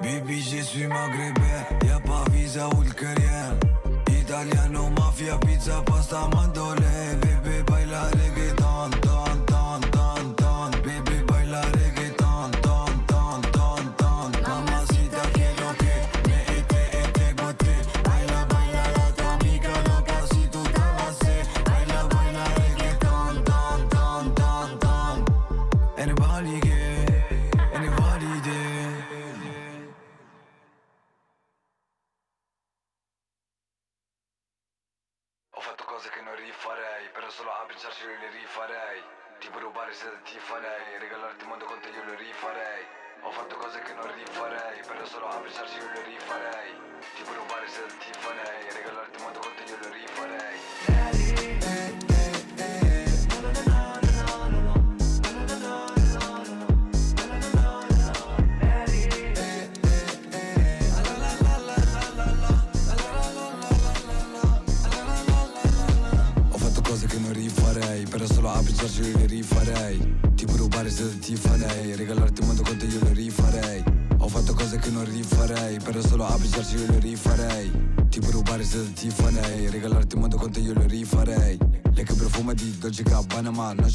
Baby, 0.03 0.41
je 0.41 0.63
suis 0.63 0.87
maghrébin, 0.87 1.67
y'a 1.85 2.01
pas 2.01 2.25
visa 2.31 2.67
ou 2.69 2.83
le 2.83 2.91
carrière. 2.91 3.70
Italiano, 4.43 4.89
mafia, 4.97 5.37
pizza, 5.37 5.83
pasta, 5.83 6.27
mandole. 6.29 7.30
Però 45.53 45.67
solo 45.67 45.91
a 45.91 46.00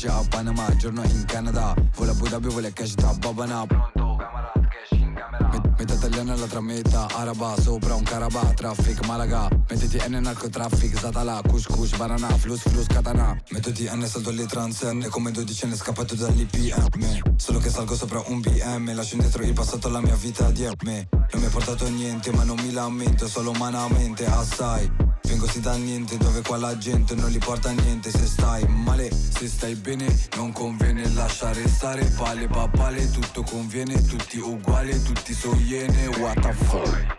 C'è 0.06 0.12
a 0.12 0.24
Panama 0.30 0.70
Giorno 0.76 1.02
in 1.02 1.26
Canada. 1.26 1.74
Vola 1.96 2.12
Abu 2.12 2.28
Dhabi 2.28 2.48
vuole 2.50 2.72
cash 2.74 2.94
da 2.94 3.12
Babana 3.18 3.66
Met- 3.66 5.72
Metà 5.80 5.94
italiana 5.96 6.36
l'altra 6.36 6.62
metà 6.62 7.08
araba 7.12 7.56
Sopra 7.60 7.96
un 7.96 8.04
carabà 8.04 8.54
Traffic 8.54 9.04
Malaga. 9.08 9.48
Mettiti 9.68 9.98
N 10.08 10.20
narcotraffic 10.22 11.00
Zatala 11.00 11.42
Kush 11.48 11.66
kush 11.66 11.98
Banana 11.98 12.28
Flus 12.38 12.60
flus 12.60 12.86
katana. 12.86 13.36
Mettiti 13.50 13.90
N 13.92 14.06
salto 14.06 14.30
le 14.30 14.46
transenne 14.46 15.08
Come 15.08 15.32
dodicenne 15.32 15.76
scappato 15.76 16.14
dall'IPM 16.14 17.38
Solo 17.38 17.58
che 17.58 17.72
salgo 17.72 17.96
sopra 17.96 18.22
un 18.28 18.42
BM 18.42 18.94
Lascio 18.94 19.16
indietro 19.16 19.42
il 19.42 19.54
passato 19.54 19.90
la 19.90 20.02
mia 20.02 20.16
vita 20.16 20.52
di 20.52 20.70
me 20.84 21.08
Non 21.10 21.42
mi 21.42 21.48
ha 21.48 21.50
portato 21.50 21.90
niente 21.90 22.32
ma 22.32 22.44
non 22.44 22.60
mi 22.60 22.72
lamento 22.72 23.28
Solo 23.28 23.50
umanamente 23.50 24.24
assai 24.28 25.05
Vengo 25.36 25.52
sì 25.52 25.60
dal 25.60 25.82
niente 25.82 26.16
dove 26.16 26.42
qua 26.44 26.56
la 26.56 26.78
gente 26.78 27.14
non 27.14 27.30
li 27.30 27.40
porta 27.40 27.70
niente. 27.72 28.10
Se 28.10 28.26
stai 28.26 28.66
male, 28.70 29.12
se 29.12 29.50
stai 29.50 29.76
bene 29.76 30.08
non 30.38 30.54
conviene 30.54 31.10
lasciare 31.10 31.68
stare. 31.68 32.06
Palle 32.16 32.48
papale, 32.48 33.12
tutto 33.12 33.44
conviene, 33.44 34.02
tutti 34.06 34.38
uguali, 34.38 34.98
tutti 35.04 35.34
so 35.34 35.54
iene. 35.56 36.08
What 36.20 36.40
the 36.40 36.54
fuck 36.54 37.15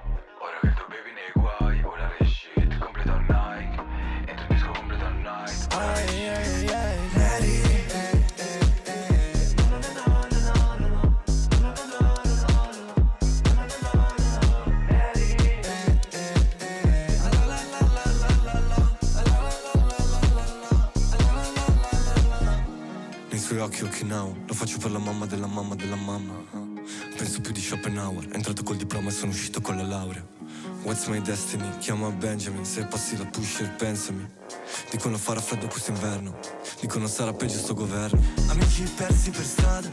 What's 31.07 31.21
my 31.21 31.25
destiny? 31.25 31.71
Chiama 31.79 32.11
Benjamin 32.11 32.65
Se 32.65 32.85
passi 32.85 33.17
la 33.17 33.25
pusher 33.27 33.73
pensami. 33.77 34.27
Dicono 34.91 35.17
farà 35.17 35.41
freddo 35.41 35.69
quest'inverno 35.69 36.37
Dicono 36.81 37.07
sarà 37.07 37.33
peggio 37.33 37.59
sto 37.59 37.75
governo. 37.75 38.21
Amici 38.49 38.83
persi 38.97 39.31
per 39.31 39.45
strada. 39.45 39.89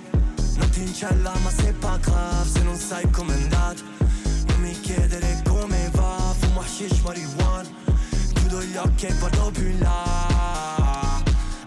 Notti 0.55 0.81
in 0.81 0.91
cella 0.91 1.31
ma 1.43 1.51
sei 1.51 1.71
pacav 1.73 2.47
Se 2.47 2.63
non 2.63 2.75
sai 2.75 3.07
com'è 3.11 3.31
andata 3.31 3.83
Non 4.47 4.59
mi 4.59 4.71
chiedere 4.79 5.43
come 5.47 5.91
va 5.91 6.33
Fumo 6.39 6.61
hashish 6.61 7.01
marijuana. 7.01 7.69
Chiudo 8.33 8.63
gli 8.63 8.75
occhi 8.75 9.05
e 9.05 9.13
guardo 9.19 9.51
più 9.51 9.67
in 9.67 9.79
là. 9.81 11.21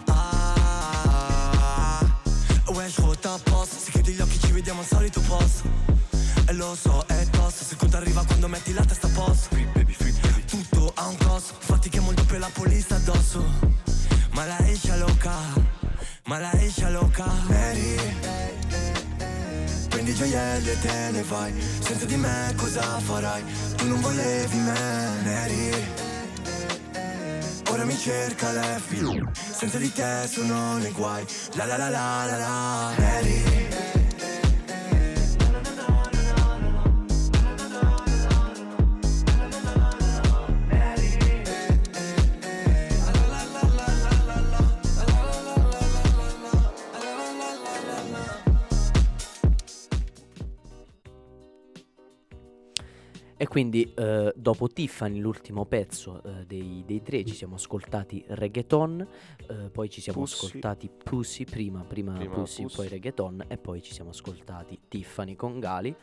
Ah, 0.06 2.04
Wesh 2.66 2.98
rota 2.98 3.34
a 3.34 3.38
posto 3.38 3.76
Se 3.78 3.92
chiudi 3.92 4.14
gli 4.14 4.20
occhi 4.20 4.40
ci 4.40 4.50
vediamo 4.50 4.80
al 4.80 4.86
solito 4.86 5.20
posto 5.20 5.95
E 6.48 6.52
lo 6.52 6.76
so 6.80 7.04
è 7.08 7.26
tosto 7.30 7.64
Se 7.64 7.74
conto 7.74 7.96
arriva 7.96 8.24
quando 8.24 8.46
metti 8.46 8.72
la 8.72 8.84
testa 8.84 9.08
a 9.08 9.10
posto. 9.10 9.56
Tutto 10.46 10.92
ha 10.94 11.06
un 11.08 11.16
costo. 11.16 11.54
Infatti 11.60 11.88
chiamo 11.88 12.10
il 12.10 12.16
doppio 12.16 12.36
e 12.36 12.38
la 12.38 12.50
polizia 12.52 12.96
addosso. 12.96 13.44
Ma 14.30 14.44
la 14.44 14.58
escia 14.68 14.96
loca 14.96 15.34
Ma 16.26 16.38
la 16.38 16.52
escia 16.52 16.88
loca. 16.90 17.24
Mary 17.48 17.96
Prendi 19.88 20.10
i 20.10 20.14
gioielli 20.14 20.70
e 20.70 20.80
te 20.80 21.10
ne 21.10 21.22
vai. 21.22 21.52
Senza 21.80 22.04
di 22.04 22.16
me 22.16 22.54
cosa 22.56 22.82
farai? 23.00 23.42
Tu 23.76 23.88
non 23.88 24.00
volevi 24.00 24.56
me. 24.58 25.10
Mary 25.24 25.70
Ora 27.70 27.84
mi 27.84 27.98
cerca 27.98 28.52
l'FBI 28.52 29.22
Senza 29.32 29.78
di 29.78 29.92
te 29.92 30.28
sono 30.30 30.78
nei 30.78 30.92
guai. 30.92 31.26
La 31.54 31.64
la 31.64 31.76
la 31.76 31.88
la 31.88 32.24
la 32.24 32.36
la. 32.36 32.94
Mary 32.98 33.65
quindi 53.56 53.90
eh, 53.94 54.34
dopo 54.36 54.68
Tiffany, 54.68 55.18
l'ultimo 55.18 55.64
pezzo 55.64 56.22
eh, 56.24 56.44
dei, 56.44 56.82
dei 56.86 57.00
tre, 57.00 57.24
ci 57.24 57.34
siamo 57.34 57.54
ascoltati 57.54 58.22
reggaeton, 58.28 59.08
eh, 59.48 59.70
poi 59.70 59.88
ci 59.88 60.02
siamo 60.02 60.20
Pussy. 60.20 60.44
ascoltati 60.44 60.90
Pussy, 60.90 61.44
prima, 61.46 61.80
prima, 61.80 62.12
Prima 62.12 62.34
Pussy, 62.34 62.64
Pussy. 62.64 62.76
poi 62.76 62.88
reggaeton 62.88 63.46
e 63.48 63.56
poi 63.56 63.80
ci 63.80 63.94
siamo 63.94 64.10
ascoltati 64.10 64.78
Tiffany 64.86 65.36
con 65.36 65.58
Gali. 65.58 65.96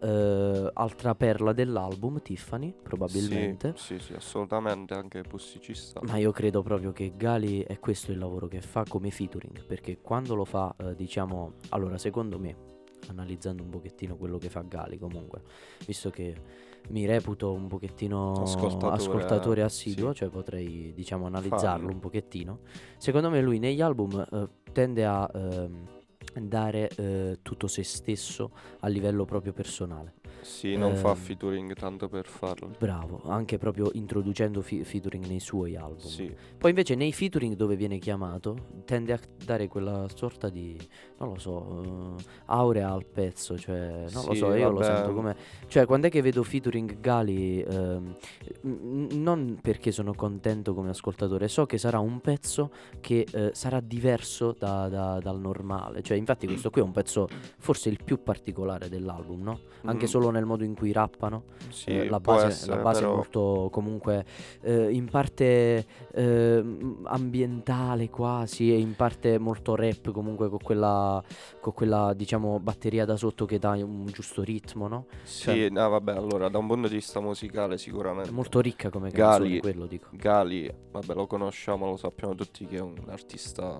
Eh, 0.00 0.70
altra 0.74 1.14
perla 1.14 1.54
dell'album, 1.54 2.20
Tiffany, 2.20 2.74
probabilmente. 2.82 3.72
Sì, 3.76 3.98
sì, 3.98 4.08
sì, 4.08 4.12
assolutamente, 4.12 4.92
anche 4.92 5.22
Pussy 5.22 5.60
ci 5.60 5.72
sta. 5.72 6.00
Ma 6.02 6.18
io 6.18 6.30
credo 6.30 6.60
proprio 6.60 6.92
che 6.92 7.14
Gali 7.16 7.60
è 7.62 7.78
questo 7.78 8.12
il 8.12 8.18
lavoro 8.18 8.48
che 8.48 8.60
fa 8.60 8.84
come 8.86 9.10
featuring, 9.10 9.64
perché 9.64 10.02
quando 10.02 10.34
lo 10.34 10.44
fa, 10.44 10.76
eh, 10.78 10.94
diciamo, 10.94 11.54
allora 11.70 11.96
secondo 11.96 12.38
me, 12.38 12.76
analizzando 13.06 13.62
un 13.62 13.70
pochettino 13.70 14.14
quello 14.18 14.36
che 14.36 14.50
fa 14.50 14.60
Gali 14.60 14.98
comunque, 14.98 15.40
visto 15.86 16.10
che 16.10 16.66
mi 16.88 17.06
reputo 17.06 17.52
un 17.52 17.68
pochettino 17.68 18.32
Ascoltatore, 18.42 18.94
ascoltatore 18.94 19.60
eh, 19.60 19.64
assiduo, 19.64 20.10
sì. 20.10 20.18
cioè 20.18 20.28
potrei 20.28 20.92
diciamo 20.94 21.26
analizzarlo 21.26 21.86
Fan. 21.86 21.94
un 21.94 22.00
pochettino, 22.00 22.58
secondo 22.96 23.30
me 23.30 23.40
lui 23.40 23.58
negli 23.58 23.80
album 23.80 24.26
eh, 24.30 24.48
tende 24.72 25.04
a 25.04 25.30
ehm, 25.32 25.86
dare 26.40 26.88
eh, 26.96 27.38
tutto 27.42 27.66
se 27.66 27.82
stesso 27.82 28.50
a 28.80 28.88
livello 28.88 29.24
proprio 29.24 29.52
personale. 29.52 30.14
Sì, 30.48 30.76
non 30.76 30.94
fa 30.96 31.10
Ehm, 31.10 31.14
featuring 31.14 31.74
tanto 31.74 32.08
per 32.08 32.26
farlo. 32.26 32.70
Bravo, 32.78 33.20
anche 33.26 33.58
proprio 33.58 33.90
introducendo 33.92 34.62
fi- 34.62 34.82
featuring 34.82 35.26
nei 35.26 35.40
suoi 35.40 35.76
album. 35.76 36.06
Sì. 36.08 36.34
Poi 36.56 36.70
invece 36.70 36.94
nei 36.94 37.12
featuring 37.12 37.54
dove 37.54 37.76
viene 37.76 37.98
chiamato 37.98 38.56
tende 38.86 39.12
a 39.12 39.20
dare 39.44 39.68
quella 39.68 40.06
sorta 40.12 40.48
di, 40.48 40.76
non 41.18 41.34
lo 41.34 41.38
so, 41.38 42.16
eh, 42.18 42.24
aurea 42.46 42.90
al 42.90 43.04
pezzo, 43.04 43.58
cioè 43.58 44.06
non 44.10 44.24
lo 44.24 44.32
Sì, 44.32 44.38
so, 44.38 44.54
io 44.54 44.70
lo 44.70 44.78
vabbè. 44.78 44.84
sento 44.86 45.12
come... 45.12 45.36
Cioè 45.66 45.84
quando 45.84 46.06
è 46.06 46.10
che 46.10 46.22
vedo 46.22 46.42
featuring 46.42 46.98
Gali, 46.98 47.60
ehm, 47.60 48.14
n- 48.62 49.06
non 49.12 49.58
perché 49.60 49.92
sono 49.92 50.14
contento 50.14 50.72
come 50.74 50.88
ascoltatore, 50.88 51.46
so 51.48 51.66
che 51.66 51.76
sarà 51.76 51.98
un 51.98 52.20
pezzo 52.20 52.70
che 53.00 53.26
eh, 53.30 53.50
sarà 53.52 53.80
diverso 53.80 54.56
da- 54.58 54.88
da- 54.88 55.18
dal 55.20 55.38
normale, 55.38 56.02
cioè 56.02 56.16
infatti 56.16 56.46
questo 56.46 56.70
qui 56.70 56.80
è 56.80 56.84
un 56.84 56.92
pezzo 56.92 57.28
forse 57.58 57.90
il 57.90 57.98
più 58.02 58.22
particolare 58.22 58.88
dell'album, 58.88 59.42
no? 59.42 59.60
Anche 59.82 60.06
Mm. 60.06 60.08
solo 60.08 60.30
nel 60.30 60.37
modo 60.44 60.64
in 60.64 60.74
cui 60.74 60.92
rappano, 60.92 61.44
Sì, 61.68 61.90
eh, 61.90 62.08
la 62.08 62.20
base, 62.20 62.44
la 62.44 62.48
essere, 62.50 62.82
base 62.82 62.98
è 62.98 63.02
però- 63.02 63.14
molto 63.14 63.68
comunque 63.70 64.24
eh, 64.62 64.90
in 64.92 65.06
parte 65.08 65.86
eh, 66.12 66.64
ambientale 67.04 68.08
quasi 68.10 68.72
e 68.72 68.78
in 68.78 68.94
parte 68.96 69.38
molto 69.38 69.74
rap 69.74 70.10
comunque 70.12 70.48
con 70.48 70.58
quella, 70.62 71.22
con 71.60 71.72
quella 71.72 72.12
diciamo 72.14 72.58
batteria 72.60 73.04
da 73.04 73.16
sotto 73.16 73.44
che 73.44 73.58
dà 73.58 73.70
un 73.70 74.06
giusto 74.06 74.42
ritmo, 74.42 74.88
no? 74.88 75.06
Sì, 75.22 75.42
Cioè, 75.44 75.68
no, 75.70 75.88
vabbè, 75.88 76.12
allora 76.12 76.48
da 76.48 76.58
un 76.58 76.66
punto 76.66 76.88
di 76.88 76.94
vista 76.94 77.20
musicale 77.20 77.78
sicuramente. 77.78 78.30
è 78.30 78.32
molto 78.32 78.60
ricca 78.60 78.90
come 78.90 79.10
canzone, 79.10 79.44
Gali, 79.48 79.60
quello 79.60 79.86
dico. 79.86 80.08
Gali, 80.12 80.70
vabbè, 80.92 81.14
lo 81.14 81.26
conosciamo, 81.26 81.86
lo 81.86 81.96
sappiamo 81.96 82.34
tutti 82.34 82.66
che 82.66 82.76
è 82.76 82.80
un 82.80 82.94
artista 83.08 83.76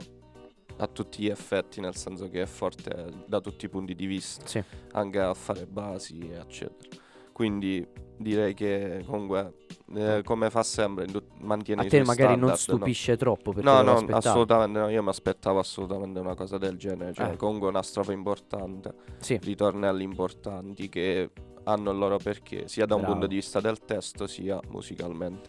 a 0.79 0.87
tutti 0.87 1.23
gli 1.23 1.29
effetti, 1.29 1.81
nel 1.81 1.95
senso 1.97 2.29
che 2.29 2.43
è 2.43 2.47
forte 2.47 3.07
da 3.27 3.41
tutti 3.41 3.65
i 3.65 3.69
punti 3.69 3.95
di 3.95 4.07
vista, 4.07 4.47
Sì. 4.47 4.63
anche 4.93 5.21
a 5.21 5.35
fare 5.35 5.67
basi, 5.67 6.31
eccetera. 6.33 6.97
Quindi 7.33 7.87
direi 8.17 8.53
che 8.55 9.05
comunque, 9.07 9.55
eh, 9.95 10.23
come 10.25 10.51
fa 10.51 10.63
sempre, 10.65 11.05
in 11.05 11.13
tut- 11.13 11.31
mantiene 11.41 11.83
A 11.83 11.87
te 11.87 12.03
magari 12.03 12.37
non 12.37 12.49
standard, 12.57 12.69
no? 12.69 12.77
stupisce 12.77 13.17
troppo 13.17 13.53
perché 13.53 13.69
No, 13.69 13.77
lo 13.77 13.83
no, 13.83 13.93
aspettavi. 13.97 14.27
assolutamente 14.27 14.79
no, 14.81 14.89
io 14.89 15.03
mi 15.03 15.09
aspettavo 15.09 15.59
assolutamente 15.61 16.19
una 16.19 16.35
cosa 16.35 16.59
del 16.59 16.77
genere, 16.77 17.13
cioè 17.13 17.31
Eh. 17.33 17.37
comunque 17.37 17.69
una 17.69 17.83
strofa 17.83 18.13
importante, 18.13 18.93
Sì. 19.21 19.39
ritornelli 19.41 20.03
importanti 20.03 20.89
che 20.89 21.31
hanno 21.65 21.91
il 21.93 21.99
loro 21.99 22.17
perché, 22.19 22.67
sia 22.67 22.87
da 22.87 22.95
un 22.95 23.01
Bravo. 23.03 23.15
punto 23.15 23.29
di 23.29 23.37
vista 23.37 23.61
del 23.61 23.79
testo 23.85 24.27
sia 24.27 24.59
musicalmente. 24.71 25.49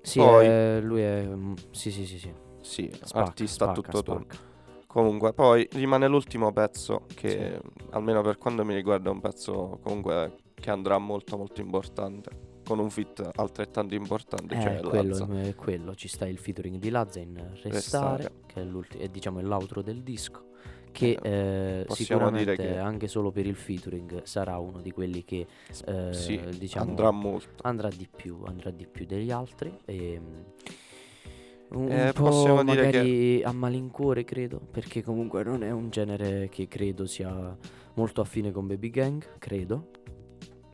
Sì, 0.00 0.18
Poi- 0.20 0.46
eh, 0.46 0.80
lui 0.82 1.02
è... 1.02 1.28
sì, 1.72 1.90
sì, 1.90 2.06
sì, 2.06 2.18
sì. 2.18 2.32
Sì, 2.62 2.90
Spacca, 3.02 3.18
artista 3.26 3.64
a 3.70 3.74
spacca, 3.74 3.90
tutto 3.92 4.12
spacca. 4.14 4.36
Comunque, 4.92 5.32
poi 5.32 5.68
rimane 5.72 6.08
l'ultimo 6.08 6.52
pezzo 6.52 7.06
che, 7.14 7.60
almeno 7.90 8.22
per 8.22 8.38
quanto 8.38 8.64
mi 8.64 8.74
riguarda, 8.74 9.08
è 9.08 9.12
un 9.12 9.20
pezzo 9.20 9.78
comunque 9.82 10.34
che 10.54 10.70
andrà 10.70 10.98
molto 10.98 11.36
molto 11.36 11.60
importante, 11.60 12.30
con 12.64 12.80
un 12.80 12.90
fit 12.90 13.30
altrettanto 13.36 13.94
importante, 13.94 14.56
Eh, 14.56 14.60
cioè 14.60 14.80
quello, 14.80 15.16
Lazza. 15.16 15.42
è 15.42 15.54
quello, 15.54 15.94
ci 15.94 16.08
sta 16.08 16.26
il 16.26 16.38
featuring 16.38 16.78
di 16.78 16.90
Lazza 16.90 17.20
in 17.20 17.36
Restare, 17.62 18.16
Restare. 18.24 18.32
che 18.46 18.62
è, 18.98 19.04
è, 19.04 19.08
diciamo 19.08 19.40
l'outro 19.40 19.80
del 19.80 20.02
disco, 20.02 20.46
che 20.90 21.16
eh, 21.22 21.84
dire 21.86 21.94
sicuramente 21.94 22.56
che- 22.56 22.76
anche 22.76 23.06
solo 23.06 23.30
per 23.30 23.46
il 23.46 23.54
featuring 23.54 24.22
sarà 24.24 24.58
uno 24.58 24.80
di 24.80 24.90
quelli 24.90 25.22
che 25.24 25.46
eh, 25.86 26.12
sì, 26.12 26.40
diciamo, 26.58 26.90
andrà 26.90 27.12
molto. 27.12 27.62
andrà 27.62 27.88
di 27.88 28.08
più, 28.12 28.42
andrà 28.44 28.70
di 28.70 28.88
più 28.88 29.06
degli 29.06 29.30
altri. 29.30 29.72
E, 29.84 30.20
un, 31.72 31.90
Eh, 31.90 32.12
po' 32.12 32.24
possiamo 32.24 32.62
dire 32.64 32.84
magari 32.84 33.42
a 33.42 33.52
malincuore 33.52 34.24
credo, 34.24 34.60
perché 34.70 35.02
comunque 35.02 35.42
non 35.44 35.62
è 35.62 35.70
un 35.70 35.90
genere 35.90 36.48
che 36.50 36.66
credo 36.68 37.06
sia 37.06 37.56
molto 37.94 38.20
affine 38.20 38.50
con 38.52 38.66
Baby 38.66 38.90
Gang, 38.90 39.24
credo. 39.38 39.90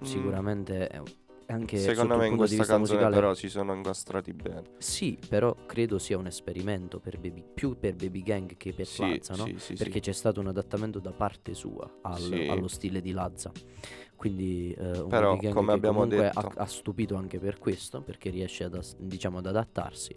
Mm. 0.03 0.05
Sicuramente 0.05 0.86
è 0.88 0.99
un- 0.99 1.05
anche 1.49 1.78
Secondo 1.78 2.16
me 2.16 2.26
in 2.28 2.36
questa 2.36 2.64
canzone 2.64 2.99
musicale 2.99 3.16
però 3.16 3.34
si 3.34 3.49
sono 3.49 3.74
incastrati 3.74 4.32
bene. 4.32 4.62
sì, 4.78 5.18
però 5.28 5.55
credo 5.66 5.99
sia 5.99 6.18
un 6.18 6.26
esperimento 6.26 7.01
per 7.01 7.18
baby, 7.18 7.42
più 7.55 7.78
per 7.78 7.94
Baby 7.94 8.22
Gang 8.22 8.57
che 8.57 8.72
per 8.72 8.86
Sì, 8.86 9.01
Lazza, 9.01 9.34
no? 9.36 9.47
sì, 9.47 9.57
sì, 9.59 9.74
Perché 9.74 10.01
c'è 10.01 10.12
stato 10.12 10.40
un 10.40 10.49
adattamento 10.49 10.99
da 10.99 11.12
parte 11.12 11.55
sua 11.55 11.99
al- 12.03 12.44
allo 12.49 12.68
stile 12.68 13.01
di 13.01 13.12
Lazza. 13.12 13.51
Quindi 14.16 14.72
eh, 14.72 14.99
un 15.01 15.09
Però, 15.09 15.30
Baby 15.30 15.42
Gang 15.42 15.55
come 15.55 15.72
abbiamo 15.72 15.99
comunque 15.99 16.28
ha, 16.28 16.32
detto- 16.42 16.61
ha 16.61 16.66
stupito 16.66 17.16
anche 17.16 17.38
per 17.38 17.59
questo, 17.59 18.03
perché 18.03 18.30
riesce 18.30 18.64
ad, 18.64 18.80
diciamo, 18.99 19.38
ad 19.38 19.47
adattarsi. 19.47 20.16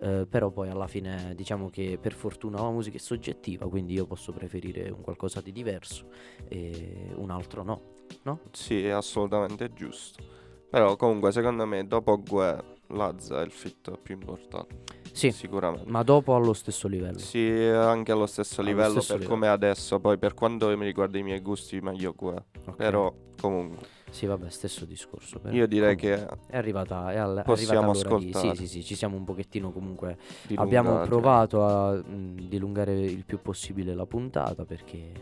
Eh, 0.00 0.26
però 0.28 0.50
poi 0.50 0.68
alla 0.68 0.86
fine 0.88 1.32
diciamo 1.34 1.68
che 1.70 1.98
per 2.00 2.12
fortuna 2.12 2.60
la 2.60 2.70
musica 2.70 2.96
è 2.96 3.00
soggettiva, 3.00 3.68
quindi 3.68 3.94
io 3.94 4.06
posso 4.06 4.32
preferire 4.32 4.90
un 4.90 5.00
qualcosa 5.00 5.40
di 5.40 5.52
diverso 5.52 6.08
e 6.48 7.12
un 7.14 7.30
altro 7.30 7.62
no. 7.62 7.94
No? 8.22 8.40
Sì, 8.52 8.84
è 8.84 8.90
assolutamente 8.90 9.72
giusto. 9.72 10.35
Però 10.70 10.96
comunque 10.96 11.32
secondo 11.32 11.64
me 11.66 11.86
dopo 11.86 12.20
Gue 12.22 12.74
Lazza 12.88 13.40
è 13.40 13.44
il 13.44 13.50
fit 13.50 13.98
più 13.98 14.14
importante. 14.14 14.84
Sì, 15.12 15.30
sicuramente. 15.30 15.88
Ma 15.90 16.02
dopo 16.02 16.34
allo 16.34 16.52
stesso 16.52 16.88
livello. 16.88 17.18
Sì, 17.18 17.48
anche 17.48 18.12
allo 18.12 18.26
stesso 18.26 18.60
Allo 18.60 18.68
livello 18.70 18.90
stesso 19.00 19.12
per 19.12 19.20
livello. 19.20 19.34
come 19.34 19.48
adesso. 19.48 19.98
Poi 19.98 20.18
per 20.18 20.34
quanto 20.34 20.76
mi 20.76 20.84
riguarda 20.84 21.16
i 21.18 21.22
miei 21.22 21.40
gusti, 21.40 21.80
meglio 21.80 22.12
Gue. 22.14 22.44
Però 22.76 23.12
comunque. 23.40 23.86
Sì, 24.10 24.26
vabbè, 24.26 24.50
stesso 24.50 24.84
discorso. 24.84 25.38
però. 25.38 25.54
Io 25.54 25.66
direi 25.66 25.96
Comunque, 25.96 26.26
che 26.26 26.36
è 26.52 26.56
arrivata, 26.58 27.12
è 27.12 27.16
al- 27.16 27.42
possiamo 27.44 27.90
arrivata 27.90 28.08
l'ora 28.08 28.18
di- 28.18 28.30
ascoltare. 28.30 28.56
Sì, 28.56 28.66
sì, 28.66 28.72
sì, 28.80 28.84
ci 28.84 28.94
siamo 28.94 29.16
un 29.16 29.24
pochettino 29.24 29.72
comunque. 29.72 30.18
Abbiamo 30.56 31.00
provato 31.00 31.64
a 31.64 31.94
mh, 31.94 32.48
dilungare 32.48 33.00
il 33.00 33.24
più 33.24 33.40
possibile 33.40 33.94
la 33.94 34.06
puntata 34.06 34.64
perché 34.66 35.12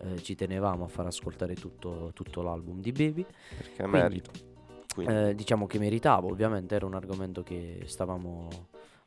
eh, 0.00 0.22
ci 0.22 0.34
tenevamo 0.34 0.84
a 0.84 0.88
far 0.88 1.06
ascoltare 1.06 1.54
tutto, 1.54 2.10
tutto 2.14 2.42
l'album 2.42 2.80
di 2.80 2.92
Baby. 2.92 3.24
Perché. 3.56 3.82
Quindi. 3.84 4.22
Eh, 4.96 5.34
diciamo 5.34 5.66
che 5.66 5.78
meritavo, 5.78 6.28
ovviamente 6.28 6.74
era 6.74 6.86
un 6.86 6.94
argomento 6.94 7.42
che 7.42 7.82
stavamo 7.86 8.48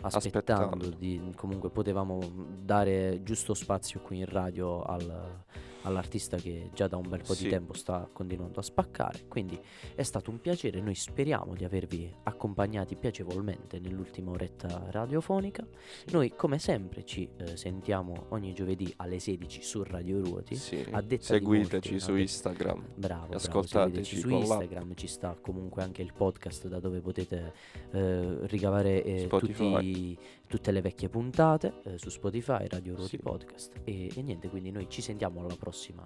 aspettando, 0.02 0.64
Aspettando. 0.64 0.98
di, 0.98 1.32
comunque 1.36 1.70
potevamo 1.70 2.20
dare 2.60 3.22
giusto 3.24 3.54
spazio 3.54 4.00
qui 4.00 4.20
in 4.20 4.26
radio 4.26 4.82
al- 4.84 5.44
all'artista 5.84 6.38
che 6.38 6.70
già 6.74 6.88
da 6.88 6.98
un 6.98 7.08
bel 7.10 7.22
po' 7.26 7.34
Sì. 7.34 7.44
di 7.44 7.50
tempo 7.50 7.74
sta 7.74 8.08
continuando 8.12 8.60
a 8.60 8.64
spaccare, 8.64 9.26
quindi 9.28 9.60
è 9.96 10.04
stato 10.04 10.30
un 10.32 10.40
piacere, 10.40 10.80
noi 10.82 10.96
speriamo 10.96 11.54
di 11.56 11.64
avervi 11.64 12.14
accompagnati 12.24 12.96
piacevolmente 12.96 13.80
nell'ultima 13.80 14.32
oretta 14.32 14.84
radiofonica, 14.90 15.66
noi 16.12 16.34
come 16.36 16.60
sempre 16.60 17.04
ci 17.06 17.28
eh, 17.38 17.58
sentiamo 17.58 18.26
ogni 18.30 18.54
giovedì 18.54 18.92
alle 18.98 19.20
16 19.20 19.62
su 19.62 19.84
Radio 19.84 20.22
Ruoti, 20.24 20.56
Sì, 20.56 20.84
seguiteci 21.20 21.90
molti, 21.92 22.00
su 22.00 22.14
det- 22.14 22.22
Instagram. 22.22 22.86
Bravo, 22.96 23.20
bravo, 23.28 23.36
Ascoltateci 23.36 24.16
seguiteci 24.16 24.20
su 24.20 24.28
l'app. 24.30 24.62
Instagram, 24.62 24.96
ci 24.96 25.08
sta 25.08 25.38
comunque 25.40 25.82
anche 25.84 26.02
il 26.02 26.14
podcast 26.16 26.68
da 26.68 26.80
dove 26.80 27.00
potete 27.02 27.54
eh, 27.92 28.38
ricavare 28.48 29.04
eh, 29.04 29.28
tutti- 29.28 30.18
tutte 30.52 30.72
le 30.72 30.82
vecchie 30.82 31.08
puntate 31.08 31.74
eh, 31.86 31.98
su 31.98 32.10
Spotify, 32.10 32.68
Radio 32.68 32.96
Ruoti 32.96 33.12
Sì. 33.12 33.18
Podcast 33.20 33.72
e, 33.86 34.12
e 34.14 34.22
niente, 34.22 34.50
quindi 34.50 34.70
noi 34.70 34.90
ci 34.90 35.02
sentiamo 35.02 35.40
alla 35.40 35.56
prossima, 35.58 36.04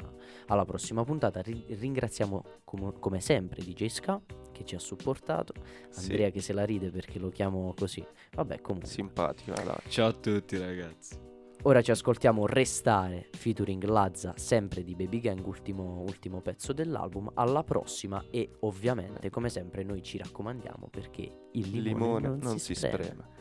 alla 0.47 0.65
prossima 0.65 1.03
puntata. 1.03 1.41
Ri- 1.41 1.65
ringraziamo 1.69 2.43
com- 2.63 2.99
come 2.99 3.19
sempre 3.21 3.63
DJ 3.63 3.87
Ska 3.87 4.21
che 4.51 4.63
ci 4.63 4.75
ha 4.75 4.79
supportato, 4.79 5.53
Sì. 5.89 6.11
Andrea 6.11 6.29
che 6.29 6.41
se 6.41 6.53
la 6.53 6.63
ride 6.63 6.91
perché 6.91 7.17
lo 7.17 7.29
chiamo 7.29 7.73
così. 7.75 8.05
Vabbè, 8.35 8.61
comunque. 8.61 8.87
Simpatico, 8.87 9.51
dai. 9.53 9.75
Ciao 9.87 10.09
a 10.09 10.13
tutti 10.13 10.57
ragazzi. 10.59 11.17
Ora 11.63 11.81
ci 11.81 11.89
ascoltiamo 11.89 12.45
Restare 12.45 13.29
featuring 13.31 13.83
Lazza, 13.85 14.33
sempre 14.37 14.83
di 14.83 14.93
Baby 14.93 15.19
Gang, 15.19 15.43
ultimo, 15.47 16.01
ultimo 16.01 16.39
pezzo 16.41 16.71
dell'album. 16.73 17.31
Alla 17.33 17.63
prossima 17.63 18.23
e 18.29 18.51
ovviamente, 18.59 19.31
come 19.31 19.49
sempre, 19.49 19.81
noi 19.81 20.03
ci 20.03 20.19
raccomandiamo 20.19 20.87
perché 20.91 21.23
il 21.53 21.75
Il 21.75 21.81
limone, 21.81 22.27
limone 22.27 22.43
non 22.43 22.59
si 22.59 22.75
spreme. 22.75 23.33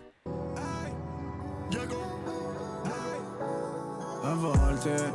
A 4.22 4.34
volte 4.34 5.12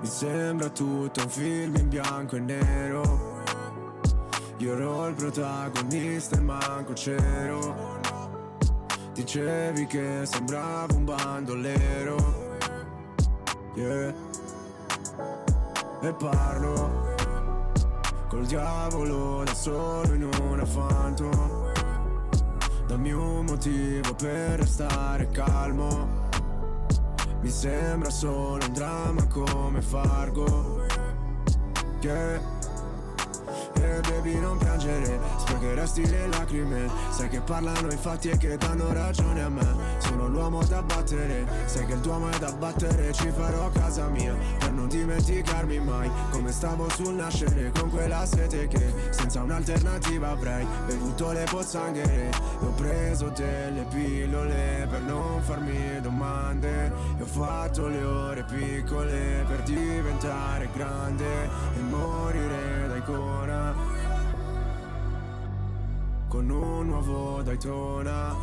mi 0.00 0.06
sembra 0.06 0.68
tutto 0.68 1.22
un 1.22 1.28
film 1.28 1.76
in 1.76 1.88
bianco 1.88 2.36
e 2.36 2.40
nero. 2.40 3.42
Io 4.58 4.72
ero 4.72 5.06
il 5.08 5.14
protagonista 5.14 6.36
e 6.36 6.40
manco 6.40 6.92
c'ero. 6.92 8.00
Dicevi 9.14 9.86
che 9.86 10.26
sembravo 10.26 10.96
un 10.96 11.04
bandolero. 11.04 12.42
Yeah. 13.74 14.14
E 16.02 16.12
parlo 16.12 17.16
Col 18.28 18.46
diavolo 18.46 19.42
da 19.44 19.54
solo 19.54 20.12
in 20.12 20.22
una 20.22 20.64
phantom 20.64 21.63
Dammi 22.86 23.12
un 23.12 23.46
motivo 23.46 24.14
per 24.14 24.58
restare 24.58 25.28
calmo. 25.28 26.22
Mi 27.40 27.50
sembra 27.50 28.10
solo 28.10 28.64
un 28.64 28.72
dramma 28.72 29.26
come 29.26 29.82
Fargo 29.82 30.82
Che 32.00 32.53
E 33.76 34.00
baby 34.08 34.38
non 34.38 34.58
piangere 34.58 35.18
Sprecheresti 35.38 36.08
le 36.08 36.26
lacrime. 36.28 36.88
Sai 37.10 37.28
che 37.28 37.40
parlano 37.40 37.88
i 37.88 37.96
fatti 37.96 38.30
e 38.30 38.36
che 38.36 38.56
danno 38.56 38.92
ragione 38.92 39.42
a 39.42 39.48
me. 39.48 39.66
Sono 39.98 40.28
l'uomo 40.28 40.62
da 40.64 40.82
battere 40.82 41.46
Sai 41.66 41.86
che 41.86 41.94
il 41.94 42.00
tuo 42.00 42.28
è 42.30 42.38
da 42.38 42.52
battere 42.52 43.12
Ci 43.12 43.30
farò 43.30 43.70
casa 43.70 44.08
mia. 44.08 44.34
Per 44.58 44.72
non 44.72 44.88
dimenticarmi 44.88 45.78
mai 45.80 46.10
Come 46.30 46.52
stavo 46.52 46.88
sul 46.90 47.14
nascere 47.14 47.72
Con 47.78 47.90
quella 47.90 48.24
sete 48.26 48.68
che 48.68 48.92
Senza 49.10 49.42
un'alternativa 49.42 50.30
avrei 50.30 50.66
Bevuto 50.86 51.32
le 51.32 51.44
pozzanghere. 51.50 52.30
E 52.30 52.64
ho 52.64 52.72
preso 52.76 53.28
delle 53.34 53.84
pillole 53.90 54.86
Per 54.88 55.00
non 55.02 55.42
farmi 55.42 56.00
domande. 56.00 56.92
E 57.18 57.22
ho 57.22 57.26
fatto 57.26 57.86
le 57.86 58.02
ore 58.02 58.44
piccole 58.44 59.44
Per 59.46 59.62
diventare 59.62 60.68
grande 60.72 61.44
E 61.44 61.80
morire 61.88 62.88
da 62.88 62.96
icona 62.96 63.43
con 66.34 66.50
un 66.50 66.86
nuovo 66.88 67.42
Daytona 67.42 68.34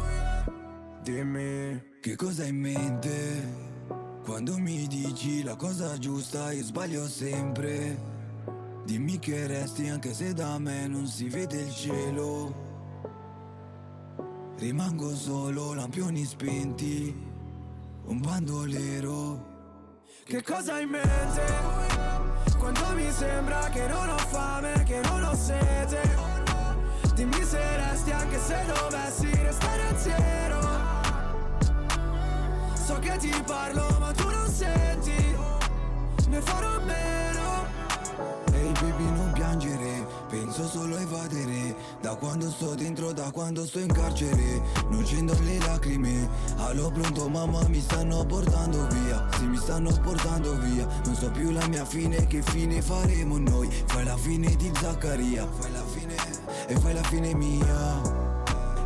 Dimmi 1.03 1.99
Che 1.99 2.15
cosa 2.15 2.43
hai 2.43 2.49
in 2.49 2.55
mente? 2.55 3.69
Quando 4.23 4.57
mi 4.57 4.87
dici 4.87 5.43
la 5.43 5.57
cosa 5.57 5.97
giusta 5.97 6.53
io 6.53 6.63
sbaglio 6.63 7.05
sempre. 7.07 7.99
Dimmi 8.85 9.19
che 9.19 9.45
resti 9.45 9.89
anche 9.89 10.13
se 10.13 10.33
da 10.33 10.57
me 10.57 10.87
non 10.87 11.05
si 11.05 11.27
vede 11.27 11.57
il 11.57 11.73
cielo. 11.73 12.55
Rimango 14.57 15.13
solo, 15.13 15.73
lampioni 15.73 16.23
spenti 16.23 17.13
Un 18.05 18.19
bandolero. 18.21 19.49
Che 20.23 20.41
cosa 20.43 20.75
hai 20.75 20.83
in 20.83 20.89
mente? 20.89 21.41
Quando 22.57 22.93
mi 22.93 23.11
sembra 23.11 23.67
che 23.69 23.85
non 23.87 24.07
ho 24.07 24.17
fame, 24.17 24.83
che 24.83 25.01
non 25.01 25.23
ho 25.23 25.35
sete 25.35 26.30
Dimmi 27.51 27.63
se 27.63 27.75
resti 27.75 28.11
anche 28.11 28.39
se 28.39 28.65
dovessi 28.65 29.29
restare 29.43 29.81
a 29.83 29.97
zero 29.97 30.59
So 32.73 32.97
che 32.99 33.17
ti 33.17 33.43
parlo 33.45 33.97
ma 33.99 34.11
tu 34.11 34.29
non 34.29 34.49
senti 34.49 35.35
Ne 36.29 36.39
farò 36.39 36.79
meno. 36.85 37.65
Ehi 38.53 38.67
hey 38.67 38.71
baby 38.71 39.03
non 39.03 39.31
piangere 39.33 40.07
Penso 40.29 40.65
solo 40.65 40.95
a 40.95 41.01
evadere. 41.01 41.75
Da 41.99 42.15
quando 42.15 42.49
sto 42.49 42.73
dentro, 42.73 43.11
da 43.11 43.29
quando 43.31 43.65
sto 43.65 43.79
in 43.79 43.91
carcere 43.91 44.61
Non 44.89 45.05
scendo 45.05 45.35
le 45.43 45.57
lacrime. 45.59 46.29
Allo 46.55 46.89
pronto 46.89 47.27
mamma 47.27 47.67
mi 47.67 47.81
stanno 47.81 48.25
portando 48.25 48.87
via. 48.87 49.27
Sì 49.37 49.45
mi 49.45 49.57
stanno 49.57 49.91
portando 50.01 50.57
via. 50.59 50.87
Non 51.03 51.15
so 51.15 51.29
più 51.31 51.51
la 51.51 51.67
mia 51.67 51.83
fine 51.83 52.27
Che 52.27 52.41
fine 52.43 52.81
faremo 52.81 53.37
noi. 53.37 53.69
Fai 53.87 54.05
la 54.05 54.15
fine 54.15 54.55
di 54.55 54.71
Zaccaria. 54.79 55.45
Fai 55.59 55.71
la 55.73 55.83
fine 55.83 55.90
E 56.67 56.75
fai 56.79 56.93
la 56.93 57.03
fine 57.03 57.33
mia. 57.35 58.01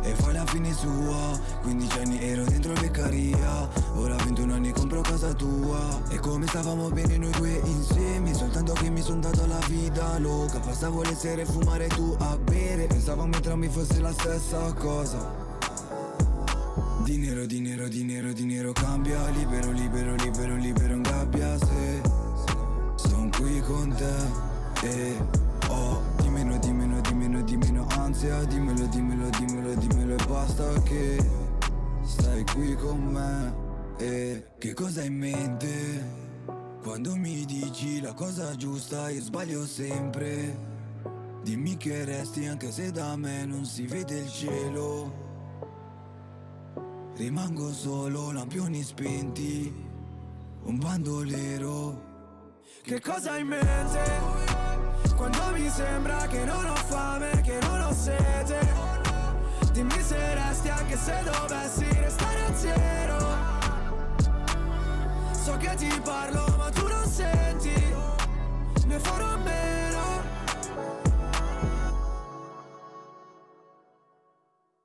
E 0.02 0.14
fai 0.14 0.32
la 0.32 0.44
fine 0.46 0.72
sua. 0.72 1.38
15 1.62 1.98
anni 1.98 2.22
ero 2.22 2.44
dentro 2.44 2.72
beccaria. 2.74 3.68
Ora 3.94 4.16
21 4.16 4.54
anni 4.54 4.72
compro 4.72 5.00
casa 5.00 5.32
tua. 5.34 6.00
E 6.10 6.18
come 6.18 6.46
stavamo 6.46 6.88
bene 6.90 7.16
noi 7.18 7.32
due 7.32 7.60
insieme 7.64 8.32
Soltanto 8.34 8.72
che 8.74 8.90
mi 8.90 9.02
son 9.02 9.20
dato 9.20 9.46
la 9.46 9.60
vita 9.68 10.18
loca. 10.18 10.58
Passavo 10.58 11.02
le 11.02 11.14
sere 11.14 11.42
a 11.42 11.46
fumare 11.46 11.86
tu 11.88 12.14
a 12.18 12.36
bere. 12.36 12.86
Pensavamo 12.86 13.34
entrambi 13.34 13.68
fosse 13.68 14.00
la 14.00 14.12
stessa 14.12 14.72
cosa. 14.74 15.44
Di 17.04 17.18
nero, 17.18 17.46
di 17.46 17.60
nero, 17.60 17.88
di 17.88 18.02
nero, 18.04 18.32
di 18.32 18.44
nero 18.44 18.72
cambia. 18.72 19.28
Libero, 19.28 19.70
libero, 19.70 20.14
libero, 20.16 20.56
libero 20.56 20.94
in 20.94 21.02
gabbia. 21.02 21.56
Se 21.58 22.02
son 22.96 23.30
qui 23.30 23.60
con 23.60 23.94
te 23.94 24.44
E 24.82 25.16
oh, 25.68 26.02
di 26.20 26.28
meno, 26.28 26.58
di 26.58 26.72
meno, 26.72 26.95
di 27.56 27.66
meno 27.66 27.86
ansia 27.90 28.44
Dimmelo, 28.44 28.86
dimmelo, 28.86 29.28
dimmelo, 29.30 29.74
dimmelo 29.74 30.14
e 30.14 30.26
basta 30.26 30.82
che 30.82 31.30
Stai 32.02 32.44
qui 32.44 32.74
con 32.76 33.02
me 33.04 33.54
E 33.96 34.50
che 34.58 34.74
cosa 34.74 35.00
hai 35.00 35.06
in 35.06 35.16
mente? 35.16 36.24
Quando 36.82 37.16
mi 37.16 37.44
dici 37.44 38.00
la 38.00 38.12
cosa 38.12 38.54
giusta 38.54 39.10
io 39.10 39.22
sbaglio 39.22 39.66
sempre 39.66 40.74
Dimmi 41.42 41.76
che 41.76 42.04
resti 42.04 42.46
anche 42.46 42.70
se 42.70 42.90
da 42.90 43.16
me 43.16 43.44
non 43.44 43.64
si 43.64 43.86
vede 43.86 44.18
il 44.18 44.28
cielo 44.28 45.24
Rimango 47.16 47.72
solo, 47.72 48.30
lampioni 48.30 48.82
spenti 48.82 49.72
Un 50.64 50.78
bandolero 50.78 52.04
Che 52.82 53.00
cosa 53.00 53.32
hai 53.32 53.40
in 53.40 53.46
mente? 53.48 54.75
Quando 55.14 55.50
mi 55.52 55.68
sembra 55.68 56.26
che 56.26 56.44
non 56.44 56.64
ho 56.64 56.74
fame, 56.74 57.40
che 57.42 57.58
non 57.62 57.80
ho 57.80 57.92
sete 57.92 58.58
Dimmi 59.72 60.02
se 60.02 60.34
resti 60.34 60.68
anche 60.68 60.96
se 60.96 61.14
dovessi 61.22 61.86
restare 62.00 62.44
a 62.44 62.54
zero 62.54 63.18
So 65.32 65.56
che 65.58 65.74
ti 65.76 66.00
parlo 66.02 66.54
ma 66.56 66.70
tu 66.70 66.86
non 66.88 67.06
senti 67.06 67.94
Ne 68.86 68.98
farò 68.98 69.36
meno. 69.38 70.25